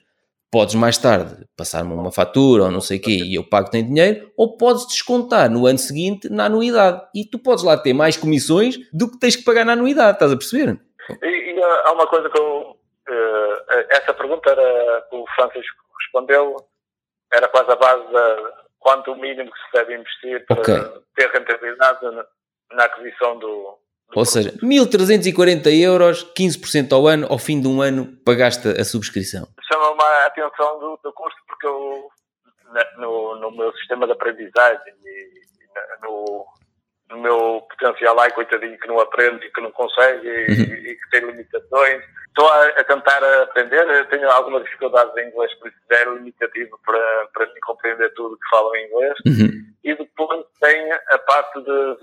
podes 0.57 0.75
mais 0.75 0.97
tarde 0.97 1.45
passar-me 1.55 1.93
uma 1.93 2.11
fatura 2.11 2.63
ou 2.63 2.71
não 2.71 2.81
sei 2.81 2.97
o 2.97 3.03
quê 3.03 3.21
e 3.23 3.35
eu 3.35 3.45
pago-te 3.45 3.77
em 3.77 3.87
dinheiro, 3.87 4.33
ou 4.39 4.57
podes 4.57 4.87
descontar 4.87 5.51
no 5.51 5.67
ano 5.67 5.77
seguinte 5.77 6.31
na 6.31 6.47
anuidade. 6.47 7.03
E 7.15 7.27
tu 7.27 7.39
podes 7.39 7.63
lá 7.63 7.77
ter 7.77 7.93
mais 7.93 8.17
comissões 8.17 8.79
do 8.91 9.11
que 9.11 9.19
tens 9.19 9.37
que 9.37 9.45
pagar 9.45 9.67
na 9.67 9.75
anuidade, 9.75 10.13
estás 10.13 10.33
a 10.33 10.37
perceber? 10.37 10.81
E, 11.23 11.27
e 11.27 11.63
há 11.63 11.93
uma 11.93 12.07
coisa 12.07 12.31
que 12.31 12.39
eu. 12.39 12.75
Uh, 13.07 13.87
essa 13.91 14.15
pergunta 14.15 14.49
era 14.51 15.07
que 15.11 15.17
o 15.17 15.27
Francisco 15.35 15.77
respondeu, 16.01 16.57
era 17.35 17.49
quase 17.49 17.71
a 17.71 17.77
base 17.77 18.11
da 18.11 18.53
quanto 18.79 19.13
o 19.13 19.21
mínimo 19.21 19.51
que 19.53 19.59
se 19.59 19.73
deve 19.75 19.95
investir 19.95 20.47
para 20.47 20.61
okay. 20.63 21.03
ter 21.17 21.31
rentabilidade 21.33 22.03
na, 22.03 22.25
na 22.73 22.85
aquisição 22.85 23.39
do, 23.39 23.79
ou 24.15 24.25
seja, 24.25 24.53
1340 24.63 25.71
euros, 25.71 26.25
15% 26.37 26.93
ao 26.93 27.07
ano, 27.07 27.27
ao 27.29 27.39
fim 27.39 27.61
de 27.61 27.69
um 27.69 27.83
ano 27.83 28.17
pagaste 28.25 28.69
a 28.69 28.85
subscrição. 28.85 29.47
Chama-me 29.71 30.03
a 30.03 30.27
atenção 30.27 30.79
do, 30.79 30.99
do 31.03 31.13
curso 31.13 31.37
porque 31.47 31.67
eu, 31.67 32.09
no, 32.99 33.37
no 33.41 33.51
meu 33.51 33.73
sistema 33.73 34.07
de 34.07 34.13
aprendizagem 34.13 34.95
e 35.05 35.47
no, 36.03 36.47
no 37.11 37.19
meu 37.19 37.67
potencial 37.69 38.15
lá, 38.15 38.31
coitadinho 38.31 38.79
que 38.79 38.89
não 38.89 39.01
aprende 39.01 39.45
e 39.45 39.51
que 39.51 39.61
não 39.61 39.71
consegue 39.73 40.27
e, 40.27 40.47
uhum. 40.51 40.75
e 40.75 40.97
que 40.97 41.11
tem 41.11 41.21
limitações. 41.21 42.03
Estou 42.29 42.49
a, 42.49 42.69
a, 42.69 42.85
tentar 42.85 43.43
aprender, 43.43 44.07
tenho 44.09 44.31
algumas 44.31 44.63
dificuldades 44.65 45.17
em 45.17 45.29
inglês, 45.29 45.55
por 45.55 45.69
isso 45.69 45.79
é 45.91 46.05
limitativo 46.05 46.79
para, 46.85 47.29
para 47.33 47.47
mim 47.47 47.61
compreender 47.67 48.13
tudo 48.15 48.39
que 48.39 48.49
falam 48.51 48.77
em 48.77 48.87
inglês. 48.87 49.15
Uhum. 49.27 49.67
E 49.85 49.95
depois 49.95 50.45
tem 50.61 50.93
a 50.93 51.19
parte 51.19 51.63
de 51.63 51.97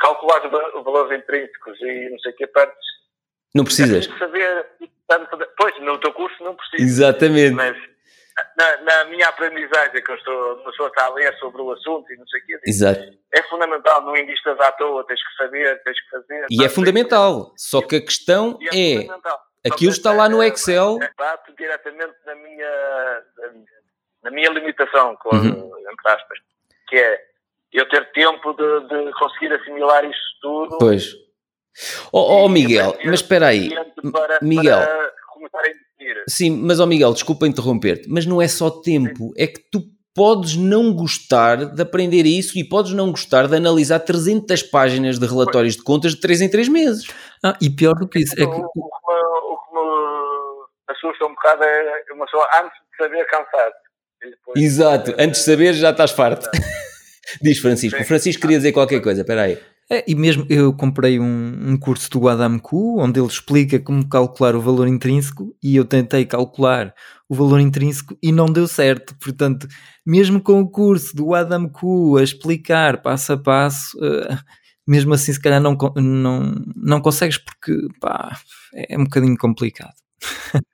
calcular 0.00 0.44
os 0.46 0.84
valores 0.84 1.18
intrínsecos 1.18 1.80
e 1.80 2.10
não 2.10 2.18
sei 2.18 2.32
o 2.32 2.36
que 2.36 2.46
perdes. 2.46 2.90
Não 3.54 3.64
precisas. 3.64 4.06
Saber, 4.18 4.66
pois, 5.56 5.80
no 5.80 5.98
teu 5.98 6.12
curso 6.12 6.42
não 6.42 6.54
precisas. 6.54 6.86
Exatamente. 6.86 7.54
Mas 7.54 7.76
na, 8.56 8.76
na, 8.78 9.04
minha 9.06 9.28
aprendizagem, 9.28 10.02
que 10.02 10.10
eu 10.10 10.16
estou, 10.16 10.54
uma 10.54 10.70
pessoa 10.70 10.88
está 10.88 11.06
a 11.06 11.10
ler 11.10 11.36
sobre 11.38 11.60
o 11.60 11.72
assunto 11.72 12.10
e 12.12 12.16
não 12.16 12.26
sei 12.26 12.40
o 12.40 12.46
quê, 12.46 12.60
Exato. 12.66 13.00
é 13.32 13.42
fundamental, 13.44 14.02
não 14.02 14.16
investas 14.16 14.58
à 14.60 14.72
toa, 14.72 15.04
tens 15.06 15.20
que 15.22 15.36
saber, 15.36 15.82
tens 15.82 16.00
que 16.00 16.10
fazer. 16.10 16.46
E 16.50 16.64
é 16.64 16.68
fundamental, 16.68 17.52
só 17.56 17.82
que 17.82 17.96
a 17.96 18.00
questão 18.00 18.58
é, 18.72 19.06
é 19.64 19.68
aquilo 19.70 19.92
está 19.92 20.12
lá 20.12 20.28
no 20.28 20.42
Excel. 20.42 20.98
Bate 21.18 21.52
diretamente 21.56 22.14
na 22.24 22.34
minha, 22.36 23.22
na 24.22 24.30
minha 24.30 24.50
limitação, 24.50 25.16
com, 25.16 25.36
uhum. 25.36 25.72
entre 25.90 26.10
aspas, 26.12 26.38
que 26.88 26.96
é 26.96 27.29
eu 27.72 27.88
ter 27.88 28.10
tempo 28.12 28.52
de, 28.52 28.80
de 28.88 29.12
conseguir 29.12 29.52
assimilar 29.52 30.04
isto 30.04 30.40
tudo. 30.40 30.78
Pois. 30.78 31.14
Oh, 32.12 32.44
oh 32.44 32.48
Miguel, 32.48 32.96
mas 33.04 33.20
espera 33.20 33.48
aí. 33.48 33.70
Para, 34.12 34.38
Miguel. 34.42 34.78
Para 34.78 35.10
Sim, 36.28 36.62
mas 36.62 36.80
ó 36.80 36.84
oh 36.84 36.86
Miguel, 36.86 37.12
desculpa 37.12 37.46
interromper-te, 37.46 38.08
mas 38.08 38.26
não 38.26 38.40
é 38.40 38.48
só 38.48 38.70
tempo, 38.70 39.28
Sim. 39.28 39.32
é 39.36 39.46
que 39.46 39.60
tu 39.70 39.82
podes 40.14 40.56
não 40.56 40.92
gostar 40.92 41.56
de 41.56 41.82
aprender 41.82 42.26
isso 42.26 42.58
e 42.58 42.68
podes 42.68 42.92
não 42.92 43.10
gostar 43.10 43.46
de 43.46 43.56
analisar 43.56 44.00
300 44.00 44.62
páginas 44.64 45.18
de 45.18 45.26
relatórios 45.26 45.76
de 45.76 45.82
contas 45.82 46.14
de 46.14 46.20
3 46.20 46.42
em 46.42 46.50
3 46.50 46.68
meses. 46.68 47.06
Ah, 47.44 47.56
e 47.60 47.70
pior 47.70 47.94
do 47.94 48.08
que 48.08 48.18
isso, 48.18 48.34
é 48.34 48.44
que... 48.44 48.44
O, 48.44 48.46
que 48.48 48.78
me, 48.78 49.14
o 49.44 49.56
que 49.56 49.74
me 49.74 49.82
assusta 50.88 51.26
um 51.26 51.30
bocado 51.30 51.64
é 51.64 52.12
uma 52.12 52.24
pessoa 52.24 52.46
antes 52.62 52.78
de 52.90 53.04
saber 53.04 53.24
cansar. 53.26 53.72
Exato, 54.56 55.14
antes 55.18 55.40
de 55.40 55.46
saber 55.46 55.72
já 55.74 55.90
estás 55.90 56.10
farto. 56.10 56.48
Diz 57.42 57.58
Francisco. 57.58 58.00
O 58.00 58.04
Francisco 58.04 58.40
queria 58.40 58.58
dizer 58.58 58.72
qualquer 58.72 59.00
coisa, 59.00 59.20
espera 59.20 59.42
aí. 59.42 59.58
É, 59.92 60.04
e 60.06 60.14
mesmo 60.14 60.46
eu 60.48 60.72
comprei 60.72 61.18
um, 61.18 61.72
um 61.72 61.76
curso 61.76 62.08
do 62.10 62.28
Adamku, 62.28 63.00
onde 63.00 63.18
ele 63.18 63.26
explica 63.26 63.78
como 63.80 64.08
calcular 64.08 64.54
o 64.54 64.60
valor 64.60 64.86
intrínseco, 64.86 65.52
e 65.60 65.74
eu 65.74 65.84
tentei 65.84 66.24
calcular 66.24 66.94
o 67.28 67.34
valor 67.34 67.58
intrínseco 67.58 68.16
e 68.22 68.30
não 68.30 68.46
deu 68.46 68.68
certo. 68.68 69.16
Portanto, 69.20 69.66
mesmo 70.06 70.40
com 70.40 70.60
o 70.60 70.70
curso 70.70 71.14
do 71.16 71.34
Adamku 71.34 72.16
a 72.16 72.22
explicar 72.22 73.02
passo 73.02 73.32
a 73.32 73.36
passo, 73.36 73.98
uh, 73.98 74.38
mesmo 74.86 75.12
assim, 75.12 75.32
se 75.32 75.40
calhar 75.40 75.60
não, 75.60 75.76
não, 75.96 76.54
não 76.76 77.00
consegues, 77.00 77.38
porque 77.38 77.76
pá, 78.00 78.38
é 78.74 78.96
um 78.96 79.04
bocadinho 79.04 79.36
complicado. 79.36 79.94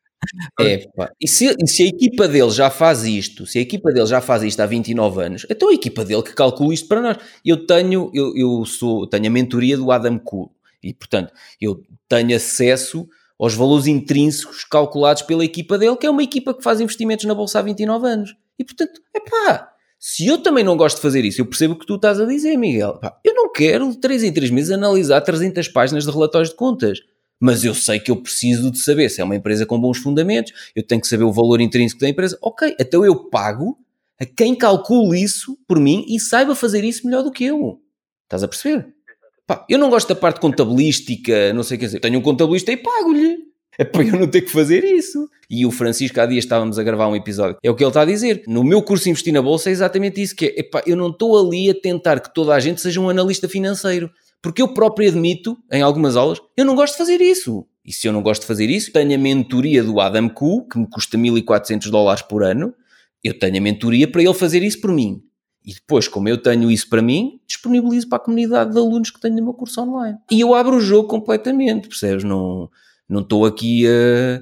É, 0.60 0.86
pá. 0.96 1.10
E 1.20 1.28
se, 1.28 1.54
e 1.62 1.68
se, 1.68 1.82
a 1.82 1.86
equipa 1.86 2.26
dele 2.26 2.50
já 2.50 2.70
faz 2.70 3.04
isto, 3.04 3.46
se 3.46 3.58
a 3.58 3.62
equipa 3.62 3.92
dele 3.92 4.06
já 4.06 4.20
faz 4.20 4.42
isto 4.42 4.60
há 4.60 4.66
29 4.66 5.22
anos, 5.22 5.46
então 5.48 5.68
a 5.68 5.74
equipa 5.74 6.04
dele 6.04 6.22
que 6.22 6.34
calcula 6.34 6.74
isto 6.74 6.88
para 6.88 7.00
nós. 7.00 7.18
Eu 7.44 7.66
tenho, 7.66 8.10
eu, 8.14 8.36
eu 8.36 8.64
sou, 8.64 9.06
tenho 9.06 9.26
a 9.26 9.30
mentoria 9.30 9.76
do 9.76 9.90
Adam 9.90 10.18
Kuhl 10.18 10.50
e, 10.82 10.92
portanto, 10.92 11.32
eu 11.60 11.82
tenho 12.08 12.34
acesso 12.34 13.08
aos 13.38 13.54
valores 13.54 13.86
intrínsecos 13.86 14.64
calculados 14.64 15.22
pela 15.22 15.44
equipa 15.44 15.76
dele, 15.76 15.96
que 15.96 16.06
é 16.06 16.10
uma 16.10 16.22
equipa 16.22 16.54
que 16.54 16.62
faz 16.62 16.80
investimentos 16.80 17.24
na 17.26 17.34
bolsa 17.34 17.58
há 17.58 17.62
29 17.62 18.06
anos. 18.06 18.36
E, 18.58 18.64
portanto, 18.64 19.00
é 19.14 19.20
pá, 19.20 19.70
se 19.98 20.26
eu 20.26 20.38
também 20.38 20.64
não 20.64 20.76
gosto 20.76 20.96
de 20.96 21.02
fazer 21.02 21.24
isso, 21.24 21.40
eu 21.40 21.46
percebo 21.46 21.74
o 21.74 21.78
que 21.78 21.86
tu 21.86 21.96
estás 21.96 22.20
a 22.20 22.24
dizer, 22.24 22.56
Miguel. 22.56 22.98
Eu 23.24 23.34
não 23.34 23.52
quero, 23.52 23.94
3 23.94 24.24
em 24.24 24.32
3 24.32 24.50
meses, 24.50 24.70
analisar 24.70 25.20
300 25.20 25.68
páginas 25.68 26.04
de 26.04 26.10
relatórios 26.10 26.50
de 26.50 26.56
contas. 26.56 27.00
Mas 27.40 27.64
eu 27.64 27.74
sei 27.74 28.00
que 28.00 28.10
eu 28.10 28.16
preciso 28.16 28.70
de 28.70 28.78
saber 28.78 29.08
se 29.10 29.20
é 29.20 29.24
uma 29.24 29.36
empresa 29.36 29.66
com 29.66 29.78
bons 29.78 29.98
fundamentos, 29.98 30.52
eu 30.74 30.82
tenho 30.82 31.00
que 31.00 31.06
saber 31.06 31.24
o 31.24 31.32
valor 31.32 31.60
intrínseco 31.60 32.00
da 32.00 32.08
empresa. 32.08 32.38
Ok, 32.40 32.74
então 32.80 33.04
eu 33.04 33.28
pago 33.28 33.78
a 34.18 34.24
quem 34.24 34.54
calcule 34.54 35.22
isso 35.22 35.58
por 35.68 35.78
mim 35.78 36.04
e 36.08 36.18
saiba 36.18 36.54
fazer 36.54 36.82
isso 36.84 37.06
melhor 37.06 37.22
do 37.22 37.30
que 37.30 37.44
eu. 37.44 37.80
Estás 38.24 38.42
a 38.42 38.48
perceber? 38.48 38.88
Pá, 39.46 39.64
eu 39.68 39.78
não 39.78 39.90
gosto 39.90 40.08
da 40.08 40.16
parte 40.16 40.40
contabilística, 40.40 41.52
não 41.52 41.62
sei 41.62 41.76
o 41.76 41.80
que 41.80 41.86
dizer. 41.86 42.00
Tenho 42.00 42.18
um 42.18 42.22
contabilista 42.22 42.72
e 42.72 42.76
pago-lhe. 42.76 43.45
É 43.78 43.84
para 43.84 44.02
eu 44.02 44.18
não 44.18 44.26
ter 44.26 44.40
que 44.40 44.50
fazer 44.50 44.84
isso. 44.84 45.28
E 45.50 45.66
o 45.66 45.70
Francisco, 45.70 46.18
há 46.20 46.26
dias 46.26 46.44
estávamos 46.44 46.78
a 46.78 46.82
gravar 46.82 47.08
um 47.08 47.16
episódio. 47.16 47.58
É 47.62 47.70
o 47.70 47.74
que 47.74 47.84
ele 47.84 47.90
está 47.90 48.02
a 48.02 48.06
dizer. 48.06 48.42
No 48.46 48.64
meu 48.64 48.82
curso 48.82 49.08
Investir 49.08 49.32
na 49.32 49.42
Bolsa 49.42 49.68
é 49.68 49.72
exatamente 49.72 50.20
isso, 50.20 50.34
que 50.34 50.46
é, 50.46 50.60
epá, 50.60 50.82
eu 50.86 50.96
não 50.96 51.10
estou 51.10 51.38
ali 51.38 51.68
a 51.70 51.74
tentar 51.74 52.20
que 52.20 52.32
toda 52.32 52.54
a 52.54 52.60
gente 52.60 52.80
seja 52.80 53.00
um 53.00 53.08
analista 53.08 53.48
financeiro. 53.48 54.10
Porque 54.42 54.62
eu 54.62 54.68
próprio 54.68 55.08
admito, 55.08 55.56
em 55.70 55.82
algumas 55.82 56.16
aulas, 56.16 56.40
eu 56.56 56.64
não 56.64 56.74
gosto 56.74 56.92
de 56.92 56.98
fazer 56.98 57.20
isso. 57.20 57.66
E 57.84 57.92
se 57.92 58.06
eu 58.06 58.12
não 58.12 58.22
gosto 58.22 58.42
de 58.42 58.46
fazer 58.46 58.68
isso, 58.70 58.92
tenho 58.92 59.14
a 59.14 59.18
mentoria 59.18 59.82
do 59.82 60.00
Adam 60.00 60.28
Ku, 60.28 60.66
que 60.68 60.78
me 60.78 60.88
custa 60.88 61.16
1400 61.16 61.90
dólares 61.90 62.22
por 62.22 62.42
ano. 62.42 62.74
Eu 63.22 63.38
tenho 63.38 63.58
a 63.58 63.60
mentoria 63.60 64.10
para 64.10 64.22
ele 64.22 64.34
fazer 64.34 64.62
isso 64.62 64.80
por 64.80 64.92
mim. 64.92 65.22
E 65.64 65.74
depois, 65.74 66.06
como 66.06 66.28
eu 66.28 66.38
tenho 66.40 66.70
isso 66.70 66.88
para 66.88 67.02
mim, 67.02 67.40
disponibilizo 67.46 68.08
para 68.08 68.18
a 68.18 68.20
comunidade 68.24 68.72
de 68.72 68.78
alunos 68.78 69.10
que 69.10 69.20
tenho 69.20 69.34
no 69.36 69.42
meu 69.42 69.54
curso 69.54 69.80
online. 69.80 70.16
E 70.30 70.40
eu 70.40 70.54
abro 70.54 70.76
o 70.76 70.80
jogo 70.80 71.08
completamente, 71.08 71.88
percebes? 71.88 72.22
Não, 72.22 72.70
não 73.08 73.20
estou 73.20 73.44
aqui 73.46 73.86
a. 73.86 74.40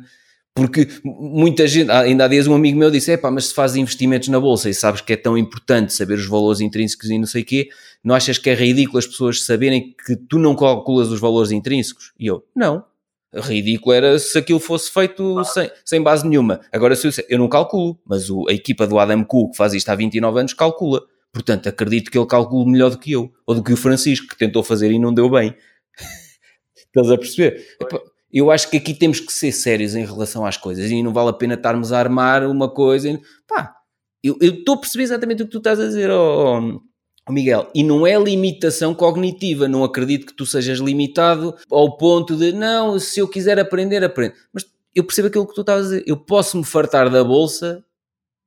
Porque 0.57 0.87
muita 1.03 1.67
gente, 1.67 1.91
ainda 1.91 2.27
há 2.27 2.29
dias 2.29 2.47
um 2.47 2.55
amigo 2.55 2.79
meu 2.79 2.91
disse: 2.91 3.12
é 3.12 3.17
pá, 3.17 3.31
mas 3.31 3.47
se 3.47 3.55
fazes 3.55 3.77
investimentos 3.77 4.29
na 4.29 4.39
bolsa 4.39 4.71
e 4.71 4.75
sabes 4.75 5.01
que 5.01 5.12
é 5.12 5.17
tão 5.17 5.37
importante 5.37 5.93
saber 5.93 6.15
os 6.15 6.27
valores 6.27 6.61
intrínsecos 6.61 7.11
e 7.11 7.19
não 7.19 7.27
sei 7.27 7.43
o 7.43 7.45
quê, 7.45 7.69
não 8.05 8.15
achas 8.15 8.39
que 8.39 8.49
é 8.49 8.55
ridículo 8.55 8.99
as 8.99 9.07
pessoas 9.07 9.43
saberem 9.45 9.95
que 10.07 10.15
tu 10.15 10.39
não 10.39 10.55
calculas 10.55 11.09
os 11.09 11.19
valores 11.19 11.51
intrínsecos? 11.51 12.12
E 12.19 12.27
eu: 12.27 12.45
não. 12.55 12.85
Ridículo 13.37 13.93
era 13.93 14.17
se 14.17 14.39
aquilo 14.39 14.61
fosse 14.61 14.93
feito 14.93 15.43
sem, 15.45 15.69
sem 15.85 16.01
base 16.01 16.25
nenhuma. 16.27 16.61
Agora, 16.73 16.95
se 16.95 17.09
eu 17.09 17.12
eu 17.29 17.39
não 17.39 17.49
calculo, 17.49 17.99
mas 18.07 18.31
o, 18.31 18.49
a 18.49 18.53
equipa 18.53 18.87
do 18.87 18.97
Adam 18.97 19.25
Cool, 19.25 19.51
que 19.51 19.57
faz 19.57 19.75
isto 19.75 19.89
há 19.89 19.95
29 19.97 20.39
anos, 20.39 20.55
calcula. 20.55 21.03
Portanto, 21.33 21.69
acredito 21.69 22.12
que 22.12 22.17
ele 22.17 22.29
calcule 22.29 22.71
melhor 22.71 22.91
do 22.91 22.99
que 22.99 23.11
eu, 23.11 23.33
ou 23.45 23.57
do 23.57 23.62
que 23.65 23.73
o 23.73 23.77
Francisco, 23.77 24.29
que 24.29 24.39
tentou 24.39 24.62
fazer 24.62 24.93
e 24.93 25.01
não 25.01 25.12
deu 25.12 25.29
bem. 25.29 25.53
Estás 26.77 27.11
a 27.11 27.19
perceber? 27.19 27.61
Eu 28.35 28.51
acho 28.51 28.68
que 28.68 28.76
aqui 28.76 28.93
temos 28.93 29.20
que 29.20 29.32
ser 29.32 29.53
sérios 29.53 29.95
em 29.95 30.05
relação 30.05 30.45
às 30.45 30.57
coisas 30.57 30.91
e 30.91 31.03
não 31.05 31.12
vale 31.12 31.30
a 31.30 31.32
pena 31.32 31.55
estarmos 31.55 31.93
a 31.93 32.01
armar 32.01 32.45
uma 32.45 32.68
coisa. 32.68 33.16
Pá, 33.47 33.72
eu 34.24 34.37
estou 34.41 34.74
a 34.74 34.78
perceber 34.78 35.05
exatamente 35.05 35.43
o 35.45 35.47
que 35.47 35.53
tu 35.53 35.59
estás 35.59 35.78
a 35.78 35.87
dizer, 35.87 36.11
oh, 36.11 36.80
oh, 37.28 37.32
Miguel, 37.32 37.70
e 37.72 37.85
não 37.85 38.05
é 38.05 38.18
limitação 38.18 38.93
cognitiva. 38.93 39.68
Não 39.68 39.85
acredito 39.85 40.26
que 40.26 40.35
tu 40.35 40.45
sejas 40.45 40.80
limitado 40.80 41.55
ao 41.70 41.97
ponto 41.97 42.37
de 42.37 42.53
não, 42.53 42.99
se 42.99 43.20
eu 43.20 43.28
quiser 43.28 43.57
aprender, 43.61 44.03
aprendo. 44.03 44.35
Mas 44.53 44.66
eu 44.93 45.05
percebo 45.05 45.28
aquilo 45.28 45.47
que 45.47 45.55
tu 45.55 45.61
estás 45.61 45.80
a 45.80 45.82
dizer. 45.82 46.05
Eu 46.05 46.16
posso 46.16 46.57
me 46.59 46.64
fartar 46.64 47.09
da 47.09 47.22
bolsa 47.22 47.85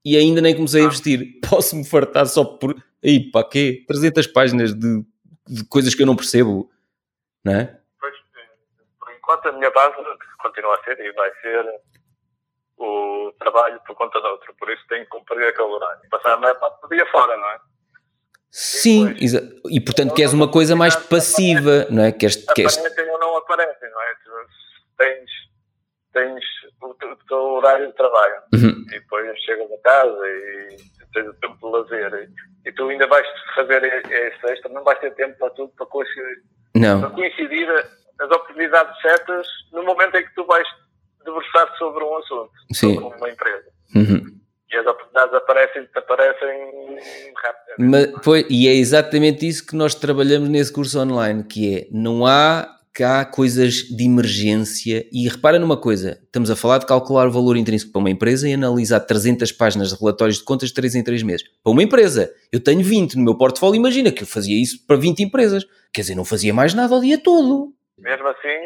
e 0.04 0.18
ainda 0.18 0.42
nem 0.42 0.56
comecei 0.56 0.82
a 0.82 0.84
ah. 0.84 0.88
investir. 0.88 1.40
Posso-me 1.50 1.86
fartar 1.86 2.28
só 2.28 2.44
por. 2.44 2.76
Aí, 3.04 3.32
para 3.32 3.48
quê? 3.48 3.84
300 3.88 4.28
páginas 4.28 4.74
de, 4.74 5.04
de, 5.48 5.64
coisas 5.66 5.94
que 5.94 6.02
eu 6.02 6.06
não 6.06 6.16
percebo, 6.16 6.70
não 7.44 7.54
é? 7.54 7.77
Enquanto 9.28 9.50
a 9.50 9.52
minha 9.52 9.70
base 9.72 9.96
continua 10.38 10.74
a 10.74 10.84
ser 10.86 10.98
e 11.02 11.12
vai 11.12 11.30
ser 11.42 11.66
o 12.78 13.34
trabalho 13.38 13.78
por 13.86 13.94
conta 13.94 14.22
de 14.22 14.28
outro. 14.28 14.56
Por 14.58 14.70
isso 14.70 14.82
tenho 14.88 15.04
que 15.04 15.10
cumprir 15.10 15.50
aquele 15.50 15.68
horário. 15.68 16.00
Passar 16.10 16.36
a 16.36 16.38
maior 16.38 16.58
parte 16.58 16.82
do 16.82 16.88
dia 16.88 17.06
fora, 17.08 17.36
não 17.36 17.50
é? 17.50 17.60
Sim, 18.50 19.14
e, 19.20 19.76
e 19.76 19.82
portanto 19.82 20.14
queres 20.14 20.32
uma 20.32 20.50
coisa 20.50 20.78
mais 20.78 20.96
passiva, 20.96 21.86
não 21.90 22.06
é? 22.06 22.14
Queres, 22.14 22.38
queres... 22.54 22.78
Aparecem 22.78 23.12
ou 23.12 23.20
não 23.20 23.36
aparecem, 23.36 23.90
não 23.92 24.02
é? 24.02 24.16
Tens, 24.98 25.30
tens 26.14 26.46
o 26.82 26.94
teu 27.28 27.38
horário 27.38 27.88
de 27.88 27.94
trabalho 27.96 28.42
uhum. 28.54 28.86
e 28.88 28.92
depois 28.92 29.38
chegas 29.42 29.70
a 29.70 29.78
casa 29.84 30.26
e 30.26 30.78
tens 31.14 31.28
o 31.28 31.34
tempo 31.34 31.58
de 31.58 31.78
lazer 31.78 32.14
e, 32.66 32.70
e 32.70 32.72
tu 32.72 32.88
ainda 32.88 33.06
vais 33.08 33.28
fazer 33.56 33.84
esse 33.84 34.52
extra, 34.52 34.72
não 34.72 34.86
vais 34.86 35.00
ter 35.00 35.14
tempo 35.16 35.38
para 35.38 35.50
tudo, 35.50 35.74
para 35.76 35.86
coincidir, 35.88 36.44
não. 36.74 37.02
Para 37.02 37.10
coincidir 37.10 37.68
as 38.20 38.32
oportunidades 38.32 39.00
certas 39.02 39.48
no 39.72 39.84
momento 39.84 40.16
em 40.16 40.24
que 40.24 40.34
tu 40.36 40.46
vais 40.46 40.68
debruçar 41.24 41.78
sobre 41.78 42.04
um 42.04 42.18
assunto, 42.18 42.52
Sim. 42.74 42.96
sobre 42.96 43.18
uma 43.18 43.30
empresa. 43.30 43.66
Uhum. 43.96 44.38
E 44.70 44.76
as 44.76 44.86
oportunidades 44.86 45.34
aparecem, 45.34 45.88
aparecem 45.96 47.00
rapidamente. 47.36 48.14
Mas, 48.14 48.24
pois, 48.24 48.46
e 48.50 48.68
é 48.68 48.74
exatamente 48.74 49.48
isso 49.48 49.66
que 49.66 49.76
nós 49.76 49.96
trabalhamos 49.96 50.50
nesse 50.50 50.74
curso 50.74 51.00
online, 51.00 51.44
que 51.44 51.76
é, 51.76 51.88
não 51.92 52.26
há 52.26 52.78
cá 52.98 53.24
coisas 53.24 53.76
de 53.84 54.04
emergência. 54.04 55.08
E 55.12 55.30
repara 55.30 55.60
numa 55.60 55.78
coisa: 55.78 56.20
estamos 56.24 56.50
a 56.50 56.56
falar 56.56 56.80
de 56.80 56.88
calcular 56.88 57.28
o 57.28 57.32
valor 57.32 57.56
intrínseco 57.56 57.92
para 57.92 58.00
uma 58.00 58.10
empresa 58.10 58.50
e 58.50 58.54
analisar 58.54 59.00
300 59.00 59.52
páginas 59.52 59.90
de 59.90 60.00
relatórios 60.00 60.40
de 60.40 60.44
contas 60.44 60.70
de 60.70 60.76
3 60.76 60.96
em 60.96 61.04
3 61.04 61.22
meses. 61.22 61.46
Para 61.64 61.72
uma 61.72 61.84
empresa, 61.84 62.34
eu 62.52 62.60
tenho 62.60 62.84
20 62.84 63.16
no 63.16 63.24
meu 63.24 63.38
portfólio, 63.38 63.78
imagina 63.78 64.12
que 64.12 64.24
eu 64.24 64.28
fazia 64.28 64.60
isso 64.60 64.86
para 64.88 64.98
20 64.98 65.22
empresas. 65.22 65.64
Quer 65.94 66.02
dizer, 66.02 66.16
não 66.16 66.26
fazia 66.26 66.54
mais 66.54 66.74
nada 66.74 66.96
o 66.96 67.00
dia 67.00 67.20
todo. 67.20 67.72
Mesmo 67.98 68.28
assim, 68.28 68.64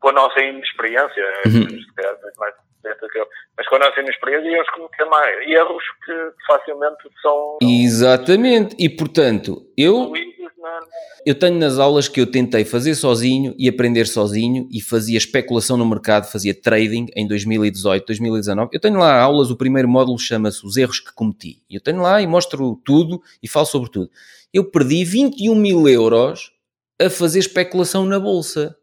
com 0.00 0.08
a 0.08 0.12
nossa 0.12 0.40
inexperiência, 0.40 1.24
uhum. 1.46 1.66
mais 2.38 2.54
mas 3.56 3.68
com 3.68 3.76
a 3.76 3.78
nossa 3.78 4.00
inexperiência 4.00 4.48
íamos 4.48 4.70
cometer 4.70 5.04
mais 5.06 5.48
erros 5.48 5.82
que 6.04 6.12
facilmente 6.46 7.08
são. 7.22 7.58
Exatamente, 7.62 8.76
e 8.78 8.88
portanto, 8.88 9.66
eu. 9.76 10.12
Eu 11.26 11.38
tenho 11.38 11.58
nas 11.58 11.78
aulas 11.78 12.08
que 12.08 12.20
eu 12.20 12.30
tentei 12.30 12.64
fazer 12.64 12.94
sozinho 12.94 13.54
e 13.58 13.68
aprender 13.68 14.06
sozinho 14.06 14.66
e 14.70 14.80
fazia 14.80 15.18
especulação 15.18 15.76
no 15.76 15.86
mercado, 15.86 16.30
fazia 16.30 16.54
trading 16.54 17.06
em 17.14 17.26
2018, 17.26 18.06
2019. 18.06 18.70
Eu 18.72 18.80
tenho 18.80 18.98
lá 18.98 19.20
aulas, 19.20 19.50
o 19.50 19.56
primeiro 19.56 19.88
módulo 19.88 20.18
chama-se 20.18 20.64
Os 20.66 20.76
Erros 20.76 21.00
que 21.00 21.12
Cometi. 21.14 21.62
Eu 21.70 21.82
tenho 21.82 22.00
lá 22.00 22.20
e 22.20 22.26
mostro 22.26 22.80
tudo 22.84 23.22
e 23.42 23.48
falo 23.48 23.66
sobre 23.66 23.90
tudo. 23.90 24.10
Eu 24.52 24.70
perdi 24.70 25.04
21 25.04 25.54
mil 25.54 25.88
euros 25.88 26.53
a 27.00 27.10
fazer 27.10 27.40
especulação 27.40 28.04
na 28.06 28.18
bolsa. 28.18 28.76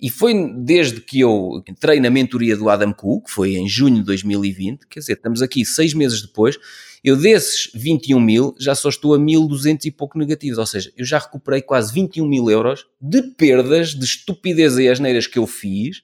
E 0.00 0.08
foi 0.08 0.34
desde 0.56 1.00
que 1.00 1.20
eu 1.20 1.62
entrei 1.68 2.00
na 2.00 2.08
mentoria 2.08 2.56
do 2.56 2.70
Adam 2.70 2.92
Cook, 2.92 3.26
que 3.26 3.30
foi 3.30 3.56
em 3.56 3.68
junho 3.68 3.96
de 3.96 4.04
2020, 4.04 4.86
quer 4.86 5.00
dizer, 5.00 5.12
estamos 5.12 5.42
aqui 5.42 5.64
seis 5.64 5.92
meses 5.92 6.22
depois, 6.22 6.58
eu 7.04 7.16
desses 7.16 7.70
21 7.74 8.18
mil 8.20 8.54
já 8.58 8.74
só 8.74 8.88
estou 8.88 9.14
a 9.14 9.18
1.200 9.18 9.84
e 9.84 9.90
pouco 9.90 10.18
negativos, 10.18 10.58
ou 10.58 10.66
seja, 10.66 10.92
eu 10.96 11.04
já 11.04 11.18
recuperei 11.18 11.60
quase 11.60 11.92
21 11.92 12.26
mil 12.26 12.50
euros 12.50 12.86
de 13.00 13.22
perdas, 13.22 13.94
de 13.94 14.04
estupidez 14.04 14.78
e 14.78 14.88
asneiras 14.88 15.26
que 15.26 15.38
eu 15.38 15.46
fiz, 15.46 16.02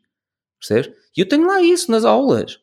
percebes? 0.58 0.90
E 1.16 1.20
eu 1.20 1.28
tenho 1.28 1.46
lá 1.46 1.62
isso 1.62 1.90
nas 1.90 2.04
aulas. 2.04 2.58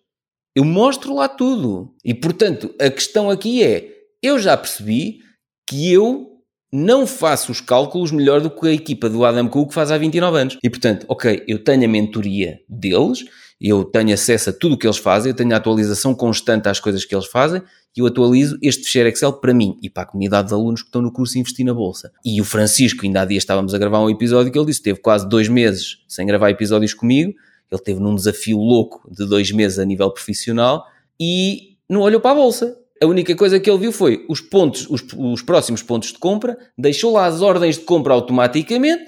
Eu 0.56 0.64
mostro 0.64 1.16
lá 1.16 1.28
tudo. 1.28 1.96
E 2.06 2.14
portanto, 2.14 2.74
a 2.80 2.90
questão 2.90 3.30
aqui 3.30 3.64
é, 3.64 3.92
eu 4.22 4.38
já 4.38 4.56
percebi 4.56 5.22
que 5.68 5.92
eu 5.92 6.33
não 6.76 7.06
faço 7.06 7.52
os 7.52 7.62
cálculos 7.62 8.12
melhor 8.12 8.42
do 8.42 8.50
que 8.50 8.68
a 8.68 8.74
equipa 8.74 9.08
do 9.08 9.24
Adam 9.24 9.48
Cook 9.48 9.72
faz 9.72 9.92
há 9.92 9.98
29 9.98 10.38
anos. 10.40 10.58
E 10.64 10.68
portanto, 10.72 11.06
ok, 11.08 11.44
eu 11.48 11.64
tenho 11.64 11.86
a 11.86 11.88
mentoria 11.88 12.60
deles, 12.68 13.24
eu 13.62 13.86
tenho 13.86 14.12
acesso 14.12 14.50
a 14.50 14.54
tudo 14.54 14.74
o 14.74 14.78
que 14.78 14.88
eles 14.88 14.98
fazem, 14.98 15.30
eu 15.30 15.36
tenho 15.36 15.54
a 15.54 15.58
atualização 15.58 16.16
constante 16.16 16.68
às 16.68 16.80
coisas 16.80 17.06
que 17.06 17.14
eles 17.14 17.28
fazem 17.28 17.62
e 17.96 18.00
eu 18.00 18.08
atualizo 18.08 18.58
este 18.60 18.86
fecheiro 18.86 19.08
Excel 19.08 19.34
para 19.34 19.54
mim 19.54 19.78
e 19.84 19.90
para 19.90 20.02
a 20.02 20.06
comunidade 20.08 20.48
de 20.48 20.56
alunos 20.56 20.82
que 20.82 20.88
estão 20.88 21.00
no 21.00 21.12
curso 21.12 21.38
Investir 21.38 21.64
na 21.64 21.76
Bolsa. 21.76 22.12
E 22.26 22.42
o 22.42 22.44
Francisco, 22.44 23.06
ainda 23.06 23.22
há 23.22 23.26
dias 23.26 23.44
estávamos 23.44 23.76
a 23.76 23.78
gravar 23.78 24.00
um 24.00 24.10
episódio 24.10 24.52
que 24.52 24.58
ele 24.58 24.66
disse, 24.66 24.82
teve 24.82 25.00
quase 25.00 25.30
dois 25.30 25.48
meses 25.48 26.00
sem 26.08 26.26
gravar 26.26 26.50
episódios 26.50 26.96
comigo, 26.96 27.34
ele 27.72 27.82
teve 27.82 28.00
num 28.00 28.16
desafio 28.16 28.58
louco 28.58 29.08
de 29.12 29.28
dois 29.28 29.52
meses 29.52 29.78
a 29.78 29.86
nível 29.86 30.10
profissional 30.10 30.84
e 31.20 31.78
não 31.88 32.02
olhou 32.02 32.20
para 32.20 32.32
a 32.32 32.36
Bolsa 32.36 32.76
a 33.02 33.06
única 33.06 33.36
coisa 33.36 33.60
que 33.60 33.70
ele 33.70 33.80
viu 33.80 33.92
foi 33.92 34.26
os 34.30 34.42
pontos, 34.42 34.88
os, 34.90 35.04
os 35.18 35.42
próximos 35.42 35.82
pontos 35.82 36.14
de 36.14 36.20
compra, 36.20 36.58
deixou 36.78 37.14
lá 37.14 37.26
as 37.26 37.42
ordens 37.42 37.78
de 37.78 37.86
compra 37.86 38.14
automaticamente, 38.14 39.04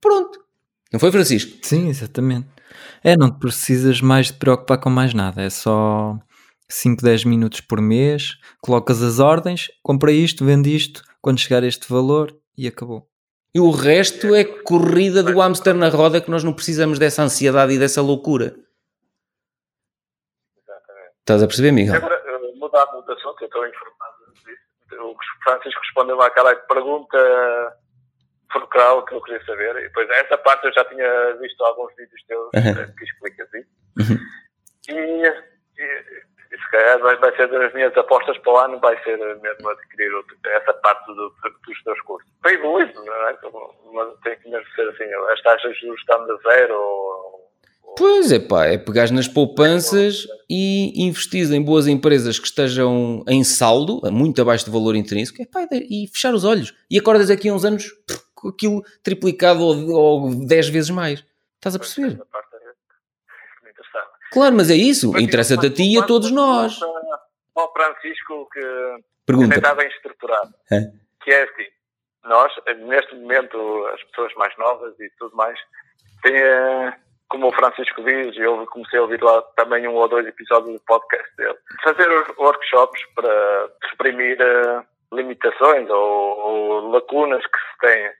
pronto. 0.00 0.38
Não 0.92 1.00
foi, 1.00 1.10
Francisco? 1.10 1.58
Sim, 1.62 1.88
exatamente. 1.88 2.48
É, 3.02 3.16
não 3.16 3.30
precisas 3.30 4.00
mais 4.00 4.28
te 4.28 4.34
preocupar 4.34 4.78
com 4.78 4.90
mais 4.90 5.14
nada, 5.14 5.42
é 5.42 5.50
só 5.50 6.18
5, 6.68 7.02
10 7.02 7.24
minutos 7.24 7.60
por 7.60 7.80
mês, 7.80 8.36
colocas 8.60 9.02
as 9.02 9.18
ordens, 9.18 9.68
compra 9.82 10.12
isto, 10.12 10.44
vende 10.44 10.74
isto, 10.74 11.02
quando 11.20 11.40
chegar 11.40 11.64
este 11.64 11.90
valor 11.90 12.36
e 12.56 12.66
acabou. 12.66 13.08
E 13.54 13.58
o 13.58 13.70
resto 13.70 14.34
é 14.34 14.44
corrida 14.44 15.22
do 15.22 15.40
hamster 15.40 15.74
na 15.74 15.88
roda 15.88 16.20
que 16.20 16.30
nós 16.30 16.44
não 16.44 16.52
precisamos 16.52 16.98
dessa 16.98 17.22
ansiedade 17.22 17.72
e 17.72 17.78
dessa 17.78 18.00
loucura. 18.00 18.54
Exatamente. 20.56 21.14
Estás 21.20 21.42
a 21.42 21.46
perceber, 21.46 21.72
Miguel? 21.72 21.96
Agora, 21.96 22.20
mudar 22.70 22.84
de 22.84 22.92
estou 23.46 23.66
informado 23.66 24.32
disso. 24.34 25.02
O 25.02 25.16
Francisco 25.44 25.80
respondeu 25.80 26.20
àquela 26.20 26.54
pergunta 26.54 27.76
fulcral 28.52 29.04
que 29.04 29.14
eu 29.14 29.22
queria 29.22 29.44
saber. 29.44 29.76
E 29.76 29.82
depois, 29.82 30.08
essa 30.10 30.36
parte 30.38 30.66
eu 30.66 30.72
já 30.72 30.84
tinha 30.84 31.32
visto 31.34 31.64
alguns 31.64 31.94
vídeos 31.96 32.22
teus 32.26 32.50
uhum. 32.54 32.94
que 32.96 33.04
explicas 33.04 33.48
isso. 33.54 33.70
Uhum. 33.98 34.18
E, 34.88 35.26
e, 35.78 36.20
se 36.50 36.70
calhar 36.70 36.98
vai, 36.98 37.16
vai 37.16 37.36
ser 37.36 37.48
das 37.48 37.72
minhas 37.72 37.96
apostas 37.96 38.36
para 38.38 38.52
o 38.52 38.56
ano, 38.58 38.80
vai 38.80 39.00
ser 39.04 39.16
mesmo 39.16 39.68
adquirir 39.68 40.12
outro, 40.14 40.36
essa 40.46 40.72
parte 40.74 41.06
do, 41.06 41.32
dos 41.66 41.82
teus 41.84 42.00
cursos. 42.02 42.30
Para 42.42 42.52
evoluir, 42.52 42.92
não 42.94 43.28
é? 43.28 43.38
Mas 43.92 44.20
tem 44.20 44.36
que 44.38 44.50
mesmo 44.50 44.68
ser 44.74 44.88
assim, 44.88 45.04
as 45.32 45.42
taxas 45.42 45.72
de 45.74 45.80
juros 45.80 46.00
estão 46.00 46.26
de 46.26 46.42
zero 46.42 46.74
ou, 46.74 47.49
Pois 47.96 48.32
é, 48.32 48.38
pá, 48.38 48.66
é 48.66 48.78
pegar 48.78 49.10
nas 49.10 49.28
poupanças 49.28 50.26
e 50.48 51.04
investir 51.06 51.52
em 51.52 51.62
boas 51.62 51.86
empresas 51.86 52.38
que 52.38 52.46
estejam 52.46 53.22
em 53.28 53.44
saldo, 53.44 54.00
muito 54.10 54.40
abaixo 54.40 54.64
do 54.64 54.72
valor 54.72 54.96
intrínseco, 54.96 55.42
epá, 55.42 55.66
e 55.72 56.08
fechar 56.08 56.32
os 56.32 56.44
olhos. 56.44 56.74
E 56.90 56.98
acordas 56.98 57.30
aqui 57.30 57.48
a 57.48 57.54
uns 57.54 57.64
anos 57.64 57.92
com 58.34 58.48
aquilo 58.48 58.82
triplicado 59.02 59.62
ou, 59.62 59.90
ou 59.90 60.34
10 60.34 60.68
vezes 60.70 60.90
mais. 60.90 61.24
Estás 61.56 61.74
a 61.74 61.78
perceber? 61.78 62.18
Claro, 64.32 64.56
mas 64.56 64.70
é 64.70 64.74
isso. 64.74 65.18
Interessa-te 65.18 65.66
a 65.66 65.70
ti 65.70 65.94
e 65.94 65.98
a 65.98 66.02
todos 66.02 66.30
nós. 66.30 66.78
Ao 67.54 67.72
Francisco 67.72 68.48
que 68.52 68.60
Pergunta. 69.26 69.56
está 69.56 69.74
bem 69.74 69.88
estruturado. 69.88 70.54
É. 70.72 70.80
Que 71.22 71.30
é 71.32 71.42
assim, 71.42 71.66
nós, 72.24 72.52
neste 72.78 73.14
momento, 73.16 73.86
as 73.92 74.02
pessoas 74.04 74.32
mais 74.34 74.56
novas 74.56 74.98
e 75.00 75.10
tudo 75.18 75.36
mais, 75.36 75.58
têm, 76.22 76.36
eh, 76.36 76.94
como 77.30 77.46
o 77.46 77.52
Francisco 77.52 78.02
diz, 78.02 78.36
eu 78.36 78.66
comecei 78.66 78.98
a 78.98 79.02
ouvir 79.02 79.22
lá 79.22 79.40
também 79.56 79.86
um 79.86 79.94
ou 79.94 80.08
dois 80.08 80.26
episódios 80.26 80.74
do 80.74 80.84
podcast 80.84 81.36
dele, 81.36 81.56
fazer 81.82 82.08
workshops 82.36 83.00
para 83.14 83.70
suprimir 83.88 84.36
uh, 84.40 84.84
limitações 85.14 85.88
ou, 85.88 85.96
ou, 85.96 86.90
lacunas 86.90 87.42
que 87.46 87.58
se 87.58 87.78
têm. 87.80 88.10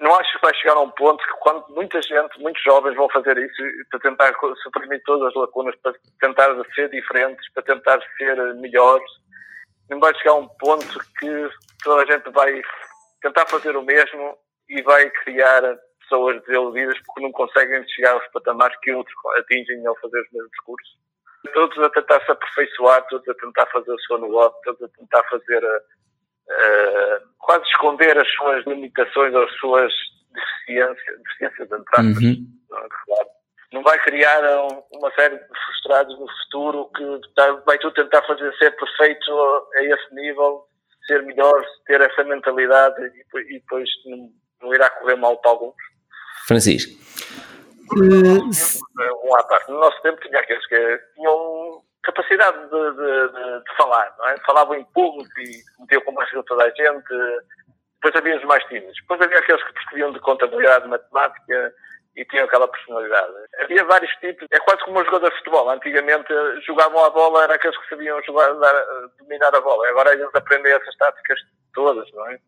Não 0.00 0.14
acho 0.14 0.32
que 0.32 0.42
vai 0.42 0.54
chegar 0.54 0.74
a 0.74 0.80
um 0.80 0.90
ponto 0.90 1.22
que 1.22 1.38
quando 1.40 1.68
muita 1.68 2.00
gente, 2.00 2.40
muitos 2.40 2.62
jovens 2.62 2.96
vão 2.96 3.10
fazer 3.10 3.36
isso 3.36 3.62
para 3.90 4.00
tentar 4.00 4.34
suprimir 4.62 5.02
todas 5.04 5.28
as 5.28 5.34
lacunas, 5.34 5.74
para 5.82 5.92
tentar 6.20 6.56
ser 6.74 6.88
diferentes, 6.88 7.52
para 7.52 7.62
tentar 7.64 8.00
ser 8.16 8.54
melhores, 8.54 9.10
não 9.90 10.00
vai 10.00 10.14
chegar 10.14 10.32
a 10.32 10.36
um 10.36 10.48
ponto 10.48 10.98
que 11.18 11.48
toda 11.82 12.02
a 12.02 12.06
gente 12.06 12.30
vai 12.30 12.62
tentar 13.20 13.46
fazer 13.46 13.76
o 13.76 13.82
mesmo 13.82 14.38
e 14.70 14.80
vai 14.82 15.10
criar 15.10 15.78
pessoas 16.08 16.40
desiludidas 16.42 16.98
porque 17.06 17.22
não 17.22 17.32
conseguem 17.32 17.86
chegar 17.88 18.12
aos 18.12 18.26
patamares 18.28 18.76
que 18.80 18.92
outros 18.92 19.14
atingem 19.38 19.86
ao 19.86 19.94
fazer 19.96 20.20
os 20.20 20.32
mesmos 20.32 20.58
cursos. 20.64 20.98
Todos 21.52 21.78
a 21.78 21.90
tentar 21.90 22.24
se 22.24 22.32
aperfeiçoar, 22.32 23.06
todos 23.08 23.28
a 23.28 23.34
tentar 23.34 23.66
fazer 23.66 23.92
o 23.92 24.00
seu 24.00 24.18
negócio, 24.18 24.58
todos 24.64 24.82
a 24.82 24.88
tentar 24.88 25.22
fazer, 25.24 25.64
uh, 25.64 27.28
quase 27.38 27.64
esconder 27.66 28.18
as 28.18 28.28
suas 28.32 28.64
limitações 28.66 29.34
ou 29.34 29.44
as 29.44 29.52
suas 29.56 29.92
deficiências, 30.32 31.22
deficiências 31.22 31.70
entre 31.70 32.00
aspas, 32.00 32.24
Uhum. 32.24 32.46
claro. 32.68 33.28
Não 33.72 33.82
vai 33.82 33.98
criar 34.00 34.42
um, 34.62 34.82
uma 34.92 35.12
série 35.12 35.36
de 35.36 35.44
frustrados 35.46 36.18
no 36.18 36.26
futuro 36.26 36.90
que 36.96 37.20
tá, 37.34 37.52
vai 37.66 37.78
tu 37.78 37.90
tentar 37.92 38.22
fazer 38.22 38.52
ser 38.56 38.70
perfeito 38.72 39.30
a 39.76 39.82
esse 39.82 40.14
nível, 40.14 40.64
ser 41.06 41.22
melhor, 41.22 41.64
ter 41.86 42.00
essa 42.00 42.24
mentalidade 42.24 43.00
e, 43.02 43.54
e 43.54 43.60
depois 43.60 43.88
não, 44.06 44.30
não 44.62 44.74
irá 44.74 44.88
correr 44.90 45.16
mal 45.16 45.36
para 45.38 45.50
alguns. 45.50 45.76
Francisco. 46.46 46.92
Uh, 47.96 48.50
Um 49.24 49.34
à. 49.36 49.60
No 49.68 49.80
nosso 49.80 50.00
tempo 50.02 50.20
tinha 50.20 50.40
aqueles 50.40 50.66
que 50.66 51.00
tinham 51.14 51.82
capacidade 52.02 52.58
de, 52.64 52.90
de, 52.92 53.28
de, 53.32 53.64
de 53.64 53.76
falar, 53.76 54.14
não 54.18 54.28
é? 54.28 54.36
Falavam 54.46 54.74
em 54.76 54.84
público 54.84 55.40
e 55.40 55.62
metiam 55.80 56.00
com 56.02 56.12
mais 56.12 56.30
toda 56.30 56.64
a 56.64 56.70
gente. 56.70 57.44
Depois 58.00 58.14
havia 58.16 58.36
os 58.36 58.44
mais 58.44 58.64
tímidos. 58.64 58.94
Depois 59.00 59.20
havia 59.20 59.38
aqueles 59.38 59.62
que 59.64 59.72
percebiam 59.72 60.12
de 60.12 60.20
contabilidade, 60.20 60.84
de 60.84 60.90
matemática 60.90 61.74
e 62.16 62.24
tinham 62.24 62.46
aquela 62.46 62.68
personalidade. 62.68 63.32
Havia 63.60 63.84
vários 63.84 64.10
tipos. 64.16 64.46
É 64.50 64.58
quase 64.60 64.82
como 64.84 65.00
um 65.00 65.04
jogador 65.04 65.30
de 65.30 65.36
futebol. 65.38 65.70
Antigamente 65.70 66.32
jogavam 66.66 67.04
a 67.04 67.10
bola, 67.10 67.44
era 67.44 67.54
aqueles 67.54 67.76
que 67.76 67.88
sabiam 67.88 68.22
jogar, 68.24 68.52
dominar 69.18 69.54
a 69.54 69.60
bola. 69.60 69.88
Agora 69.88 70.12
eles 70.12 70.28
aprendem 70.34 70.72
essas 70.72 70.96
táticas 70.96 71.38
todas, 71.74 72.10
não 72.12 72.26
é? 72.30 72.38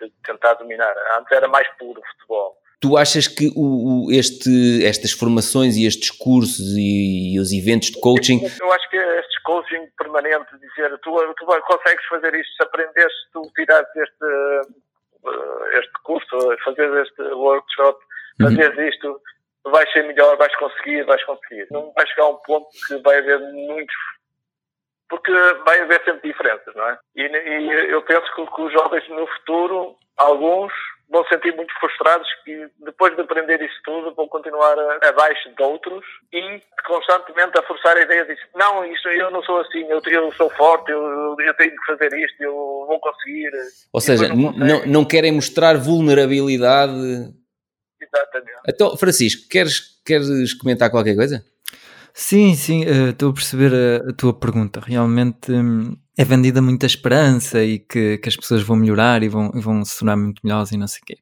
De 0.00 0.10
tentar 0.24 0.54
dominar. 0.54 0.94
Antes 1.18 1.32
era 1.32 1.48
mais 1.48 1.68
puro 1.78 2.00
o 2.00 2.06
futebol. 2.12 2.61
Tu 2.82 2.96
achas 2.96 3.28
que 3.28 3.46
o, 3.54 4.08
o, 4.08 4.12
este, 4.12 4.84
estas 4.84 5.12
formações 5.12 5.76
e 5.76 5.86
estes 5.86 6.10
cursos 6.10 6.74
e, 6.76 7.34
e, 7.34 7.40
os 7.40 7.52
eventos 7.52 7.92
de 7.92 8.00
coaching. 8.00 8.40
Eu 8.60 8.72
acho 8.72 8.90
que 8.90 8.96
estes 8.96 9.38
coaching 9.42 9.86
permanentes, 9.96 10.50
dizer 10.60 10.90
tu, 10.98 11.12
tu 11.38 11.46
consegues 11.46 12.04
fazer 12.06 12.34
isto 12.34 12.52
se 12.56 12.62
aprenderes, 12.64 13.12
se 13.12 13.32
tu 13.32 13.42
tirares 13.54 13.88
este, 13.94 14.26
este 15.78 15.92
curso, 16.02 16.36
fazer 16.64 16.90
este 17.02 17.22
workshop, 17.22 17.98
fazeres 18.40 18.76
uhum. 18.76 18.88
isto, 18.88 19.20
vais 19.64 19.92
ser 19.92 20.02
melhor, 20.02 20.36
vais 20.36 20.54
conseguir, 20.56 21.04
vais 21.04 21.22
conseguir. 21.24 21.66
Não 21.70 21.92
vai 21.92 22.06
chegar 22.08 22.24
a 22.24 22.30
um 22.30 22.36
ponto 22.38 22.66
que 22.88 22.96
vai 23.02 23.18
haver 23.18 23.38
muitos. 23.38 23.94
Porque 25.12 25.30
vai 25.66 25.78
haver 25.80 26.02
sempre 26.06 26.32
diferenças, 26.32 26.74
não 26.74 26.88
é? 26.88 26.98
E, 27.14 27.20
e 27.20 27.90
eu 27.90 28.00
penso 28.00 28.24
que, 28.34 28.46
que 28.46 28.62
os 28.62 28.72
jovens 28.72 29.06
no 29.10 29.26
futuro, 29.26 29.94
alguns 30.16 30.72
vão 31.10 31.22
sentir 31.26 31.54
muito 31.54 31.70
frustrados 31.78 32.26
que 32.46 32.66
depois 32.82 33.14
de 33.14 33.20
aprender 33.20 33.60
isso 33.60 33.78
tudo 33.84 34.14
vão 34.14 34.26
continuar 34.26 34.74
abaixo 35.06 35.54
de 35.54 35.62
outros 35.62 36.02
e 36.32 36.62
constantemente 36.86 37.58
a 37.58 37.62
forçar 37.64 37.94
a 37.98 38.00
ideia 38.00 38.24
de 38.24 38.34
não, 38.56 38.82
isso 38.86 39.06
eu 39.08 39.30
não 39.30 39.42
sou 39.42 39.60
assim, 39.60 39.84
eu, 39.90 40.00
eu 40.06 40.32
sou 40.32 40.48
forte, 40.48 40.90
eu, 40.90 41.36
eu, 41.38 41.54
tenho 41.54 41.72
que 41.72 41.86
fazer 41.86 42.10
isto, 42.18 42.42
eu 42.42 42.54
vou 42.88 42.98
conseguir. 42.98 43.50
Ou 43.92 44.00
seja, 44.00 44.28
não, 44.28 44.52
não, 44.52 44.86
não, 44.86 45.04
querem 45.04 45.32
mostrar 45.32 45.76
vulnerabilidade. 45.76 46.94
Exatamente. 48.00 48.60
Então, 48.66 48.96
Francisco, 48.96 49.46
queres, 49.50 50.02
queres 50.06 50.54
comentar 50.54 50.90
qualquer 50.90 51.14
coisa? 51.14 51.44
Sim, 52.14 52.54
sim, 52.54 52.82
estou 52.84 53.30
uh, 53.30 53.32
a 53.32 53.34
perceber 53.34 53.72
a, 53.74 54.10
a, 54.10 54.12
tua 54.12 54.34
pergunta. 54.34 54.80
Realmente 54.80 55.50
um, 55.50 55.96
é 56.16 56.24
vendida 56.24 56.60
muita 56.60 56.86
esperança 56.86 57.64
e 57.64 57.78
que, 57.78 58.18
que, 58.18 58.28
as 58.28 58.36
pessoas 58.36 58.62
vão 58.62 58.76
melhorar 58.76 59.22
e 59.22 59.28
vão, 59.28 59.50
vão 59.52 59.84
se 59.84 59.98
tornar 59.98 60.16
muito 60.16 60.40
melhores 60.44 60.72
e 60.72 60.76
não 60.76 60.86
sei 60.86 61.00
o 61.02 61.06
quê. 61.06 61.18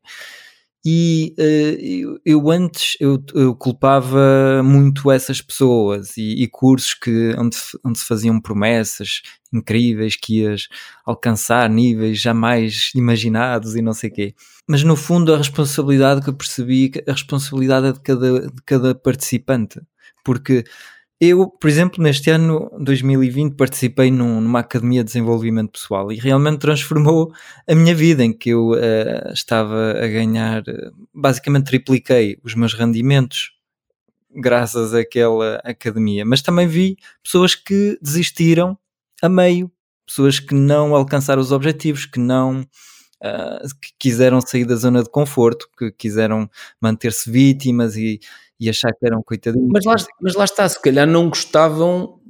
E 0.85 1.35
uh, 1.39 1.43
eu, 1.45 2.21
eu, 2.25 2.51
antes 2.51 2.97
eu, 2.99 3.23
eu, 3.35 3.55
culpava 3.55 4.63
muito 4.65 5.11
essas 5.11 5.41
pessoas 5.43 6.17
e, 6.17 6.43
e, 6.43 6.49
cursos 6.49 6.95
que, 6.95 7.35
onde, 7.39 7.57
onde 7.85 7.99
se 7.99 8.07
faziam 8.07 8.41
promessas 8.41 9.21
incríveis 9.53 10.17
que 10.17 10.41
ias 10.41 10.69
alcançar 11.05 11.69
níveis 11.69 12.19
jamais 12.19 12.93
imaginados 12.95 13.77
e 13.77 13.83
não 13.83 13.93
sei 13.93 14.11
o 14.11 14.13
quê. 14.13 14.35
Mas 14.67 14.83
no 14.83 14.97
fundo 14.97 15.35
a 15.35 15.39
responsabilidade 15.39 16.23
que 16.23 16.31
eu 16.31 16.35
percebi, 16.35 16.91
a 17.07 17.13
responsabilidade 17.13 17.89
é 17.89 17.93
de 17.93 18.01
cada, 18.01 18.41
de 18.41 18.63
cada 18.65 18.95
participante 18.95 19.81
porque 20.25 20.65
eu, 21.21 21.49
por 21.49 21.69
exemplo, 21.69 22.03
neste 22.03 22.31
ano 22.31 22.71
2020 22.81 23.55
participei 23.55 24.11
num, 24.11 24.41
numa 24.41 24.61
academia 24.61 25.03
de 25.05 25.09
desenvolvimento 25.09 25.73
pessoal 25.73 26.11
e 26.11 26.17
realmente 26.17 26.61
transformou 26.61 27.31
a 27.69 27.75
minha 27.75 27.95
vida 27.95 28.25
em 28.25 28.33
que 28.33 28.51
eu 28.51 28.71
uh, 28.71 29.31
estava 29.33 29.93
a 30.03 30.09
ganhar, 30.09 30.63
basicamente 31.13 31.67
tripliquei 31.67 32.39
os 32.43 32.55
meus 32.55 32.73
rendimentos 32.73 33.53
graças 34.35 34.95
àquela 34.95 35.57
academia, 35.57 36.25
mas 36.25 36.41
também 36.41 36.67
vi 36.67 36.97
pessoas 37.23 37.55
que 37.55 37.99
desistiram 38.01 38.79
a 39.21 39.29
meio, 39.29 39.71
pessoas 40.07 40.41
que 40.41 40.55
não 40.55 40.95
alcançaram 40.95 41.43
os 41.43 41.53
objetivos, 41.53 42.07
que 42.07 42.19
não 42.19 42.63
uh, 43.23 43.69
que 43.81 43.91
quiseram 43.99 44.41
sair 44.41 44.65
da 44.65 44.77
zona 44.77 45.03
de 45.03 45.11
conforto, 45.11 45.69
que 45.77 45.91
quiseram 45.93 46.49
manter-se 46.81 47.31
vítimas 47.31 47.97
e 47.97 48.21
e 48.61 48.69
achar 48.69 48.93
que 48.93 49.07
eram 49.07 49.23
coitadinhos. 49.23 49.71
Mas 49.73 49.85
lá, 49.87 49.97
mas 50.21 50.35
lá 50.35 50.45
está, 50.45 50.69
se 50.69 50.81
calhar 50.81 51.07
não 51.07 51.31
gostavam 51.31 52.21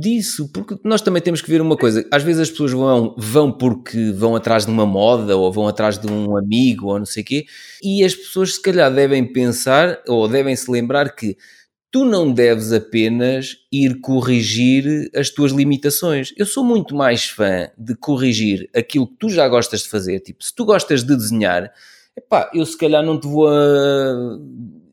disso, 0.00 0.52
porque 0.52 0.76
nós 0.84 1.00
também 1.00 1.22
temos 1.22 1.40
que 1.40 1.50
ver 1.50 1.62
uma 1.62 1.76
coisa, 1.76 2.06
às 2.12 2.22
vezes 2.22 2.42
as 2.42 2.50
pessoas 2.50 2.72
vão, 2.72 3.14
vão 3.16 3.50
porque 3.50 4.12
vão 4.12 4.36
atrás 4.36 4.66
de 4.66 4.70
uma 4.70 4.84
moda, 4.84 5.34
ou 5.34 5.50
vão 5.50 5.66
atrás 5.66 5.98
de 5.98 6.06
um 6.06 6.36
amigo, 6.36 6.88
ou 6.88 6.98
não 6.98 7.06
sei 7.06 7.22
o 7.22 7.26
quê, 7.26 7.46
e 7.82 8.04
as 8.04 8.14
pessoas 8.14 8.56
se 8.56 8.62
calhar 8.62 8.92
devem 8.92 9.24
pensar, 9.32 9.98
ou 10.06 10.28
devem 10.28 10.54
se 10.54 10.70
lembrar 10.70 11.14
que 11.14 11.36
tu 11.90 12.04
não 12.04 12.30
deves 12.32 12.72
apenas 12.72 13.56
ir 13.70 14.00
corrigir 14.00 15.10
as 15.14 15.30
tuas 15.30 15.52
limitações. 15.52 16.32
Eu 16.36 16.46
sou 16.46 16.64
muito 16.64 16.94
mais 16.94 17.28
fã 17.28 17.68
de 17.78 17.94
corrigir 17.94 18.68
aquilo 18.74 19.06
que 19.06 19.16
tu 19.18 19.28
já 19.28 19.48
gostas 19.48 19.82
de 19.82 19.88
fazer, 19.88 20.20
tipo, 20.20 20.44
se 20.44 20.54
tu 20.54 20.64
gostas 20.66 21.02
de 21.02 21.16
desenhar, 21.16 21.70
epá, 22.16 22.50
eu 22.54 22.64
se 22.66 22.76
calhar 22.76 23.02
não 23.02 23.18
te 23.18 23.26
vou 23.26 23.48
a 23.48 24.38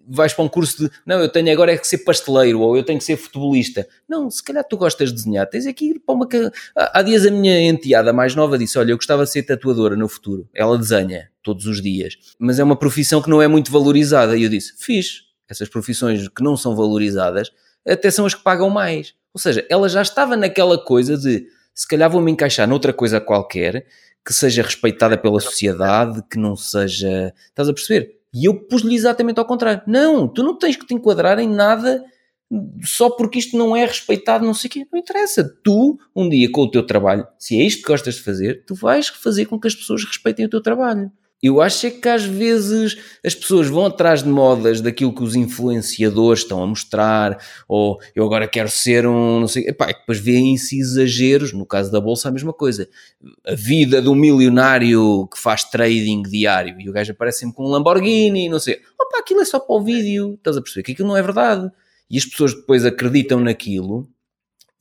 vais 0.09 0.33
para 0.33 0.43
um 0.43 0.49
curso 0.49 0.83
de 0.83 0.91
não, 1.05 1.19
eu 1.19 1.29
tenho 1.29 1.51
agora 1.51 1.73
é 1.73 1.77
que 1.77 1.87
ser 1.87 1.99
pasteleiro 1.99 2.59
ou 2.61 2.75
eu 2.75 2.83
tenho 2.83 2.97
que 2.97 3.05
ser 3.05 3.15
futebolista. 3.15 3.87
Não, 4.07 4.29
se 4.29 4.43
calhar 4.43 4.63
tu 4.63 4.75
gostas 4.77 5.09
de 5.09 5.15
desenhar, 5.15 5.47
tens 5.47 5.67
aqui 5.67 5.91
ir 5.91 5.99
para 5.99 6.15
uma. 6.15 6.27
Há 6.75 7.01
dias 7.01 7.25
a 7.25 7.31
minha 7.31 7.61
enteada 7.61 8.11
mais 8.11 8.35
nova 8.35 8.57
disse: 8.57 8.77
Olha, 8.79 8.91
eu 8.91 8.97
gostava 8.97 9.23
de 9.23 9.31
ser 9.31 9.43
tatuadora 9.43 9.95
no 9.95 10.07
futuro. 10.09 10.49
Ela 10.53 10.77
desenha 10.77 11.29
todos 11.43 11.65
os 11.65 11.81
dias, 11.81 12.17
mas 12.39 12.59
é 12.59 12.63
uma 12.63 12.75
profissão 12.75 13.21
que 13.21 13.29
não 13.29 13.41
é 13.41 13.47
muito 13.47 13.71
valorizada. 13.71 14.35
E 14.35 14.43
eu 14.43 14.49
disse: 14.49 14.73
Fiz. 14.77 15.29
Essas 15.49 15.67
profissões 15.67 16.27
que 16.27 16.43
não 16.43 16.55
são 16.55 16.75
valorizadas 16.75 17.51
até 17.87 18.11
são 18.11 18.27
as 18.27 18.35
que 18.35 18.43
pagam 18.43 18.69
mais. 18.69 19.15
Ou 19.33 19.39
seja, 19.39 19.65
ela 19.67 19.89
já 19.89 20.01
estava 20.01 20.37
naquela 20.37 20.77
coisa 20.77 21.17
de 21.17 21.47
se 21.73 21.87
calhar 21.87 22.09
vou-me 22.09 22.31
encaixar 22.31 22.67
noutra 22.67 22.93
coisa 22.93 23.19
qualquer 23.19 23.85
que 24.25 24.33
seja 24.33 24.61
respeitada 24.61 25.17
pela 25.17 25.39
sociedade, 25.39 26.21
que 26.29 26.37
não 26.37 26.55
seja. 26.55 27.33
Estás 27.47 27.67
a 27.67 27.73
perceber? 27.73 28.18
E 28.33 28.45
eu 28.45 28.67
pus-lhe 28.67 28.95
exatamente 28.95 29.39
ao 29.39 29.45
contrário. 29.45 29.81
Não, 29.87 30.27
tu 30.27 30.43
não 30.43 30.57
tens 30.57 30.75
que 30.75 30.85
te 30.85 30.93
enquadrar 30.93 31.39
em 31.39 31.49
nada 31.49 32.03
só 32.83 33.09
porque 33.09 33.39
isto 33.39 33.57
não 33.57 33.75
é 33.75 33.85
respeitado, 33.85 34.45
não 34.45 34.53
sei 34.53 34.67
o 34.67 34.71
quê. 34.71 34.87
Não 34.91 34.99
interessa. 34.99 35.43
Tu, 35.63 35.97
um 36.15 36.27
dia 36.27 36.51
com 36.51 36.61
o 36.61 36.71
teu 36.71 36.85
trabalho, 36.85 37.27
se 37.37 37.59
é 37.59 37.63
isto 37.63 37.81
que 37.81 37.87
gostas 37.87 38.15
de 38.15 38.21
fazer, 38.21 38.63
tu 38.65 38.73
vais 38.75 39.07
fazer 39.07 39.45
com 39.45 39.59
que 39.59 39.67
as 39.67 39.75
pessoas 39.75 40.03
respeitem 40.03 40.45
o 40.45 40.49
teu 40.49 40.61
trabalho. 40.61 41.11
Eu 41.41 41.61
acho 41.61 41.87
é 41.87 41.89
que 41.89 42.09
às 42.09 42.23
vezes 42.23 42.97
as 43.25 43.33
pessoas 43.33 43.67
vão 43.67 43.85
atrás 43.85 44.21
de 44.21 44.29
modas 44.29 44.81
daquilo 44.81 45.13
que 45.13 45.23
os 45.23 45.35
influenciadores 45.35 46.41
estão 46.43 46.61
a 46.61 46.67
mostrar, 46.67 47.37
ou 47.67 47.97
eu 48.13 48.25
agora 48.25 48.45
quero 48.45 48.69
ser 48.69 49.07
um, 49.07 49.39
não 49.39 49.47
sei, 49.47 49.67
epá, 49.67 49.89
é 49.89 49.93
depois 49.93 50.19
vêem-se 50.19 50.77
exageros, 50.77 51.53
no 51.53 51.65
caso 51.65 51.89
da 51.91 52.01
bolsa 52.01 52.27
a 52.27 52.31
mesma 52.31 52.51
coisa. 52.51 52.89
A 53.47 53.55
vida 53.55 54.01
de 54.01 54.09
um 54.09 54.15
milionário 54.15 55.27
que 55.33 55.39
faz 55.39 55.63
trading 55.63 56.23
diário 56.23 56.75
e 56.79 56.89
o 56.89 56.93
gajo 56.93 57.13
aparece 57.13 57.39
sempre 57.39 57.55
com 57.55 57.65
um 57.65 57.69
Lamborghini, 57.69 58.49
não 58.49 58.59
sei. 58.59 58.81
Opa, 58.99 59.19
aquilo 59.19 59.39
é 59.39 59.45
só 59.45 59.59
para 59.59 59.75
o 59.75 59.81
vídeo, 59.81 60.33
estás 60.33 60.57
a 60.57 60.61
perceber 60.61 60.83
que 60.83 60.91
aquilo 60.91 61.07
não 61.07 61.15
é 61.15 61.21
verdade. 61.21 61.71
E 62.11 62.17
as 62.17 62.25
pessoas 62.25 62.53
depois 62.53 62.85
acreditam 62.85 63.39
naquilo 63.39 64.09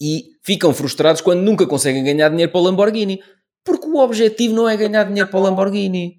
e 0.01 0.31
ficam 0.43 0.73
frustrados 0.73 1.21
quando 1.21 1.41
nunca 1.41 1.67
conseguem 1.67 2.03
ganhar 2.03 2.31
dinheiro 2.31 2.51
para 2.51 2.61
o 2.61 2.65
Lamborghini. 2.65 3.21
Porque 3.65 3.87
o 3.87 3.97
objetivo 3.99 4.55
não 4.55 4.69
é 4.69 4.77
ganhar 4.77 5.05
dinheiro 5.05 5.29
para 5.29 5.39
o 5.39 5.43
Lamborghini. 5.43 6.18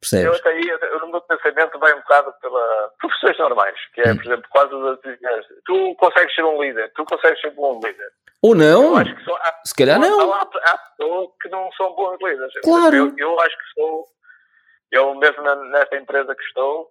Percebes? 0.00 0.26
Eu 0.26 0.34
até 0.34 0.48
aí, 0.50 0.68
eu, 0.68 1.00
no 1.00 1.08
meu 1.08 1.20
pensamento, 1.22 1.78
vai 1.78 1.92
um 1.92 1.98
bocado 2.00 2.32
pela 2.40 2.92
profissões 3.00 3.38
normais, 3.38 3.76
que 3.94 4.00
é, 4.00 4.12
Hum. 4.12 4.16
por 4.16 4.24
exemplo, 4.26 4.48
quase 4.50 4.74
as 4.74 5.00
dizer, 5.00 5.42
tu 5.66 5.94
consegues 5.96 6.34
ser 6.34 6.44
um 6.44 6.62
líder, 6.62 6.92
tu 6.94 7.04
consegues 7.04 7.40
ser 7.40 7.48
um 7.48 7.54
bom 7.54 7.80
líder. 7.84 8.08
Ou 8.40 8.54
não, 8.54 8.94
só, 9.24 9.36
há, 9.36 9.60
se 9.64 9.74
calhar 9.74 9.98
não. 9.98 10.32
Há, 10.32 10.42
há 10.42 10.78
pessoas 10.78 11.28
que 11.42 11.48
não 11.48 11.68
são 11.72 11.92
bons 11.94 12.16
líderes. 12.22 12.52
Claro. 12.62 12.96
Eu, 12.96 13.14
eu 13.18 13.40
acho 13.40 13.58
que 13.58 13.64
sou, 13.74 14.04
eu 14.92 15.14
mesmo 15.16 15.42
nesta 15.42 15.96
empresa 15.96 16.32
que 16.36 16.44
estou, 16.44 16.88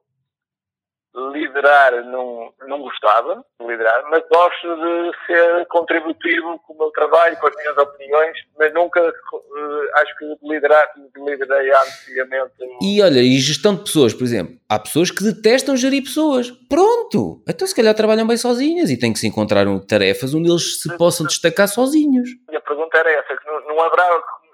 liderar 1.17 2.03
não, 2.05 2.53
não 2.67 2.79
gostava 2.79 3.43
de 3.59 3.67
liderar, 3.67 4.03
mas 4.09 4.23
gosto 4.29 4.75
de 4.75 5.11
ser 5.25 5.65
contributivo 5.67 6.59
com 6.59 6.73
o 6.73 6.77
meu 6.77 6.91
trabalho, 6.91 7.37
com 7.37 7.47
as 7.47 7.55
minhas 7.55 7.77
opiniões, 7.77 8.37
mas 8.57 8.73
nunca 8.73 8.99
eh, 8.99 10.01
acho 10.01 10.17
que 10.17 10.37
liderar, 10.43 10.87
liderei 11.15 11.71
antigamente. 11.71 12.53
E 12.81 13.01
olha, 13.01 13.19
e 13.19 13.37
gestão 13.39 13.75
de 13.75 13.83
pessoas, 13.83 14.13
por 14.13 14.23
exemplo, 14.23 14.55
há 14.69 14.77
pessoas 14.77 15.09
que 15.09 15.23
detestam 15.23 15.75
gerir 15.75 16.03
pessoas. 16.03 16.51
Pronto! 16.69 17.41
Então 17.47 17.67
se 17.67 17.75
calhar 17.75 17.95
trabalham 17.95 18.27
bem 18.27 18.37
sozinhas 18.37 18.89
e 18.89 18.99
têm 18.99 19.11
que 19.11 19.19
se 19.19 19.27
encontrar 19.27 19.65
tarefas 19.87 20.33
onde 20.33 20.49
eles 20.49 20.81
se 20.81 20.97
possam 20.97 21.25
destacar 21.25 21.67
sozinhos. 21.67 22.29
A 22.47 22.51
minha 22.51 22.61
pergunta 22.61 22.97
era 22.97 23.11
essa, 23.11 23.35
que 23.35 23.47
não, 23.47 23.75
não 23.75 23.83
haverá 23.83 24.07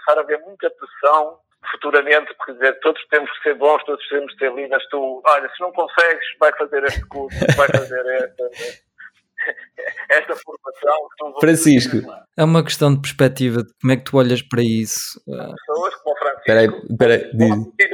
começar 0.04 0.18
a 0.18 0.22
haver 0.22 0.40
muita 0.46 0.70
pressão 0.70 1.38
futuramente, 1.74 2.34
porque 2.36 2.54
dizer, 2.54 2.80
todos 2.80 3.02
temos 3.10 3.30
que 3.32 3.44
ser 3.44 3.56
bons, 3.56 3.84
todos 3.84 4.08
temos 4.08 4.32
que 4.34 4.40
ser 4.40 4.54
líderes, 4.54 4.88
tu, 4.90 5.22
olha, 5.26 5.50
se 5.50 5.62
não 5.62 5.72
consegues, 5.72 6.26
vai 6.40 6.52
fazer 6.58 6.84
este 6.86 7.06
curso, 7.08 7.38
vai 7.58 7.68
fazer 7.68 8.06
esta, 8.06 8.50
esta 10.10 10.36
formação. 10.36 11.40
Francisco. 11.40 11.98
É 12.38 12.44
uma 12.44 12.64
questão 12.64 12.94
de 12.94 13.02
perspectiva, 13.02 13.64
de 13.64 13.74
como 13.82 13.94
é 13.94 13.98
que 13.98 14.04
tu 14.04 14.18
olhas 14.18 14.42
para 14.42 14.62
isso. 14.62 15.20
Pessoas 15.26 15.96
como 15.96 16.16
o 16.16 16.20
Francisco 16.20 16.40
Espera 16.40 16.60
aí, 16.60 16.68
espera 16.90 17.14
aí, 17.14 17.38
diz. 17.38 17.50
vão 17.50 17.72
ter 17.78 17.90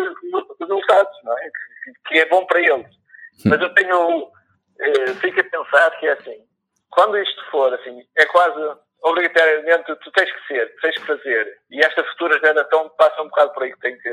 resultados, 0.60 1.18
não 1.24 1.38
é? 1.38 1.50
Que, 1.84 2.10
que 2.10 2.20
é 2.20 2.30
bom 2.30 2.46
para 2.46 2.60
eles. 2.60 2.88
Mas 3.46 3.62
eu 3.62 3.74
tenho, 3.74 4.32
eh, 4.82 5.14
fico 5.22 5.40
a 5.40 5.44
pensar 5.44 5.92
que 6.00 6.08
é 6.08 6.14
assim, 6.14 6.44
quando 6.90 7.18
isto 7.18 7.42
for 7.52 7.74
assim, 7.74 8.02
é 8.18 8.26
quase 8.26 8.80
obrigatoriamente 9.02 9.96
tu 9.96 10.12
tens 10.12 10.32
que 10.32 10.48
ser, 10.48 10.76
tens 10.82 10.96
que 10.96 11.06
fazer. 11.06 11.60
E 11.72 11.80
esta 11.80 12.04
futura 12.04 12.40
geração 12.40 12.90
passa 12.98 13.22
um 13.22 13.30
bocado 13.30 13.54
por 13.54 13.64
aí 13.64 13.74
que 13.74 13.80
tem 13.80 13.98
que 13.98 14.10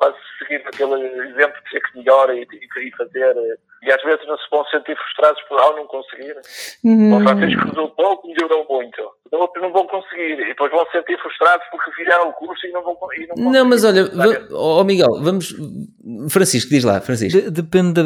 quase 0.00 0.16
seguir 0.38 0.62
aquele 0.66 0.94
exemplo 1.28 1.62
de 1.62 1.70
ser 1.70 1.80
que 1.82 1.98
melhora 1.98 2.34
e, 2.34 2.40
e, 2.40 2.88
e 2.88 2.96
fazer. 2.96 3.36
eh, 3.36 3.56
E 3.82 3.92
às 3.92 4.02
vezes 4.02 4.26
não 4.26 4.36
se 4.36 4.44
vão 4.50 4.64
sentir 4.66 4.96
frustrados 4.96 5.40
por 5.48 5.58
ao 5.60 5.76
não 5.76 5.86
conseguir. 5.86 6.34
O 7.16 7.20
Francisco 7.20 7.66
resultou, 7.68 8.20
melhorou 8.24 8.66
muito. 8.68 9.00
Outros 9.32 9.62
não 9.62 9.72
vão 9.72 9.86
conseguir. 9.86 10.40
E 10.40 10.46
depois 10.48 10.70
vão 10.72 10.84
se 10.86 10.92
sentir 10.92 11.18
frustrados 11.20 11.66
porque 11.70 11.90
fizeram 11.92 12.28
o 12.28 12.32
curso 12.32 12.66
e 12.66 12.72
não 12.72 12.82
vão, 12.82 12.96
e 13.16 13.26
não 13.28 13.52
Não, 13.52 13.64
mas 13.64 13.84
olha, 13.84 14.04
ó 14.52 14.82
Miguel, 14.84 15.22
vamos. 15.22 15.54
Francisco, 16.30 16.70
diz 16.70 16.84
lá, 16.84 17.00
Francisco. 17.00 17.40
de- 17.40 17.50
depende, 17.50 18.00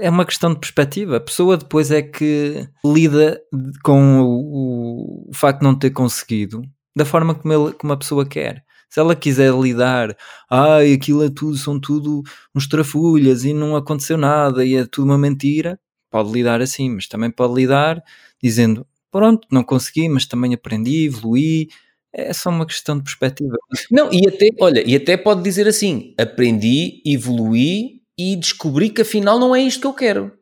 é 0.00 0.10
uma 0.10 0.24
questão 0.26 0.52
de 0.52 0.60
perspectiva. 0.60 1.16
A 1.16 1.20
pessoa 1.20 1.56
depois 1.56 1.90
é 1.90 2.02
que 2.02 2.66
lida 2.84 3.40
com 3.84 4.20
o, 4.20 5.30
o 5.30 5.34
facto 5.34 5.60
de 5.60 5.64
não 5.66 5.78
ter 5.78 5.90
conseguido 5.90 6.62
da 6.96 7.04
forma 7.04 7.34
como, 7.34 7.52
ele, 7.52 7.72
como 7.74 7.92
a 7.92 7.96
pessoa 7.96 8.28
quer. 8.28 8.62
Se 8.90 9.00
ela 9.00 9.16
quiser 9.16 9.52
lidar, 9.54 10.16
ai, 10.50 10.92
aquilo 10.92 11.24
é 11.24 11.30
tudo, 11.30 11.56
são 11.56 11.80
tudo 11.80 12.22
uns 12.54 12.66
trafulhas 12.68 13.44
e 13.44 13.52
não 13.52 13.76
aconteceu 13.76 14.16
nada 14.16 14.64
e 14.64 14.76
é 14.76 14.86
tudo 14.86 15.06
uma 15.06 15.18
mentira, 15.18 15.78
pode 16.10 16.30
lidar 16.30 16.60
assim, 16.60 16.90
mas 16.90 17.08
também 17.08 17.30
pode 17.30 17.54
lidar 17.54 18.02
dizendo, 18.42 18.86
pronto, 19.10 19.46
não 19.50 19.64
consegui, 19.64 20.08
mas 20.08 20.26
também 20.26 20.54
aprendi, 20.54 21.06
evoluí. 21.06 21.68
É 22.12 22.32
só 22.32 22.50
uma 22.50 22.64
questão 22.66 22.96
de 22.96 23.02
perspectiva. 23.02 23.56
Não, 23.90 24.08
e 24.12 24.20
até, 24.28 24.48
olha, 24.60 24.88
e 24.88 24.94
até 24.94 25.16
pode 25.16 25.42
dizer 25.42 25.66
assim: 25.66 26.14
aprendi, 26.16 27.02
evoluí 27.04 28.02
e 28.16 28.36
descobri 28.36 28.90
que 28.90 29.02
afinal 29.02 29.38
não 29.38 29.54
é 29.54 29.60
isto 29.60 29.80
que 29.80 29.86
eu 29.88 29.94
quero. 29.94 30.32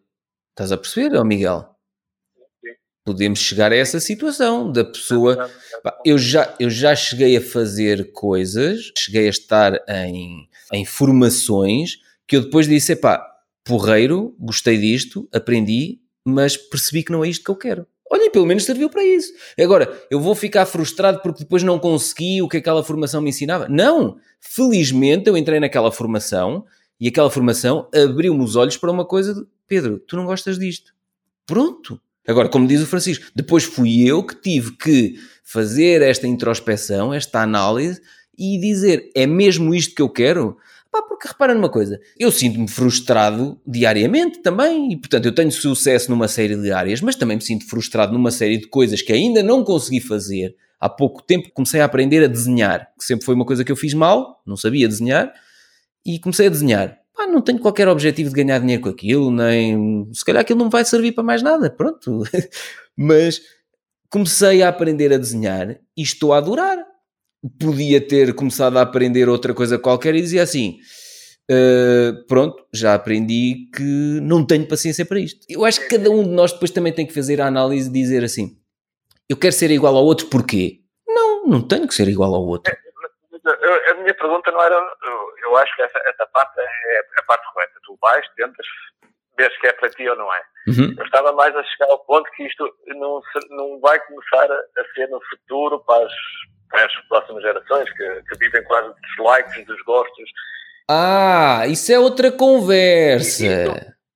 Estás 0.51 0.71
a 0.71 0.77
perceber, 0.77 1.25
Miguel? 1.25 1.72
Podemos 3.05 3.41
chegar 3.41 3.73
a 3.73 3.77
essa 3.77 3.99
situação 3.99 4.71
da 4.71 4.85
pessoa. 4.85 5.51
Pá, 5.83 5.99
eu, 6.05 6.17
já, 6.17 6.55
eu 6.61 6.71
já 6.71 6.95
cheguei 6.95 7.37
a 7.37 7.41
fazer 7.41 8.13
coisas, 8.13 8.93
cheguei 8.97 9.27
a 9.27 9.31
estar 9.31 9.73
em, 9.89 10.49
em 10.73 10.85
formações 10.85 11.99
que 12.27 12.37
eu 12.37 12.43
depois 12.43 12.69
disse: 12.69 12.95
pá, 12.95 13.25
porreiro, 13.65 14.35
gostei 14.39 14.79
disto, 14.79 15.29
aprendi, 15.33 16.01
mas 16.25 16.57
percebi 16.57 17.03
que 17.03 17.13
não 17.13 17.25
é 17.25 17.29
isto 17.29 17.45
que 17.45 17.51
eu 17.51 17.57
quero. 17.57 17.87
Olha, 18.11 18.31
pelo 18.31 18.47
menos 18.47 18.65
serviu 18.65 18.91
para 18.91 19.03
isso. 19.03 19.33
Agora, 19.59 19.91
eu 20.11 20.21
vou 20.21 20.35
ficar 20.35 20.67
frustrado 20.67 21.21
porque 21.23 21.45
depois 21.45 21.63
não 21.63 21.79
consegui 21.79 22.43
o 22.43 22.49
que 22.49 22.59
aquela 22.59 22.85
formação 22.85 23.23
me 23.23 23.31
ensinava? 23.31 23.67
Não! 23.69 24.19
Felizmente 24.39 25.29
eu 25.29 25.37
entrei 25.37 25.59
naquela 25.59 25.91
formação 25.91 26.65
e 27.01 27.09
aquela 27.09 27.31
formação 27.31 27.89
abriu-me 27.95 28.45
os 28.45 28.55
olhos 28.55 28.77
para 28.77 28.91
uma 28.91 29.05
coisa 29.05 29.35
de 29.35 29.47
Pedro, 29.67 29.99
tu 29.99 30.17
não 30.17 30.27
gostas 30.27 30.59
disto. 30.59 30.93
Pronto. 31.47 31.99
Agora, 32.27 32.49
como 32.49 32.67
diz 32.67 32.81
o 32.81 32.87
Francisco, 32.87 33.27
depois 33.35 33.65
fui 33.65 34.09
eu 34.09 34.25
que 34.25 34.37
tive 34.37 34.77
que 34.77 35.15
fazer 35.43 36.03
esta 36.03 36.27
introspeção, 36.27 37.13
esta 37.13 37.43
análise 37.43 38.01
e 38.39 38.59
dizer: 38.59 39.11
é 39.15 39.27
mesmo 39.27 39.75
isto 39.75 39.95
que 39.95 40.03
eu 40.03 40.09
quero? 40.09 40.57
Pá, 40.91 41.01
porque 41.03 41.27
repara 41.27 41.55
numa 41.55 41.71
coisa, 41.71 41.99
eu 42.19 42.31
sinto-me 42.31 42.69
frustrado 42.69 43.59
diariamente 43.67 44.41
também, 44.41 44.93
e 44.93 44.97
portanto 44.97 45.25
eu 45.25 45.35
tenho 45.35 45.51
sucesso 45.51 46.11
numa 46.11 46.29
série 46.29 46.55
de 46.55 46.71
áreas, 46.71 47.01
mas 47.01 47.17
também 47.17 47.37
me 47.37 47.43
sinto 47.43 47.67
frustrado 47.67 48.13
numa 48.13 48.31
série 48.31 48.59
de 48.59 48.67
coisas 48.67 49.01
que 49.01 49.11
ainda 49.11 49.43
não 49.43 49.65
consegui 49.65 50.01
fazer. 50.01 50.55
Há 50.79 50.91
pouco 50.91 51.23
tempo 51.23 51.51
comecei 51.55 51.81
a 51.81 51.87
aprender 51.87 52.23
a 52.23 52.27
desenhar, 52.27 52.89
que 52.99 53.05
sempre 53.05 53.25
foi 53.25 53.35
uma 53.35 53.47
coisa 53.47 53.65
que 53.65 53.73
eu 53.73 53.77
fiz 53.77 53.95
mal, 53.95 54.43
não 54.47 54.57
sabia 54.57 54.87
desenhar, 54.87 55.33
e 56.05 56.19
comecei 56.19 56.49
a 56.49 56.51
desenhar. 56.51 56.99
Pá, 57.15 57.27
não 57.27 57.41
tenho 57.43 57.59
qualquer 57.59 57.89
objetivo 57.89 58.31
de 58.31 58.35
ganhar 58.37 58.59
dinheiro 58.59 58.83
com 58.83 58.89
aquilo, 58.89 59.31
nem. 59.31 60.09
Se 60.13 60.25
calhar 60.25 60.41
aquilo 60.43 60.59
não 60.59 60.71
vai 60.71 60.85
servir 60.85 61.13
para 61.13 61.25
mais 61.25 61.43
nada, 61.43 61.71
pronto. 61.71 62.23
Mas 62.97 63.41
comecei 64.11 64.63
a 64.63 64.69
aprender 64.69 65.13
a 65.13 65.19
desenhar 65.19 65.71
e 65.97 66.03
estou 66.03 66.33
a 66.33 66.39
adorar. 66.39 66.79
Podia 67.59 68.01
ter 68.01 68.35
começado 68.35 68.77
a 68.79 68.83
aprender 68.83 69.29
outra 69.29 69.53
coisa 69.53 69.79
qualquer 69.79 70.15
e 70.15 70.21
dizia 70.23 70.43
assim: 70.43 70.79
"Uh, 71.51 72.25
pronto, 72.27 72.65
já 72.73 72.95
aprendi 72.95 73.69
que 73.75 73.83
não 74.23 74.45
tenho 74.47 74.67
paciência 74.67 75.05
para 75.05 75.19
isto. 75.21 75.45
Eu 75.49 75.65
acho 75.65 75.81
que 75.81 75.89
cada 75.89 76.11
um 76.11 76.23
de 76.23 76.31
nós 76.31 76.53
depois 76.53 76.71
também 76.71 76.93
tem 76.93 77.07
que 77.07 77.13
fazer 77.13 77.41
a 77.41 77.47
análise 77.47 77.89
e 77.89 77.93
dizer 77.93 78.23
assim: 78.25 78.57
eu 79.29 79.37
quero 79.37 79.53
ser 79.55 79.71
igual 79.71 79.97
ao 79.97 80.05
outro, 80.05 80.27
porquê? 80.29 80.81
Não, 81.07 81.47
não 81.47 81.61
tenho 81.61 81.87
que 81.87 81.95
ser 81.95 82.09
igual 82.09 82.35
ao 82.35 82.45
outro. 82.47 82.73
Eu- 83.45 83.91
a 83.93 84.01
minha 84.03 84.15
pergunta 84.15 84.42
não 84.53 84.63
era. 84.63 84.75
Eu, 85.43 85.57
acho 85.57 85.75
que 85.77 85.83
essa, 85.83 85.99
essa 86.07 86.27
parte 86.29 86.61
é 86.61 87.01
a 87.19 87.23
parte 87.25 87.45
correta. 87.53 87.73
Tu 87.85 87.99
vais, 88.01 88.27
tentas, 88.37 88.67
vês 89.37 89.57
que 89.59 89.67
é 89.67 89.73
para 89.73 89.91
ti 89.91 90.09
ou 90.09 90.17
não 90.17 90.33
é. 90.33 90.43
Uhum. 90.69 90.95
Eu 90.97 91.05
estava 91.05 91.33
mais 91.33 91.55
a 91.57 91.63
chegar 91.65 91.87
ao 91.91 91.99
ponto 92.05 92.31
que 92.33 92.45
isto 92.47 92.65
não, 92.87 93.21
se- 93.23 93.49
não 93.51 93.81
vai 93.81 93.99
começar 94.01 94.51
a, 94.51 94.55
a 94.81 94.85
ser 94.95 95.09
no 95.09 95.21
futuro 95.31 95.81
para 95.85 96.05
as, 96.05 96.13
para 96.71 96.85
as 96.87 96.95
próximas 97.09 97.43
gerações 97.43 97.91
que, 97.97 98.23
que 98.29 98.39
vivem 98.39 98.63
quase 98.65 98.89
dos 98.89 99.17
likes, 99.19 99.67
dos 99.67 99.83
gostos. 99.83 100.31
Ah, 100.89 101.65
isso 101.67 101.93
é 101.93 101.99
outra 101.99 102.31
conversa. 102.31 103.45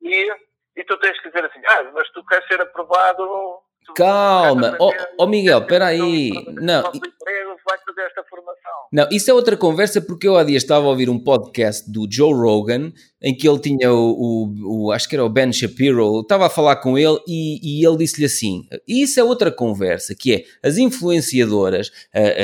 E, 0.03 0.30
e 0.76 0.84
tu 0.84 0.97
tens 0.99 1.18
que 1.20 1.28
dizer 1.30 1.45
assim: 1.45 1.61
ah, 1.66 1.82
mas 1.95 2.09
tu 2.11 2.24
queres 2.26 2.47
ser 2.49 2.61
aprovado. 2.61 3.61
Calma, 3.95 4.76
ó 4.80 4.89
aprender, 4.89 5.14
ó, 5.18 5.26
Miguel, 5.26 5.59
espera 5.61 5.87
aí. 5.87 6.30
Não, 6.61 6.82
novo 6.82 6.97
emprego, 6.97 7.57
vais 7.64 7.80
fazer 7.84 8.03
esta 8.07 8.22
formação. 8.24 8.72
Não, 8.93 9.09
isso 9.11 9.30
é 9.30 9.34
outra 9.34 9.57
conversa 9.57 10.01
porque 10.01 10.28
eu 10.28 10.37
há 10.37 10.45
dias 10.45 10.62
estava 10.62 10.87
a 10.87 10.89
ouvir 10.89 11.11
um 11.11 11.18
podcast 11.18 11.91
do 11.91 12.07
Joe 12.11 12.32
Rogan 12.32 12.93
em 13.20 13.34
que 13.34 13.49
ele 13.49 13.59
tinha 13.59 13.93
o, 13.93 14.12
o, 14.12 14.87
o 14.87 14.93
acho 14.93 15.09
que 15.09 15.16
era 15.16 15.24
o 15.24 15.28
Ben 15.28 15.53
Shapiro, 15.53 16.20
estava 16.20 16.47
a 16.47 16.51
falar 16.51 16.76
com 16.76 16.97
ele 16.97 17.18
e, 17.26 17.80
e 17.80 17.84
ele 17.84 17.97
disse-lhe 17.97 18.26
assim: 18.26 18.66
isso 18.87 19.18
é 19.18 19.24
outra 19.24 19.51
conversa, 19.51 20.14
que 20.14 20.34
é 20.34 20.45
as 20.62 20.78
influenciadoras, 20.78 21.91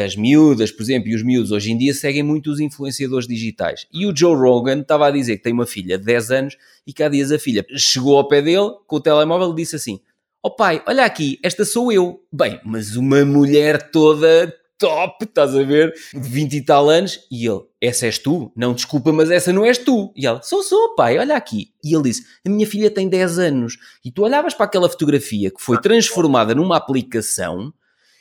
as 0.04 0.16
miúdas, 0.16 0.72
por 0.72 0.82
exemplo, 0.82 1.08
e 1.08 1.14
os 1.14 1.22
miúdos 1.22 1.52
hoje 1.52 1.70
em 1.70 1.78
dia 1.78 1.94
seguem 1.94 2.22
muito 2.22 2.50
os 2.50 2.58
influenciadores 2.58 3.28
digitais. 3.28 3.86
E 3.92 4.06
o 4.06 4.16
Joe 4.16 4.34
Rogan 4.34 4.80
estava 4.80 5.06
a 5.06 5.10
dizer 5.10 5.36
que 5.36 5.44
tem 5.44 5.52
uma 5.52 5.66
filha 5.66 5.96
de 5.96 6.04
10 6.04 6.30
anos 6.30 6.56
e 6.86 6.92
que 6.92 7.02
há 7.02 7.08
dias 7.08 7.30
a 7.30 7.38
filha 7.38 7.64
chegou 7.76 8.16
ao 8.16 8.26
pé 8.26 8.42
dele 8.42 8.70
com 8.86 8.96
o 8.96 9.00
telemóvel 9.00 9.52
e 9.52 9.56
disse 9.56 9.76
assim: 9.76 10.00
oh 10.42 10.50
pai, 10.50 10.82
olha 10.86 11.04
aqui, 11.04 11.38
esta 11.42 11.64
sou 11.64 11.92
eu. 11.92 12.20
Bem, 12.32 12.60
mas 12.64 12.96
uma 12.96 13.24
mulher 13.24 13.90
toda 13.90 14.52
top, 14.82 15.24
estás 15.24 15.54
a 15.54 15.62
ver? 15.62 15.94
De 16.12 16.28
20 16.28 16.54
e 16.54 16.64
tal 16.64 16.90
anos. 16.90 17.20
E 17.30 17.46
ele, 17.46 17.60
essa 17.80 18.06
és 18.06 18.18
tu? 18.18 18.52
Não, 18.56 18.74
desculpa, 18.74 19.12
mas 19.12 19.30
essa 19.30 19.52
não 19.52 19.64
és 19.64 19.78
tu. 19.78 20.12
E 20.16 20.26
ela, 20.26 20.42
sou, 20.42 20.60
sou, 20.62 20.96
pai, 20.96 21.18
olha 21.18 21.36
aqui. 21.36 21.68
E 21.84 21.94
ele 21.94 22.02
disse, 22.02 22.24
a 22.44 22.50
minha 22.50 22.66
filha 22.66 22.90
tem 22.90 23.08
10 23.08 23.38
anos. 23.38 23.76
E 24.04 24.10
tu 24.10 24.22
olhavas 24.24 24.54
para 24.54 24.66
aquela 24.66 24.88
fotografia 24.88 25.52
que 25.52 25.62
foi 25.62 25.80
transformada 25.80 26.52
numa 26.52 26.76
aplicação 26.76 27.72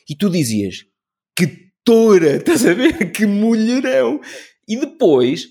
e 0.07 0.15
tu 0.15 0.29
dizias, 0.29 0.85
que 1.35 1.71
toura, 1.83 2.35
estás 2.35 2.65
a 2.65 2.73
ver? 2.73 3.11
Que 3.11 3.25
mulherão. 3.25 4.21
E 4.67 4.77
depois, 4.77 5.47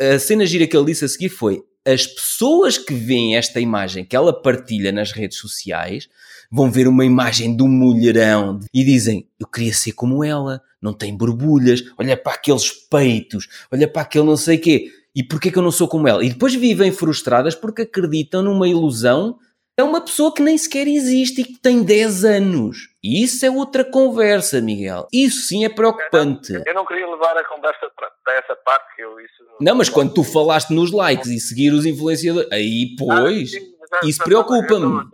a 0.00 0.18
cena 0.20 0.46
gira 0.46 0.66
que 0.66 0.76
ele 0.76 0.86
disse 0.86 1.04
a 1.04 1.08
seguir 1.08 1.30
foi, 1.30 1.64
as 1.86 2.06
pessoas 2.06 2.78
que 2.78 2.94
veem 2.94 3.36
esta 3.36 3.60
imagem 3.60 4.04
que 4.04 4.16
ela 4.16 4.32
partilha 4.32 4.90
nas 4.90 5.12
redes 5.12 5.38
sociais 5.38 6.08
vão 6.50 6.70
ver 6.70 6.88
uma 6.88 7.04
imagem 7.04 7.54
de 7.54 7.62
um 7.62 7.68
mulherão 7.68 8.60
e 8.72 8.84
dizem: 8.84 9.28
Eu 9.38 9.46
queria 9.46 9.74
ser 9.74 9.92
como 9.92 10.24
ela, 10.24 10.62
não 10.80 10.92
tem 10.92 11.16
borbulhas, 11.16 11.84
olha 11.98 12.16
para 12.16 12.32
aqueles 12.32 12.70
peitos, 12.70 13.48
olha 13.70 13.86
para 13.86 14.02
aquele 14.02 14.24
não 14.24 14.36
sei 14.36 14.58
quê. 14.58 14.90
E 15.14 15.22
porquê 15.22 15.50
que 15.50 15.58
eu 15.58 15.62
não 15.62 15.70
sou 15.70 15.86
como 15.86 16.08
ela? 16.08 16.24
E 16.24 16.28
depois 16.28 16.54
vivem 16.54 16.90
frustradas 16.90 17.54
porque 17.54 17.82
acreditam 17.82 18.42
numa 18.42 18.66
ilusão. 18.66 19.38
É 19.76 19.82
uma 19.82 20.00
pessoa 20.00 20.32
que 20.32 20.42
nem 20.42 20.56
sequer 20.56 20.88
existe 20.88 21.40
e 21.40 21.44
que 21.44 21.58
tem 21.60 21.82
10 21.82 22.24
anos. 22.24 22.93
E 23.04 23.22
isso 23.22 23.44
é 23.44 23.50
outra 23.50 23.84
conversa, 23.84 24.62
Miguel. 24.62 25.06
Isso 25.12 25.46
sim 25.46 25.62
é 25.62 25.68
preocupante. 25.68 26.54
Eu 26.54 26.60
não, 26.60 26.64
eu 26.68 26.74
não 26.74 26.86
queria 26.86 27.06
levar 27.06 27.36
a 27.36 27.44
conversa 27.44 27.90
para 28.24 28.34
essa 28.34 28.56
parte. 28.56 28.96
Que 28.96 29.02
eu, 29.02 29.20
isso 29.20 29.44
não, 29.60 29.74
mas 29.74 29.90
quando 29.90 30.14
tu 30.14 30.24
falaste 30.24 30.70
nos 30.70 30.90
likes 30.90 31.28
e 31.28 31.38
seguir 31.38 31.70
os 31.70 31.84
influenciadores, 31.84 32.50
aí 32.50 32.96
pois, 32.98 33.52
ah, 33.92 34.00
isso 34.04 34.24
preocupa-me 34.24 35.06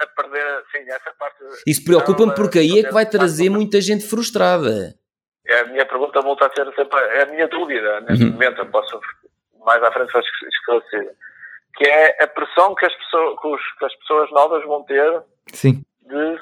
a 0.00 0.06
perder, 0.06 0.64
sim, 0.72 0.90
essa 0.90 1.12
parte. 1.18 1.36
Isso 1.66 1.84
preocupa-me 1.84 2.34
porque 2.34 2.60
aí 2.60 2.78
é 2.78 2.84
que 2.84 2.92
vai 2.92 3.04
trazer 3.04 3.50
muita 3.50 3.78
gente 3.78 4.08
frustrada. 4.08 4.94
É, 5.46 5.60
a 5.60 5.64
minha 5.66 5.84
pergunta 5.84 6.22
volta 6.22 6.46
a 6.46 6.50
ser 6.54 6.64
sempre, 6.74 6.98
é 6.98 7.22
a 7.24 7.26
minha 7.26 7.46
dúvida, 7.46 8.00
neste 8.00 8.24
uhum. 8.24 8.32
momento, 8.32 8.58
eu 8.62 8.66
posso 8.66 8.98
mais 9.64 9.82
à 9.82 9.92
frente 9.92 10.10
esclarecer, 10.48 11.14
que 11.76 11.86
é 11.86 12.24
a 12.24 12.26
pressão 12.26 12.74
que 12.74 12.86
as 12.86 12.94
pessoas, 12.94 13.40
que, 13.40 13.48
os, 13.48 13.60
que 13.78 13.84
as 13.84 13.94
pessoas 13.96 14.30
novas 14.30 14.64
vão 14.64 14.82
ter 14.84 15.22
sim. 15.52 15.82
de 16.02 16.40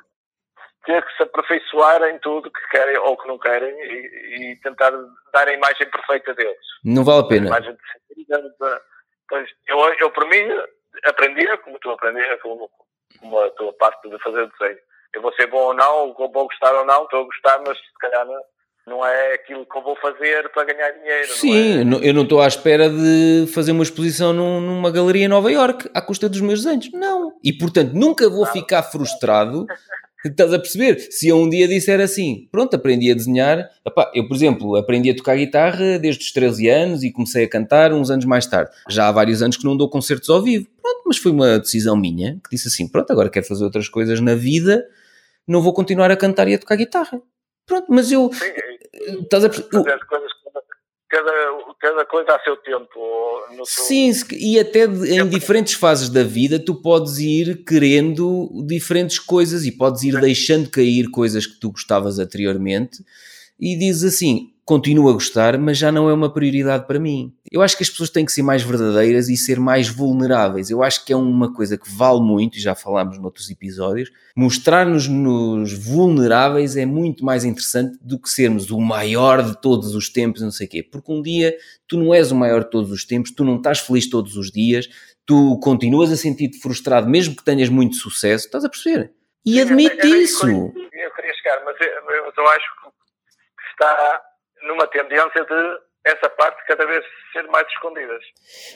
ter 0.85 1.05
que 1.05 1.16
se 1.16 1.22
aperfeiçoar 1.22 2.03
em 2.05 2.18
tudo 2.18 2.51
que 2.51 2.68
querem 2.70 2.97
ou 2.99 3.16
que 3.16 3.28
não 3.28 3.39
querem 3.39 3.70
e, 3.70 4.53
e 4.53 4.57
tentar 4.57 4.91
dar 5.32 5.49
a 5.49 5.53
imagem 5.53 5.89
perfeita 5.91 6.35
deles. 6.35 6.57
Não 6.85 7.05
vale 7.05 7.20
a 7.20 7.28
pena. 7.28 7.45
A 7.45 7.59
imagem 7.59 7.72
de, 7.72 8.24
de, 8.24 8.43
de, 8.43 9.55
eu, 9.68 9.78
eu, 10.01 10.11
por 10.11 10.26
mim, 10.28 10.43
aprendia, 11.05 11.57
como 11.59 11.78
tu 11.78 11.91
aprendias, 11.91 12.41
como, 12.41 12.70
como 13.18 13.39
a 13.41 13.51
tua 13.51 13.72
parte 13.74 14.09
de 14.09 14.18
fazer 14.18 14.49
desenho. 14.59 14.78
Eu 15.14 15.22
vou 15.22 15.32
ser 15.35 15.47
bom 15.47 15.59
ou 15.59 15.74
não, 15.74 16.12
vou 16.14 16.28
gostar 16.30 16.74
ou 16.74 16.85
não, 16.85 17.05
estou 17.05 17.20
a 17.20 17.24
gostar, 17.24 17.62
mas 17.66 17.78
se 17.78 17.99
calhar 18.01 18.26
não, 18.26 18.43
não 18.87 19.07
é 19.07 19.35
aquilo 19.35 19.64
que 19.64 19.78
eu 19.78 19.82
vou 19.82 19.97
fazer 19.97 20.49
para 20.51 20.64
ganhar 20.64 20.91
dinheiro. 20.91 21.28
Sim, 21.28 21.85
não 21.85 21.99
é? 21.99 22.09
eu 22.09 22.14
não 22.14 22.22
estou 22.22 22.41
à 22.41 22.47
espera 22.47 22.91
de 22.91 23.47
fazer 23.55 23.72
uma 23.72 23.82
exposição 23.82 24.32
numa 24.32 24.91
galeria 24.91 25.24
em 25.24 25.28
Nova 25.28 25.51
York 25.51 25.89
à 25.95 26.03
custa 26.03 26.28
dos 26.28 26.41
meus 26.41 26.64
desenhos. 26.64 26.91
Não. 26.93 27.32
E 27.43 27.53
portanto 27.53 27.93
nunca 27.93 28.28
vou 28.28 28.45
ficar 28.47 28.82
frustrado. 28.82 29.66
Estás 30.25 30.55
a 30.55 30.59
perceber? 30.59 30.99
Se 31.11 31.29
eu 31.29 31.37
um 31.37 31.51
dia 31.51 31.68
disser 31.68 32.01
assim, 32.01 32.49
pronto, 32.51 32.75
aprendi 32.75 33.11
a 33.11 33.14
desenhar. 33.14 33.70
Epá, 33.87 34.11
eu, 34.14 34.27
por 34.27 34.35
exemplo, 34.35 34.75
aprendi 34.77 35.11
a 35.11 35.16
tocar 35.16 35.37
guitarra 35.37 35.99
desde 35.99 36.25
os 36.25 36.33
13 36.33 36.68
anos 36.68 37.03
e 37.03 37.12
comecei 37.12 37.45
a 37.45 37.49
cantar 37.49 37.93
uns 37.93 38.11
anos 38.11 38.25
mais 38.25 38.47
tarde. 38.47 38.70
Já 38.89 39.09
há 39.09 39.12
vários 39.12 39.43
anos 39.43 39.59
que 39.59 39.64
não 39.64 39.77
dou 39.77 39.89
concertos 39.91 40.31
ao 40.31 40.43
vivo. 40.43 40.66
Pronto, 40.81 41.03
mas 41.07 41.18
foi 41.18 41.31
uma 41.31 41.59
decisão 41.59 41.95
minha 41.95 42.41
que 42.43 42.57
disse 42.57 42.68
assim: 42.68 42.89
pronto, 42.89 43.11
agora 43.11 43.29
quero 43.29 43.45
fazer 43.45 43.64
outras 43.64 43.89
coisas 43.89 44.18
na 44.20 44.35
vida, 44.35 44.87
não 45.47 45.61
vou 45.61 45.75
continuar 45.75 46.11
a 46.11 46.16
cantar 46.16 46.49
e 46.49 46.55
a 46.55 46.59
tocar 46.59 46.77
guitarra. 46.77 47.20
Pronto, 47.66 47.87
mas 47.91 48.11
eu. 48.11 48.31
Sim, 48.33 49.22
estás 49.22 49.45
a 49.45 49.49
perceber? 49.51 49.99
Cada, 51.15 51.33
cada 51.79 52.05
coisa 52.07 52.35
a 52.35 52.41
seu 52.41 52.57
tempo. 52.57 52.99
Seu... 53.65 53.85
Sim, 53.85 54.11
e 54.33 54.59
até 54.59 54.85
em 54.85 55.29
diferentes 55.29 55.75
fases 55.75 56.09
da 56.09 56.25
vida 56.25 56.59
tu 56.59 56.75
podes 56.75 57.19
ir 57.19 57.65
querendo 57.65 58.51
diferentes 58.67 59.21
coisas 59.21 59.65
e 59.65 59.71
podes 59.71 60.03
ir 60.03 60.15
Sim. 60.15 60.21
deixando 60.21 60.71
cair 60.71 61.09
coisas 61.12 61.47
que 61.47 61.61
tu 61.61 61.71
gostavas 61.71 62.19
anteriormente 62.19 63.05
e 63.59 63.78
dizes 63.78 64.14
assim: 64.14 64.55
continuo 64.64 65.11
a 65.11 65.12
gostar, 65.12 65.59
mas 65.59 65.76
já 65.76 65.92
não 65.92 66.09
é 66.09 66.12
uma 66.12 66.32
prioridade 66.32 66.86
para 66.86 66.98
mim. 66.98 67.34
Eu 67.50 67.61
acho 67.61 67.76
que 67.76 67.82
as 67.82 67.90
pessoas 67.90 68.09
têm 68.09 68.24
que 68.24 68.32
ser 68.32 68.42
mais 68.42 68.62
verdadeiras 68.62 69.28
e 69.28 69.36
ser 69.36 69.61
mais 69.61 69.88
vulneráveis. 69.88 70.70
Eu 70.70 70.82
acho 70.82 71.05
que 71.05 71.12
é 71.12 71.16
uma 71.16 71.52
coisa 71.52 71.76
que 71.76 71.88
vale 71.94 72.20
muito, 72.20 72.57
e 72.57 72.61
já 72.61 72.74
falámos 72.74 73.18
noutros 73.18 73.50
episódios, 73.50 74.11
mostrar-nos 74.34 75.07
nos 75.07 75.72
vulneráveis 75.72 76.76
é 76.76 76.86
muito 76.86 77.24
mais 77.24 77.44
interessante 77.44 77.98
do 78.00 78.18
que 78.18 78.30
sermos 78.30 78.70
o 78.70 78.80
maior 78.80 79.42
de 79.42 79.61
todos 79.61 79.94
os 79.94 80.09
tempos, 80.09 80.40
não 80.40 80.50
sei 80.50 80.66
o 80.66 80.70
quê. 80.70 80.82
Porque 80.82 81.12
um 81.12 81.20
dia 81.20 81.55
tu 81.86 81.98
não 81.98 82.14
és 82.14 82.32
o 82.32 82.34
maior 82.34 82.64
de 82.64 82.70
todos 82.70 82.90
os 82.90 83.05
tempos, 83.05 83.30
tu 83.30 83.44
não 83.44 83.57
estás 83.57 83.80
feliz 83.80 84.09
todos 84.09 84.36
os 84.36 84.50
dias, 84.50 84.88
tu 85.26 85.59
continuas 85.59 86.11
a 86.11 86.16
sentir-te 86.16 86.59
frustrado 86.59 87.09
mesmo 87.09 87.36
que 87.36 87.44
tenhas 87.44 87.68
muito 87.68 87.96
sucesso, 87.96 88.46
estás 88.46 88.64
a 88.64 88.68
perceber? 88.68 89.12
E 89.44 89.61
admite 89.61 90.07
isso. 90.07 90.46
Eu 90.46 90.72
queria 90.72 91.34
chegar, 91.34 91.62
mas 91.66 91.76
eu, 91.78 92.32
eu 92.34 92.48
acho 92.48 92.64
que 92.80 92.84
está 93.75 94.22
numa 94.68 94.87
tendência 94.87 95.45
de 95.45 95.79
essa 96.07 96.29
parte 96.29 96.62
cada 96.66 96.87
vez 96.87 97.03
ser 97.33 97.45
mais 97.45 97.66
escondidas. 97.68 98.22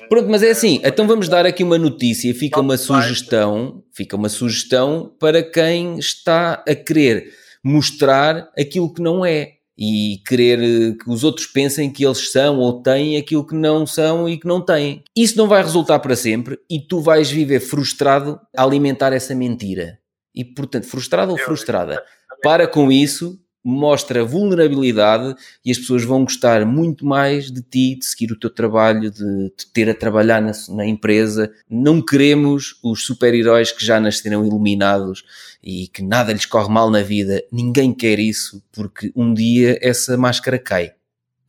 Pronto, 0.09 0.28
mas 0.28 0.42
é 0.42 0.51
assim, 0.51 0.80
então 0.82 1.07
vamos 1.07 1.28
dar 1.28 1.44
aqui 1.44 1.62
uma 1.62 1.78
notícia, 1.78 2.34
fica 2.34 2.61
uma 2.61 2.76
sugestão, 2.76 3.84
fica 3.94 4.16
uma 4.16 4.28
sugestão 4.28 5.14
para 5.20 5.42
quem 5.42 5.99
está 5.99 6.64
a 6.66 6.74
querer 6.74 7.30
mostrar 7.62 8.51
aquilo 8.59 8.92
que 8.92 9.03
não 9.03 9.24
é 9.24 9.59
e 9.76 10.20
querer 10.26 10.96
que 10.96 11.09
os 11.09 11.22
outros 11.22 11.46
pensem 11.46 11.92
que 11.92 12.05
eles 12.05 12.32
são 12.32 12.59
ou 12.59 12.82
têm 12.82 13.16
aquilo 13.16 13.46
que 13.46 13.55
não 13.55 13.86
são 13.86 14.28
e 14.28 14.38
que 14.38 14.46
não 14.46 14.64
têm. 14.64 15.05
Isso 15.16 15.36
não 15.36 15.46
vai 15.46 15.62
resultar 15.62 16.01
para 16.01 16.16
sempre 16.16 16.59
e 16.68 16.80
tu 16.80 17.01
vais 17.01 17.30
viver 17.30 17.61
frustrado 17.61 18.40
a 18.57 18.64
alimentar 18.64 19.12
essa 19.12 19.34
mentira. 19.34 19.99
E 20.34 20.44
portanto, 20.44 20.86
frustrado 20.86 21.30
ou 21.30 21.38
frustrada, 21.38 22.03
para 22.42 22.66
com 22.66 22.90
isso 22.90 23.38
mostra 23.68 24.24
vulnerabilidade 24.24 25.34
e 25.64 25.70
as 25.70 25.78
pessoas 25.78 26.02
vão 26.02 26.24
gostar 26.24 26.64
muito 26.64 27.04
mais 27.04 27.50
de 27.50 27.60
ti, 27.60 27.98
de 27.98 28.04
seguir 28.06 28.32
o 28.32 28.38
teu 28.38 28.48
trabalho, 28.48 29.10
de 29.10 29.50
te 29.50 29.70
ter 29.72 29.90
a 29.90 29.94
trabalhar 29.94 30.40
na, 30.40 30.52
na 30.70 30.86
empresa. 30.86 31.52
Não 31.68 32.00
queremos 32.00 32.78
os 32.82 33.04
super-heróis 33.04 33.70
que 33.70 33.84
já 33.84 34.00
nasceram 34.00 34.46
iluminados 34.46 35.22
e 35.62 35.88
que 35.88 36.02
nada 36.02 36.32
lhes 36.32 36.46
corre 36.46 36.72
mal 36.72 36.90
na 36.90 37.02
vida. 37.02 37.42
Ninguém 37.52 37.92
quer 37.92 38.18
isso, 38.18 38.62
porque 38.72 39.12
um 39.14 39.34
dia 39.34 39.78
essa 39.82 40.16
máscara 40.16 40.58
cai. 40.58 40.92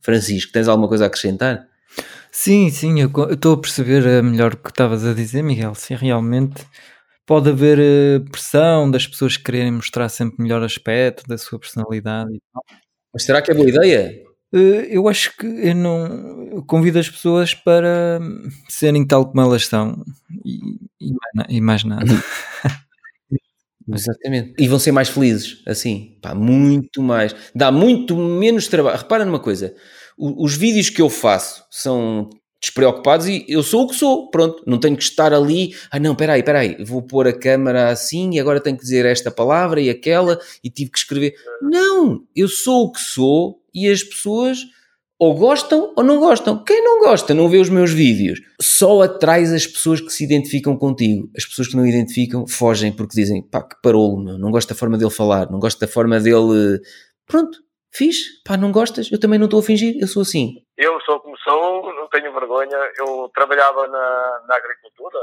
Francisco, 0.00 0.52
tens 0.52 0.68
alguma 0.68 0.88
coisa 0.88 1.04
a 1.04 1.06
acrescentar? 1.06 1.66
Sim, 2.30 2.70
sim, 2.70 3.00
eu 3.00 3.10
estou 3.32 3.54
a 3.54 3.60
perceber 3.60 4.22
melhor 4.22 4.54
o 4.54 4.56
que 4.56 4.68
estavas 4.68 5.04
a 5.04 5.14
dizer, 5.14 5.42
Miguel. 5.42 5.74
Sim, 5.74 5.94
realmente 5.94 6.62
pode 7.30 7.48
haver 7.48 7.78
uh, 7.78 8.28
pressão 8.28 8.90
das 8.90 9.06
pessoas 9.06 9.36
quererem 9.36 9.70
mostrar 9.70 10.08
sempre 10.08 10.42
melhor 10.42 10.64
aspecto 10.64 11.28
da 11.28 11.38
sua 11.38 11.60
personalidade 11.60 12.34
e 12.34 12.40
tal. 12.52 12.64
Mas 13.14 13.22
será 13.22 13.40
que 13.40 13.52
é 13.52 13.54
boa 13.54 13.68
ideia? 13.68 14.20
Uh, 14.52 14.82
eu 14.88 15.08
acho 15.08 15.36
que 15.36 15.46
eu 15.46 15.76
não 15.76 16.48
eu 16.50 16.64
convido 16.64 16.98
as 16.98 17.08
pessoas 17.08 17.54
para 17.54 18.18
serem 18.68 19.06
tal 19.06 19.28
como 19.28 19.42
elas 19.42 19.64
são 19.64 20.04
e, 20.44 20.58
e, 21.00 21.12
mais, 21.12 21.46
e 21.48 21.60
mais, 21.60 21.84
nada. 21.84 22.04
Exatamente. 23.88 24.54
E 24.58 24.66
vão 24.66 24.80
ser 24.80 24.90
mais 24.90 25.08
felizes, 25.08 25.62
assim, 25.68 26.18
pá, 26.20 26.34
muito 26.34 27.00
mais. 27.00 27.32
Dá 27.54 27.70
muito 27.70 28.16
menos 28.16 28.66
trabalho. 28.66 28.98
Repara 28.98 29.24
numa 29.24 29.38
coisa: 29.38 29.72
os 30.18 30.56
vídeos 30.56 30.90
que 30.90 31.00
eu 31.00 31.08
faço 31.08 31.64
são 31.70 32.28
despreocupados 32.60 33.26
e 33.26 33.44
eu 33.48 33.62
sou 33.62 33.84
o 33.84 33.88
que 33.88 33.94
sou, 33.94 34.30
pronto, 34.30 34.62
não 34.66 34.78
tenho 34.78 34.96
que 34.96 35.02
estar 35.02 35.32
ali, 35.32 35.74
ah 35.90 35.98
não, 35.98 36.14
peraí, 36.14 36.42
peraí, 36.42 36.76
vou 36.84 37.02
pôr 37.02 37.26
a 37.26 37.32
câmera 37.32 37.88
assim 37.88 38.34
e 38.34 38.40
agora 38.40 38.60
tenho 38.60 38.76
que 38.76 38.82
dizer 38.82 39.06
esta 39.06 39.30
palavra 39.30 39.80
e 39.80 39.88
aquela 39.88 40.38
e 40.62 40.68
tive 40.68 40.90
que 40.90 40.98
escrever. 40.98 41.34
Não, 41.62 42.22
eu 42.36 42.48
sou 42.48 42.84
o 42.84 42.92
que 42.92 43.00
sou 43.00 43.60
e 43.74 43.88
as 43.88 44.02
pessoas 44.02 44.58
ou 45.18 45.34
gostam 45.34 45.92
ou 45.96 46.04
não 46.04 46.18
gostam. 46.18 46.62
Quem 46.62 46.82
não 46.82 47.00
gosta 47.00 47.34
não 47.34 47.48
vê 47.48 47.58
os 47.58 47.68
meus 47.68 47.92
vídeos. 47.92 48.40
Só 48.60 49.02
atrás 49.02 49.52
as 49.52 49.66
pessoas 49.66 50.00
que 50.00 50.12
se 50.12 50.24
identificam 50.24 50.76
contigo. 50.76 51.30
As 51.36 51.44
pessoas 51.44 51.68
que 51.68 51.76
não 51.76 51.86
identificam 51.86 52.46
fogem 52.46 52.92
porque 52.92 53.14
dizem, 53.14 53.42
pá, 53.42 53.62
que 53.62 53.76
parou, 53.82 54.18
meu, 54.18 54.38
não 54.38 54.50
gosto 54.50 54.70
da 54.70 54.74
forma 54.74 54.96
dele 54.96 55.10
falar, 55.10 55.50
não 55.50 55.58
gosto 55.58 55.78
da 55.78 55.88
forma 55.88 56.18
dele... 56.20 56.80
Pronto, 57.26 57.58
Fiz, 57.92 58.40
pá, 58.44 58.56
não 58.56 58.70
gostas? 58.70 59.10
Eu 59.10 59.18
também 59.18 59.38
não 59.38 59.46
estou 59.46 59.58
a 59.58 59.62
fingir, 59.62 59.96
eu 60.00 60.06
sou 60.06 60.22
assim. 60.22 60.54
Eu 60.78 61.00
sou 61.00 61.20
sou, 61.50 61.94
não 61.94 62.08
tenho 62.08 62.32
vergonha. 62.32 62.78
Eu 62.98 63.30
trabalhava 63.34 63.86
na, 63.88 64.42
na 64.46 64.56
agricultura, 64.56 65.18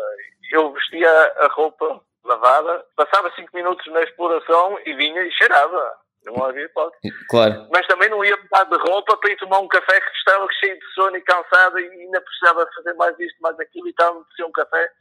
eu 0.52 0.72
vestia 0.74 1.10
a 1.10 1.48
roupa 1.48 2.02
lavada, 2.24 2.86
passava 2.96 3.32
5 3.36 3.50
minutos 3.54 3.86
na 3.92 4.04
exploração 4.04 4.78
e 4.86 4.94
vinha 4.94 5.22
e 5.22 5.32
cheirava. 5.32 5.94
Não 6.26 6.44
havia 6.44 6.66
hipótese. 6.66 7.14
Claro. 7.30 7.68
Mas 7.72 7.88
também 7.88 8.10
não 8.10 8.24
ia 8.24 8.36
mudar 8.36 8.66
de 8.66 8.78
roupa 8.78 9.16
para 9.16 9.32
ir 9.32 9.38
tomar 9.38 9.60
um 9.60 9.68
café 9.68 10.02
que 10.02 10.12
estava 10.18 10.46
cheio 10.60 10.78
de 10.78 10.94
sono 10.94 11.16
e 11.16 11.22
cansado 11.22 11.80
e 11.80 11.90
ainda 11.90 12.20
precisava 12.20 12.68
fazer 12.76 12.94
mais 12.96 13.18
isto, 13.18 13.42
mais 13.42 13.58
aquilo 13.60 13.88
e 13.88 13.92
estava 13.92 14.18
a 14.18 14.46
um 14.46 14.52
café. 14.52 14.92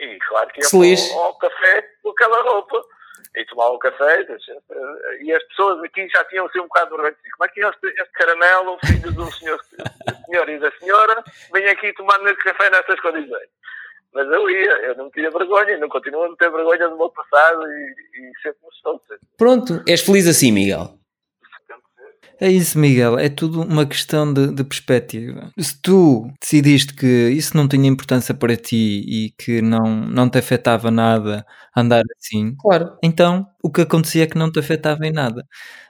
E 0.00 0.18
claro 0.18 0.48
que 0.48 0.60
ia 0.60 0.66
ao, 1.14 1.24
ao 1.26 1.38
café 1.38 1.88
com 2.02 2.10
aquela 2.10 2.42
roupa 2.42 2.82
e 3.36 3.44
tomava 3.46 3.70
o 3.70 3.78
café. 3.78 4.26
E 5.20 5.32
as 5.32 5.42
pessoas 5.44 5.82
aqui 5.82 6.08
já 6.08 6.24
tinham 6.24 6.48
sido 6.50 6.64
um 6.64 6.68
bocado 6.68 6.90
vergonha. 6.90 7.16
Como 7.36 7.44
é 7.44 7.48
que 7.48 7.60
este, 7.60 7.86
este 7.88 8.12
caramelo, 8.12 8.78
filho 8.84 9.12
do 9.12 9.32
senhor, 9.32 9.60
senhor 10.26 10.48
e 10.48 10.58
da 10.58 10.70
senhora, 10.78 11.24
vem 11.52 11.68
aqui 11.68 11.92
tomar 11.94 12.18
café 12.36 12.70
nestas 12.70 13.00
condições? 13.00 13.48
Mas 14.12 14.28
eu 14.28 14.48
ia, 14.48 14.72
eu 14.84 14.96
não 14.96 15.10
tinha 15.10 15.28
vergonha, 15.30 15.76
não 15.78 15.88
continuo 15.88 16.24
a 16.24 16.28
não 16.28 16.36
ter 16.36 16.50
vergonha 16.50 16.88
do 16.88 16.96
meu 16.96 17.10
passado 17.10 17.62
e, 17.66 17.94
e 18.14 18.32
sempre 18.42 18.60
me 18.62 18.68
estou. 18.72 19.02
Pronto, 19.36 19.82
és 19.88 20.02
feliz 20.02 20.28
assim, 20.28 20.52
Miguel. 20.52 21.03
É 22.44 22.50
isso, 22.50 22.78
Miguel. 22.78 23.18
É 23.18 23.30
tudo 23.30 23.62
uma 23.62 23.86
questão 23.86 24.30
de, 24.30 24.48
de, 24.48 24.62
perspectiva. 24.62 25.50
Se 25.58 25.80
tu 25.80 26.30
decidiste 26.38 26.92
que 26.92 27.30
isso 27.30 27.56
não 27.56 27.66
tinha 27.66 27.88
importância 27.88 28.34
para 28.34 28.54
ti 28.54 29.02
e 29.08 29.30
que 29.38 29.62
não, 29.62 30.04
não 30.06 30.28
te 30.28 30.36
afetava 30.36 30.90
nada 30.90 31.46
andar 31.74 32.02
assim, 32.18 32.54
claro. 32.60 32.98
então 33.02 33.46
o 33.62 33.70
que 33.70 33.80
acontecia 33.80 34.24
é 34.24 34.26
que 34.26 34.36
não 34.36 34.52
te 34.52 34.58
afetava 34.58 35.06
em 35.06 35.10
nada. 35.10 35.46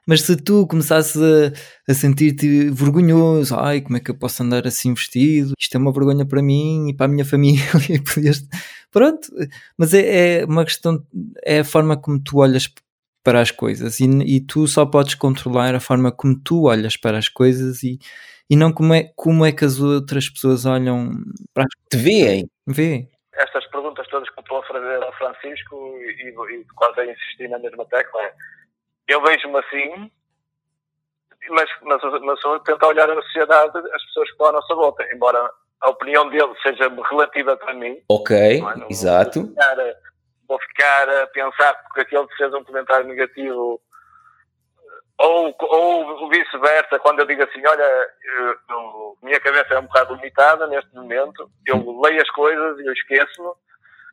Mas 0.06 0.22
se 0.22 0.36
tu 0.36 0.64
começasses 0.68 1.20
a, 1.20 1.52
a 1.90 1.94
sentir-te 1.94 2.70
vergonhoso, 2.70 3.56
ai, 3.56 3.80
como 3.80 3.96
é 3.96 4.00
que 4.00 4.12
eu 4.12 4.14
posso 4.16 4.40
andar 4.44 4.64
assim 4.64 4.94
vestido? 4.94 5.54
Isto 5.58 5.74
é 5.74 5.78
uma 5.78 5.92
vergonha 5.92 6.24
para 6.24 6.40
mim 6.40 6.88
e 6.90 6.94
para 6.94 7.06
a 7.06 7.08
minha 7.08 7.24
família. 7.26 7.64
Pronto, 8.92 9.28
mas 9.76 9.92
é, 9.92 10.42
é 10.42 10.44
uma 10.44 10.64
questão, 10.64 11.04
é 11.44 11.58
a 11.58 11.64
forma 11.64 11.96
como 11.96 12.20
tu 12.20 12.38
olhas 12.38 12.68
para 13.24 13.40
as 13.40 13.50
coisas 13.50 14.00
e, 14.00 14.04
e, 14.04 14.40
tu 14.40 14.66
só 14.66 14.84
podes 14.84 15.14
controlar 15.14 15.74
a 15.74 15.80
forma 15.80 16.12
como 16.12 16.38
tu 16.38 16.64
olhas 16.68 16.96
para 16.96 17.16
as 17.16 17.28
coisas 17.28 17.82
e, 17.82 17.98
e 18.50 18.54
não 18.54 18.70
como 18.72 18.92
é, 18.92 19.10
como 19.16 19.44
é 19.44 19.50
que 19.50 19.64
as 19.64 19.80
outras 19.80 20.28
pessoas 20.28 20.66
olham 20.66 21.10
para 21.54 21.64
as 21.64 21.70
Te 21.90 21.96
veem. 21.96 22.48
Vê. 22.66 23.08
Estas 23.32 23.66
perguntas 23.68 24.06
todas 24.08 24.28
que 24.28 24.40
estou 24.40 24.58
a 24.58 24.66
fazer 24.66 25.02
ao 25.02 25.12
Francisco 25.14 25.98
e, 25.98 26.28
e 26.28 26.64
quase 26.74 27.00
a 27.00 27.10
insistir 27.10 27.48
na 27.48 27.58
mesma 27.58 27.84
tecla 27.86 28.22
é 28.22 28.32
eu 29.08 29.22
vejo-me 29.22 29.58
assim 29.58 30.10
mas, 31.50 31.68
mas, 31.82 32.02
mas 32.22 32.44
eu 32.44 32.58
tento 32.60 32.86
olhar 32.86 33.10
a 33.10 33.22
sociedade, 33.22 33.76
as 33.76 34.04
pessoas 34.04 34.26
que 34.28 34.32
estão 34.32 34.46
à 34.46 34.52
nossa 34.52 34.74
volta, 34.74 35.04
embora 35.12 35.50
a 35.80 35.90
opinião 35.90 36.28
dele 36.30 36.52
seja 36.62 36.88
relativa 37.10 37.56
para 37.56 37.74
mim. 37.74 37.98
Ok, 38.08 38.36
é? 38.36 38.60
não, 38.60 38.86
exato. 38.88 39.42
Não 39.42 40.13
vou 40.48 40.58
ficar 40.60 41.08
a 41.08 41.26
pensar 41.28 41.74
porque 41.84 42.00
aquele 42.00 42.26
fez 42.36 42.52
um 42.54 42.64
comentário 42.64 43.06
negativo 43.06 43.80
ou, 45.18 45.54
ou 45.60 46.28
vice-versa, 46.28 46.98
quando 46.98 47.20
eu 47.20 47.26
digo 47.26 47.42
assim, 47.42 47.64
olha, 47.64 48.08
eu, 48.68 49.16
minha 49.22 49.40
cabeça 49.40 49.74
é 49.74 49.78
um 49.78 49.84
bocado 49.84 50.14
limitada 50.14 50.66
neste 50.66 50.92
momento, 50.94 51.48
eu 51.66 52.00
leio 52.00 52.20
as 52.20 52.30
coisas 52.30 52.78
e 52.80 52.86
eu 52.86 52.92
esqueço-me, 52.92 53.50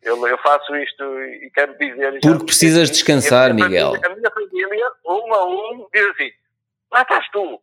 eu, 0.03 0.27
eu 0.27 0.37
faço 0.39 0.75
isto 0.75 1.03
e 1.23 1.49
quero 1.53 1.77
dizer... 1.77 2.19
Porque 2.21 2.45
precisas 2.45 2.89
descansar, 2.89 3.51
a 3.51 3.53
Miguel. 3.53 3.93
A 3.95 4.09
minha 4.09 4.31
família, 4.31 4.91
um 5.05 5.33
a 5.33 5.45
um, 5.45 5.87
diz 5.91 6.05
assim, 6.05 6.31
lá 6.91 7.01
estás 7.01 7.27
tu, 7.31 7.59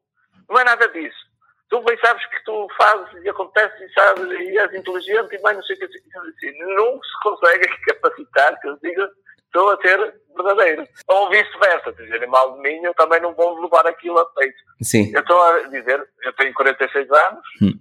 não 0.49 0.59
é 0.59 0.65
nada 0.65 0.89
disso. 0.89 1.28
Tu 1.71 1.83
bem 1.83 1.99
sabes 1.99 2.25
que 2.27 2.45
tu 2.45 2.67
fazes 2.77 3.23
e 3.23 3.29
acontece 3.29 3.85
e 3.85 3.93
sabes 3.93 4.41
e 4.41 4.59
és 4.59 4.75
inteligente 4.75 5.37
e 5.37 5.43
mais 5.43 5.57
não 5.57 5.63
sei 5.65 5.77
o 5.77 5.79
que 5.79 5.85
assim. 5.85 6.59
Não 6.77 7.03
se 7.03 7.21
consegue 7.23 7.69
capacitar 7.87 8.59
que 8.61 8.69
eu 8.69 8.79
diga 8.83 9.11
estou 9.49 9.71
a 9.71 9.81
ser 9.81 10.15
verdadeiro. 10.37 10.87
Ou 11.09 11.31
vice-versa, 11.31 11.93
dizerem 11.93 12.29
mal 12.29 12.55
de 12.55 12.61
mim, 12.61 12.81
eu 12.85 12.95
também 12.95 13.21
não 13.21 13.35
vou 13.35 13.61
levar 13.61 13.87
aquilo 13.87 14.19
a 14.19 14.27
peito. 14.27 14.59
Sim. 14.83 15.11
Eu 15.13 15.21
estou 15.21 15.41
a 15.41 15.63
dizer, 15.65 16.07
eu 16.23 16.33
tenho 16.35 16.55
46 16.55 17.11
anos, 17.11 17.41
hum. 17.63 17.73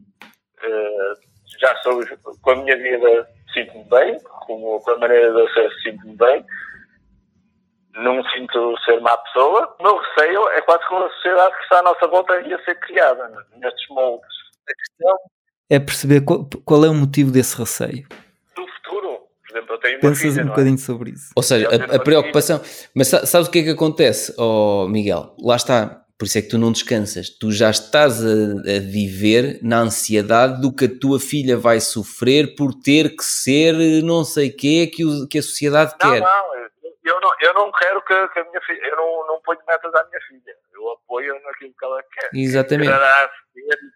uh, 0.64 1.60
já 1.60 1.76
sou, 1.78 2.02
com 2.42 2.52
a 2.52 2.56
minha 2.56 2.78
vida, 2.78 3.30
sinto-me 3.54 3.84
bem, 3.86 4.18
com, 4.24 4.82
a 4.88 4.98
maneira 4.98 5.32
de 5.32 5.40
eu 5.40 5.50
ser, 5.50 5.72
sinto-me 5.84 6.16
bem. 6.16 6.46
Não 7.98 8.24
sinto 8.30 8.76
ser 8.86 9.00
má 9.02 9.18
pessoa. 9.18 9.76
O 9.80 9.84
meu 9.84 9.98
receio 10.00 10.48
é 10.50 10.62
quase 10.62 10.88
com 10.88 10.98
a 10.98 11.10
sociedade 11.10 11.56
que 11.58 11.64
está 11.64 11.80
à 11.80 11.84
nossa 11.84 12.08
volta 12.08 12.40
ia 12.42 12.64
ser 12.64 12.76
criada 12.80 13.28
nestes 13.58 13.88
moldes. 13.90 14.28
A 14.70 14.74
questão 14.74 15.18
é 15.70 15.80
perceber 15.80 16.22
qual, 16.22 16.48
qual 16.64 16.86
é 16.86 16.90
o 16.90 16.94
motivo 16.94 17.32
desse 17.32 17.58
receio 17.58 18.08
do 18.56 18.66
futuro. 18.68 19.18
Por 19.48 19.58
exemplo, 19.58 19.74
eu 19.76 19.80
tenho 19.80 20.00
Pensas 20.00 20.20
filha, 20.20 20.44
um 20.44 20.48
é? 20.48 20.50
bocadinho 20.50 20.78
sobre 20.78 21.12
isso. 21.12 21.32
Ou 21.36 21.42
seja, 21.44 21.68
a, 21.70 21.96
a 21.96 22.00
preocupação. 22.00 22.62
Mas 22.94 23.08
sa- 23.08 23.26
sabes 23.26 23.48
o 23.48 23.52
que 23.52 23.60
é 23.60 23.64
que 23.64 23.70
acontece, 23.72 24.34
oh, 24.38 24.88
Miguel? 24.88 25.36
Lá 25.42 25.56
está. 25.56 26.04
Por 26.20 26.26
isso 26.26 26.38
é 26.40 26.42
que 26.42 26.50
tu 26.50 26.58
não 26.58 26.72
descansas. 26.72 27.30
Tu 27.30 27.52
já 27.52 27.70
estás 27.70 28.24
a, 28.26 28.28
a 28.30 28.80
viver 28.80 29.60
na 29.62 29.80
ansiedade 29.82 30.60
do 30.62 30.74
que 30.74 30.86
a 30.86 31.00
tua 31.00 31.20
filha 31.20 31.56
vai 31.58 31.80
sofrer 31.80 32.56
por 32.56 32.74
ter 32.74 33.16
que 33.16 33.24
ser 33.24 33.74
não 34.04 34.24
sei 34.24 34.50
quê 34.50 34.88
que, 34.88 35.06
o- 35.06 35.28
que 35.28 35.38
a 35.38 35.44
sociedade 35.44 35.94
Não, 36.04 36.12
quer. 36.12 36.22
não, 36.22 36.58
eu- 37.08 37.22
não, 37.22 37.30
eu 37.42 37.54
não 37.54 37.72
quero 37.72 38.02
que, 38.02 38.28
que 38.30 38.40
a 38.40 38.44
minha 38.46 38.62
filha, 38.62 38.88
eu 38.88 38.96
não, 38.96 39.28
não 39.28 39.42
ponho 39.42 39.60
metas 39.68 39.94
à 39.96 40.04
minha 40.06 40.20
filha. 40.28 40.54
Eu 40.74 40.90
apoio 40.92 41.34
naquilo 41.44 41.74
que 41.78 41.86
ela 41.86 42.04
quer. 42.04 42.30
Exatamente. 42.34 42.92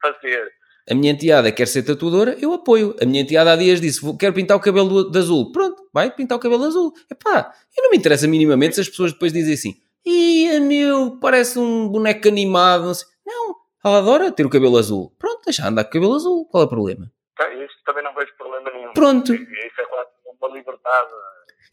Fazer. 0.02 0.52
A 0.90 0.96
minha 0.96 1.12
enteada 1.12 1.52
quer 1.52 1.68
ser 1.68 1.84
tatuadora, 1.84 2.36
eu 2.42 2.54
apoio. 2.54 2.96
A 3.02 3.06
minha 3.06 3.22
enteada 3.22 3.54
há 3.54 3.56
dias 3.56 3.80
disse: 3.80 4.02
"Vou- 4.02 4.18
quero 4.18 4.34
pintar 4.34 4.58
o 4.58 4.60
cabelo 4.60 5.12
de 5.12 5.18
azul. 5.18 5.52
Pronto, 5.52 5.84
vai 5.94 6.10
pintar 6.10 6.38
o 6.38 6.42
cabelo 6.42 6.64
azul. 6.64 6.92
Epá, 7.10 7.54
eu 7.78 7.84
não 7.84 7.92
me 7.92 7.98
interessa 7.98 8.28
minimamente 8.28 8.76
se 8.76 8.82
as 8.82 8.90
pessoas 8.90 9.14
depois 9.14 9.32
dizem 9.32 9.54
assim: 9.54 9.74
Ia 10.06 10.60
meu, 10.60 11.20
parece 11.22 11.60
um 11.60 11.88
boneco 11.88 12.28
animado. 12.28 12.86
Não, 12.86 12.94
sei. 12.96 13.08
não, 13.26 13.56
ela 13.86 14.00
adora 14.00 14.32
ter 14.32 14.44
o 14.46 14.50
cabelo 14.50 14.78
azul. 14.78 15.16
Pronto, 15.20 15.42
deixa 15.46 15.68
andar 15.68 15.84
com 15.84 15.90
o 15.92 15.94
cabelo 15.94 16.16
azul. 16.16 16.46
Qual 16.50 16.64
é 16.64 16.66
o 16.66 16.70
problema? 16.70 17.12
Tá, 17.38 17.48
Isso 17.54 17.76
também 17.86 18.04
não 18.04 18.14
vejo 18.16 18.36
problema 18.36 18.70
nenhum. 18.72 18.94
Pronto. 18.94 19.34
Isso 19.36 19.82
é 19.82 19.84
quase 19.86 20.10
uma 20.42 20.50
liberdade. 20.58 21.12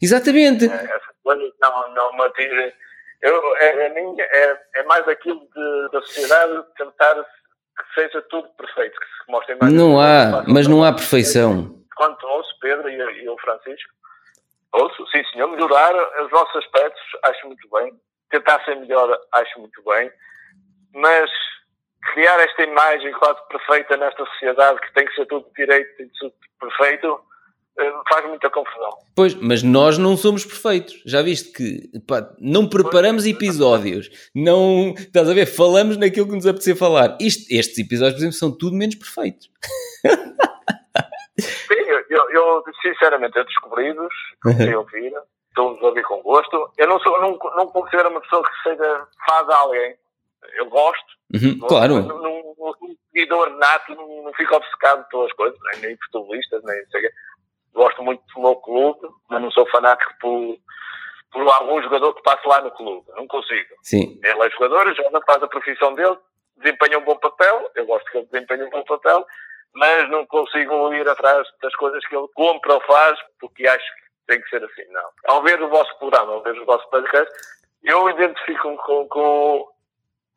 Exatamente. 0.01 0.65
É, 0.65 0.99
não, 1.35 1.93
não 1.93 2.13
me 2.13 2.23
atingem. 2.23 2.73
Eu, 3.21 3.57
é, 3.57 3.85
é, 3.85 3.89
minha- 3.89 4.23
é, 4.23 4.61
é 4.75 4.83
mais 4.83 5.07
aquilo 5.07 5.39
de, 5.53 5.89
da 5.91 6.01
sociedade 6.01 6.63
tentar 6.77 7.15
que 7.15 7.93
seja 7.93 8.21
tudo 8.23 8.47
perfeito, 8.57 8.99
que 8.99 9.05
se 9.05 9.31
mostrem 9.31 9.57
mais 9.59 9.73
Não 9.73 9.99
há, 9.99 10.43
mas 10.47 10.67
não 10.67 10.83
há 10.83 10.91
perfeição. 10.93 11.77
Quando 11.95 12.21
ouço 12.25 12.53
Pedro 12.61 12.89
e, 12.89 12.95
e 13.23 13.29
o 13.29 13.37
Francisco, 13.39 13.89
ouço, 14.73 15.05
sim 15.11 15.23
senhor, 15.31 15.47
melhorar 15.49 15.93
os 16.23 16.31
nossos 16.31 16.55
aspectos, 16.57 17.01
acho 17.23 17.47
muito 17.47 17.67
bem. 17.71 17.93
Tentar 18.29 18.63
ser 18.63 18.75
melhor, 18.75 19.17
acho 19.33 19.59
muito 19.59 19.81
bem. 19.83 20.11
Mas 20.93 21.29
criar 22.13 22.39
esta 22.39 22.63
imagem 22.63 23.11
quase 23.13 23.39
perfeita 23.49 23.97
nesta 23.97 24.25
sociedade 24.25 24.79
que 24.81 24.93
tem 24.93 25.05
que 25.05 25.13
ser 25.15 25.25
tudo 25.25 25.49
direito 25.55 26.01
e 26.01 26.09
tudo 26.19 26.33
perfeito, 26.59 27.21
faz 28.07 28.25
muita 28.27 28.49
confusão. 28.49 28.89
Pois, 29.15 29.35
mas 29.35 29.63
nós 29.63 29.97
não 29.97 30.17
somos 30.17 30.45
perfeitos. 30.45 31.01
Já 31.05 31.21
viste 31.21 31.51
que 31.51 31.99
pá, 32.07 32.33
não 32.39 32.67
preparamos 32.67 33.25
episódios, 33.25 34.09
não 34.35 34.93
estás 34.97 35.29
a 35.29 35.33
ver? 35.33 35.45
Falamos 35.45 35.97
naquilo 35.97 36.27
que 36.27 36.35
nos 36.35 36.47
apetecer 36.47 36.75
falar. 36.75 37.17
Isto, 37.19 37.53
estes 37.53 37.77
episódios, 37.77 38.15
por 38.15 38.19
exemplo, 38.19 38.37
são 38.37 38.57
tudo 38.57 38.75
menos 38.75 38.95
perfeitos. 38.95 39.49
Sim, 41.39 41.79
eu, 41.87 42.03
eu, 42.09 42.29
eu, 42.31 42.63
sinceramente, 42.81 43.37
eu 43.37 43.45
descobri-vos, 43.45 44.13
comecei 44.41 44.73
a 44.73 44.79
ouvir, 44.79 45.13
estou-vos 45.47 45.81
a 45.81 45.87
ouvir 45.87 46.03
com 46.03 46.21
gosto. 46.21 46.71
Eu 46.77 46.87
não, 46.87 46.99
sou, 46.99 47.19
não, 47.21 47.37
não 47.55 47.67
considero 47.67 48.09
uma 48.09 48.21
pessoa 48.21 48.43
que 48.43 48.69
seja 48.69 49.07
fã 49.27 49.45
de 49.45 49.53
alguém. 49.53 49.95
Eu 50.57 50.65
gosto. 50.67 51.05
Uhum, 51.33 51.59
claro. 51.59 52.01
Não, 52.01 52.21
não, 52.21 52.55
não 52.57 52.75
um 52.81 52.95
seguidor 53.11 53.49
nato, 53.57 53.95
não, 53.95 54.23
não 54.23 54.33
fico 54.33 54.55
obcecado 54.55 55.07
pelas 55.09 55.31
coisas, 55.33 55.57
nem, 55.71 55.81
nem 55.81 55.97
futebolistas, 55.97 56.63
nem 56.63 56.85
sei. 56.87 57.09
Gosto 57.73 58.03
muito 58.03 58.21
do 58.33 58.41
meu 58.41 58.55
clube, 58.55 59.07
mas 59.29 59.41
não 59.41 59.51
sou 59.51 59.67
fanático 59.69 60.13
por, 60.19 60.57
por 61.31 61.47
algum 61.47 61.81
jogador 61.81 62.13
que 62.13 62.23
passe 62.23 62.47
lá 62.47 62.61
no 62.61 62.71
clube. 62.71 63.05
Não 63.15 63.27
consigo. 63.27 63.75
Sim. 63.83 64.19
Ele 64.23 64.43
é 64.45 64.49
jogador, 64.49 64.93
joga, 64.95 65.21
faz 65.25 65.43
a 65.43 65.47
profissão 65.47 65.93
dele, 65.93 66.17
desempenha 66.57 66.99
um 66.99 67.05
bom 67.05 67.17
papel, 67.17 67.71
eu 67.75 67.85
gosto 67.85 68.09
que 68.11 68.17
ele 68.17 68.27
desempenhe 68.31 68.63
um 68.63 68.69
bom 68.69 68.83
papel, 68.83 69.25
mas 69.73 70.09
não 70.09 70.25
consigo 70.25 70.93
ir 70.93 71.07
atrás 71.07 71.47
das 71.61 71.75
coisas 71.75 72.05
que 72.07 72.15
ele 72.15 72.27
compra 72.33 72.73
ou 72.73 72.81
faz, 72.81 73.19
porque 73.39 73.67
acho 73.67 73.85
que 73.95 74.01
tem 74.27 74.41
que 74.41 74.49
ser 74.49 74.63
assim, 74.63 74.83
não. 74.91 75.09
Ao 75.27 75.41
ver 75.43 75.61
o 75.61 75.69
vosso 75.69 75.97
programa, 75.97 76.33
ao 76.33 76.43
ver 76.43 76.59
o 76.59 76.65
vosso 76.65 76.87
podcast, 76.89 77.31
eu 77.83 78.09
identifico-me 78.09 78.77
com, 78.77 79.07
com, 79.07 79.67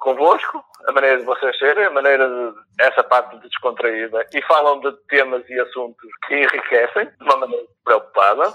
convosco, 0.02 0.62
a 0.88 0.92
maneira 0.92 1.18
de 1.18 1.24
vocês 1.24 1.56
serem, 1.58 1.84
a 1.84 1.90
maneira 1.90 2.28
de, 2.28 2.84
essa 2.84 3.04
parte 3.04 3.38
descontraída, 3.38 4.26
e 4.34 4.42
falam 4.42 4.80
de 4.80 4.92
temas 5.08 5.48
e 5.48 5.58
assuntos 5.60 6.10
que 6.26 6.34
enriquecem, 6.34 7.06
de 7.06 7.24
uma 7.24 7.36
maneira 7.36 7.64
preocupada, 7.84 8.52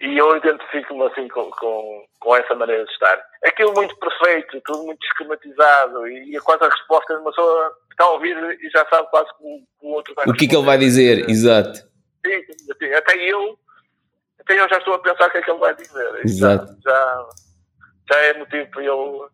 e 0.00 0.18
eu 0.18 0.36
identifico-me 0.36 1.04
assim 1.06 1.28
com, 1.28 1.48
com, 1.52 2.04
com, 2.20 2.36
essa 2.36 2.54
maneira 2.54 2.84
de 2.84 2.90
estar. 2.90 3.24
Aquilo 3.46 3.72
muito 3.74 3.96
perfeito, 3.96 4.60
tudo 4.64 4.84
muito 4.84 5.06
esquematizado 5.06 6.06
e, 6.08 6.36
e 6.36 6.40
quase 6.40 6.64
a 6.64 6.68
resposta 6.68 7.14
de 7.14 7.20
uma 7.20 7.30
pessoa 7.30 7.72
está 7.92 8.04
a 8.04 8.10
ouvir 8.10 8.36
e 8.60 8.70
já 8.70 8.84
sabe 8.90 9.08
quase 9.10 9.28
que 9.36 9.44
o, 9.44 9.88
o 9.88 9.92
outro 9.94 10.12
vai 10.16 10.26
O 10.26 10.32
que 10.34 10.46
é 10.46 10.48
que 10.48 10.56
ele 10.56 10.66
vai 10.66 10.76
dizer, 10.76 11.30
exato. 11.30 11.78
Sim, 12.26 12.42
sim, 12.78 12.92
até 12.92 13.16
eu, 13.16 13.56
até 14.40 14.60
eu 14.60 14.68
já 14.68 14.78
estou 14.78 14.94
a 14.94 14.98
pensar 14.98 15.28
o 15.28 15.30
que 15.30 15.38
é 15.38 15.42
que 15.42 15.50
ele 15.50 15.60
vai 15.60 15.74
dizer. 15.76 16.20
Exato. 16.24 16.76
Já, 16.82 17.28
já 18.10 18.18
é 18.18 18.38
motivo 18.38 18.70
para 18.72 18.82
eu 18.82 19.30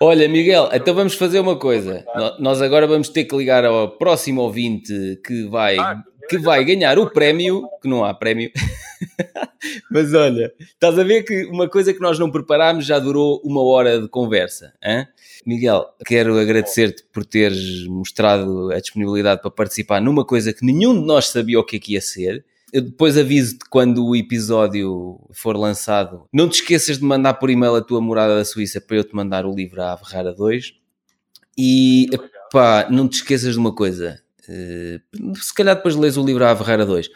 Olha, 0.00 0.28
Miguel, 0.28 0.68
então 0.72 0.94
vamos 0.94 1.14
fazer 1.14 1.40
uma 1.40 1.56
coisa. 1.56 2.04
Nós 2.38 2.62
agora 2.62 2.86
vamos 2.86 3.08
ter 3.08 3.24
que 3.24 3.36
ligar 3.36 3.64
ao 3.64 3.90
próximo 3.90 4.40
ouvinte 4.40 5.20
que 5.26 5.44
vai, 5.44 5.78
ah, 5.78 6.02
que 6.28 6.38
vai 6.38 6.64
ganhar 6.64 6.98
o 6.98 7.10
prémio, 7.10 7.68
que 7.82 7.88
não 7.88 8.04
há 8.04 8.14
prémio. 8.14 8.50
Mas 9.90 10.14
olha, 10.14 10.52
estás 10.58 10.98
a 10.98 11.04
ver 11.04 11.22
que 11.24 11.44
uma 11.46 11.68
coisa 11.68 11.92
que 11.92 12.00
nós 12.00 12.18
não 12.18 12.30
preparámos 12.30 12.86
já 12.86 12.98
durou 12.98 13.40
uma 13.44 13.62
hora 13.62 14.00
de 14.00 14.08
conversa. 14.08 14.72
Hein? 14.82 15.06
Miguel, 15.44 15.86
quero 16.06 16.38
agradecer-te 16.38 17.04
por 17.12 17.24
teres 17.24 17.86
mostrado 17.86 18.70
a 18.72 18.80
disponibilidade 18.80 19.42
para 19.42 19.50
participar 19.50 20.00
numa 20.00 20.24
coisa 20.24 20.52
que 20.52 20.64
nenhum 20.64 20.98
de 20.98 21.06
nós 21.06 21.26
sabia 21.26 21.58
o 21.58 21.64
que 21.64 21.76
é 21.76 21.78
que 21.78 21.92
ia 21.94 22.00
ser. 22.00 22.44
Eu 22.72 22.82
depois 22.82 23.18
aviso-te 23.18 23.64
quando 23.68 24.06
o 24.06 24.14
episódio 24.14 25.18
for 25.32 25.56
lançado. 25.56 26.26
Não 26.32 26.48
te 26.48 26.60
esqueças 26.60 26.98
de 26.98 27.04
mandar 27.04 27.34
por 27.34 27.50
e-mail 27.50 27.74
a 27.74 27.82
tua 27.82 28.00
morada 28.00 28.36
da 28.36 28.44
Suíça 28.44 28.80
para 28.80 28.96
eu 28.96 29.04
te 29.04 29.14
mandar 29.14 29.44
o 29.44 29.54
livro 29.54 29.82
à 29.82 29.96
Ferrara 29.96 30.32
2. 30.32 30.74
E 31.58 32.08
pá, 32.52 32.88
não 32.90 33.08
te 33.08 33.14
esqueças 33.14 33.54
de 33.54 33.58
uma 33.58 33.74
coisa. 33.74 34.20
Uh, 34.48 35.36
se 35.36 35.52
calhar 35.52 35.76
depois 35.76 35.96
lês 35.96 36.16
o 36.16 36.24
livro 36.24 36.44
à 36.44 36.54
Ferrara 36.54 36.86
2. 36.86 37.08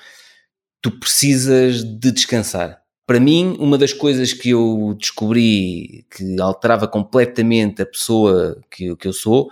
Tu 0.83 0.91
precisas 0.91 1.85
de 1.85 2.11
descansar. 2.11 2.83
Para 3.07 3.21
mim, 3.21 3.57
uma 3.59 3.77
das 3.77 3.93
coisas 3.93 4.33
que 4.33 4.51
eu 4.51 4.97
descobri 4.99 6.07
que 6.11 6.41
alterava 6.41 6.89
completamente 6.89 7.83
a 7.83 7.87
pessoa 7.87 8.59
que, 8.71 8.97
que 8.97 9.07
eu 9.07 9.13
sou 9.13 9.51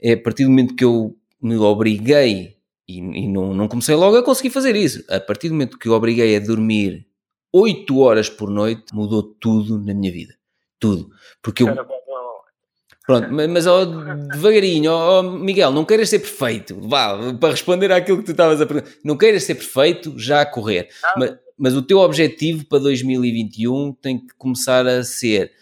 é 0.00 0.12
a 0.12 0.20
partir 0.20 0.44
do 0.44 0.50
momento 0.50 0.74
que 0.74 0.84
eu 0.84 1.16
me 1.40 1.56
obriguei 1.56 2.56
e, 2.88 2.98
e, 2.98 3.28
não, 3.28 3.54
não 3.54 3.68
comecei 3.68 3.94
logo 3.94 4.16
a 4.16 4.22
conseguir 4.22 4.50
fazer 4.50 4.76
isso. 4.76 5.04
A 5.08 5.20
partir 5.20 5.48
do 5.48 5.54
momento 5.54 5.78
que 5.78 5.88
eu 5.88 5.92
obriguei 5.92 6.36
a 6.36 6.40
dormir 6.40 7.06
8 7.52 7.98
horas 7.98 8.28
por 8.28 8.50
noite, 8.50 8.94
mudou 8.94 9.22
tudo 9.22 9.78
na 9.78 9.94
minha 9.94 10.10
vida. 10.10 10.34
Tudo. 10.78 11.10
Porque 11.42 11.62
eu. 11.62 11.68
Pronto, 13.04 13.28
mas 13.32 13.66
oh, 13.66 13.84
devagarinho, 14.32 14.92
oh, 14.92 15.22
Miguel, 15.24 15.72
não 15.72 15.84
queiras 15.84 16.08
ser 16.08 16.20
perfeito. 16.20 16.78
Vá, 16.88 17.34
para 17.34 17.50
responder 17.50 17.90
àquilo 17.90 18.18
que 18.18 18.24
tu 18.24 18.30
estavas 18.30 18.60
a 18.60 18.66
perguntar, 18.66 18.92
não 19.04 19.16
queiras 19.16 19.42
ser 19.42 19.56
perfeito 19.56 20.16
já 20.16 20.40
a 20.40 20.46
correr. 20.46 20.88
Mas, 21.16 21.36
mas 21.58 21.74
o 21.74 21.82
teu 21.82 21.98
objetivo 21.98 22.64
para 22.66 22.78
2021 22.78 23.92
tem 23.94 24.18
que 24.24 24.32
começar 24.38 24.86
a 24.86 25.02
ser 25.02 25.52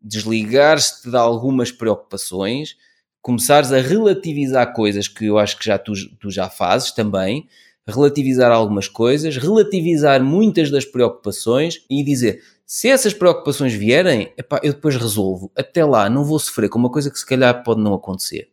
desligar-te 0.00 1.10
de 1.10 1.16
algumas 1.16 1.72
preocupações 1.72 2.76
começares 3.22 3.72
a 3.72 3.78
relativizar 3.78 4.72
coisas 4.72 5.08
que 5.08 5.26
eu 5.26 5.38
acho 5.38 5.58
que 5.58 5.64
já 5.64 5.78
tu, 5.78 5.92
tu 6.18 6.30
já 6.30 6.48
fazes 6.48 6.92
também, 6.92 7.46
relativizar 7.86 8.50
algumas 8.50 8.88
coisas, 8.88 9.36
relativizar 9.36 10.22
muitas 10.22 10.70
das 10.70 10.84
preocupações 10.84 11.84
e 11.90 12.04
dizer 12.04 12.42
se 12.64 12.88
essas 12.88 13.12
preocupações 13.12 13.74
vierem, 13.74 14.32
epá, 14.38 14.60
eu 14.62 14.72
depois 14.72 14.94
resolvo. 14.94 15.50
Até 15.56 15.84
lá, 15.84 16.08
não 16.08 16.24
vou 16.24 16.38
sofrer 16.38 16.68
com 16.68 16.78
uma 16.78 16.90
coisa 16.90 17.10
que 17.10 17.18
se 17.18 17.26
calhar 17.26 17.64
pode 17.64 17.80
não 17.80 17.92
acontecer. 17.92 18.48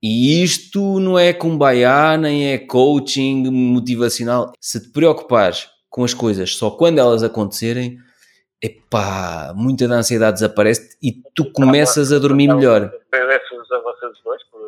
E 0.00 0.40
isto 0.42 1.00
não 1.00 1.18
é 1.18 1.32
kumbaya, 1.32 2.16
nem 2.16 2.52
é 2.52 2.58
coaching 2.58 3.50
motivacional. 3.50 4.52
Se 4.60 4.80
te 4.80 4.88
preocupares 4.90 5.68
com 5.90 6.04
as 6.04 6.14
coisas 6.14 6.54
só 6.54 6.70
quando 6.70 6.98
elas 6.98 7.24
acontecerem, 7.24 7.98
epá, 8.62 9.52
muita 9.56 9.88
da 9.88 9.96
ansiedade 9.96 10.34
desaparece 10.34 10.96
e 11.02 11.20
tu 11.34 11.50
começas 11.52 12.12
a 12.12 12.18
dormir 12.20 12.54
melhor. 12.54 12.92
Agradeço-vos 13.12 13.70
a 13.72 13.80
vocês 13.80 14.12
dois 14.24 14.42
por 14.44 14.60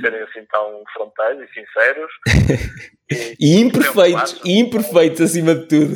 serem 0.00 0.22
assim 0.22 0.44
tão 0.50 0.82
frontais 0.92 1.38
e 1.40 1.46
sinceros. 1.52 2.12
E, 3.08 3.36
e 3.38 3.60
imperfeitos, 3.60 4.40
e 4.44 4.58
imperfeitos 4.58 5.20
acima 5.20 5.54
de 5.54 5.68
tudo. 5.68 5.94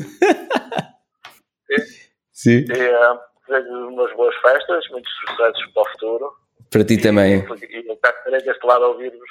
Sim. 2.31 2.65
E 2.69 2.73
uh, 2.73 3.19
desejo 3.49 3.89
umas 3.89 4.15
boas 4.15 4.35
festas, 4.37 4.85
muitos 4.93 5.13
sucessos 5.27 5.67
para 5.75 5.83
o 5.83 5.89
futuro. 5.91 6.33
Para 6.71 6.85
ti 6.85 6.95
e, 6.95 7.03
também. 7.03 7.41
E 7.41 7.89
eu 7.89 7.95
estarei 7.95 8.41
deste 8.43 8.65
lado 8.65 8.85
a 8.85 8.89
ouvir-vos 8.91 9.29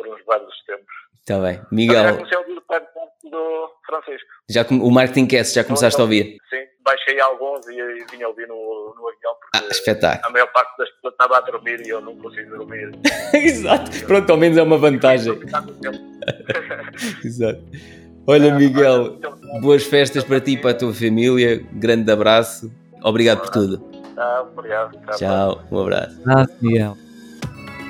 por 0.00 0.08
uns 0.08 0.24
vários 0.24 0.64
tempos. 0.64 0.94
Está 1.20 1.38
bem. 1.38 1.60
Miguel. 1.70 2.02
Já 2.02 2.12
comecei 2.14 2.36
a 2.36 2.40
ouvir 2.40 2.56
o 2.56 3.30
do 3.30 3.70
Francisco. 3.86 4.28
Já, 4.48 4.66
o 4.70 4.90
Marketing 4.90 5.26
Cast 5.26 5.54
já 5.54 5.62
começaste 5.62 6.00
a 6.00 6.02
ouvir? 6.02 6.38
Sim, 6.48 6.64
baixei 6.82 7.20
alguns 7.20 7.66
e, 7.68 7.74
e 7.74 8.06
vinha 8.10 8.26
ouvir 8.26 8.48
no, 8.48 8.94
no 8.96 9.08
avião 9.08 9.34
ah, 9.54 9.68
espetáculo. 9.70 10.26
a 10.26 10.30
maior 10.30 10.46
parte 10.52 10.76
das 10.78 10.90
pessoas 10.90 11.12
estava 11.12 11.36
a 11.36 11.40
dormir 11.40 11.86
e 11.86 11.90
eu 11.90 12.00
não 12.00 12.16
consigo 12.16 12.56
dormir. 12.56 12.90
Exato, 13.34 14.06
pronto, 14.06 14.30
ao 14.30 14.38
menos 14.38 14.56
é 14.56 14.62
uma 14.62 14.78
vantagem. 14.78 15.34
Exato. 17.24 17.62
Olha, 18.26 18.54
Miguel, 18.54 19.18
boas 19.60 19.84
festas 19.84 20.24
para 20.24 20.40
ti 20.40 20.52
e 20.52 20.56
para 20.56 20.70
a 20.70 20.74
tua 20.74 20.94
família. 20.94 21.62
Grande 21.72 22.10
abraço. 22.10 22.70
Obrigado 23.02 23.40
por 23.40 23.50
tudo. 23.50 23.90
Ah, 24.16 24.46
obrigado. 24.52 24.98
Tchau, 25.16 25.62
um 25.70 25.80
abraço. 25.80 26.20
Ah, 26.26 26.46
Miguel. 26.60 26.96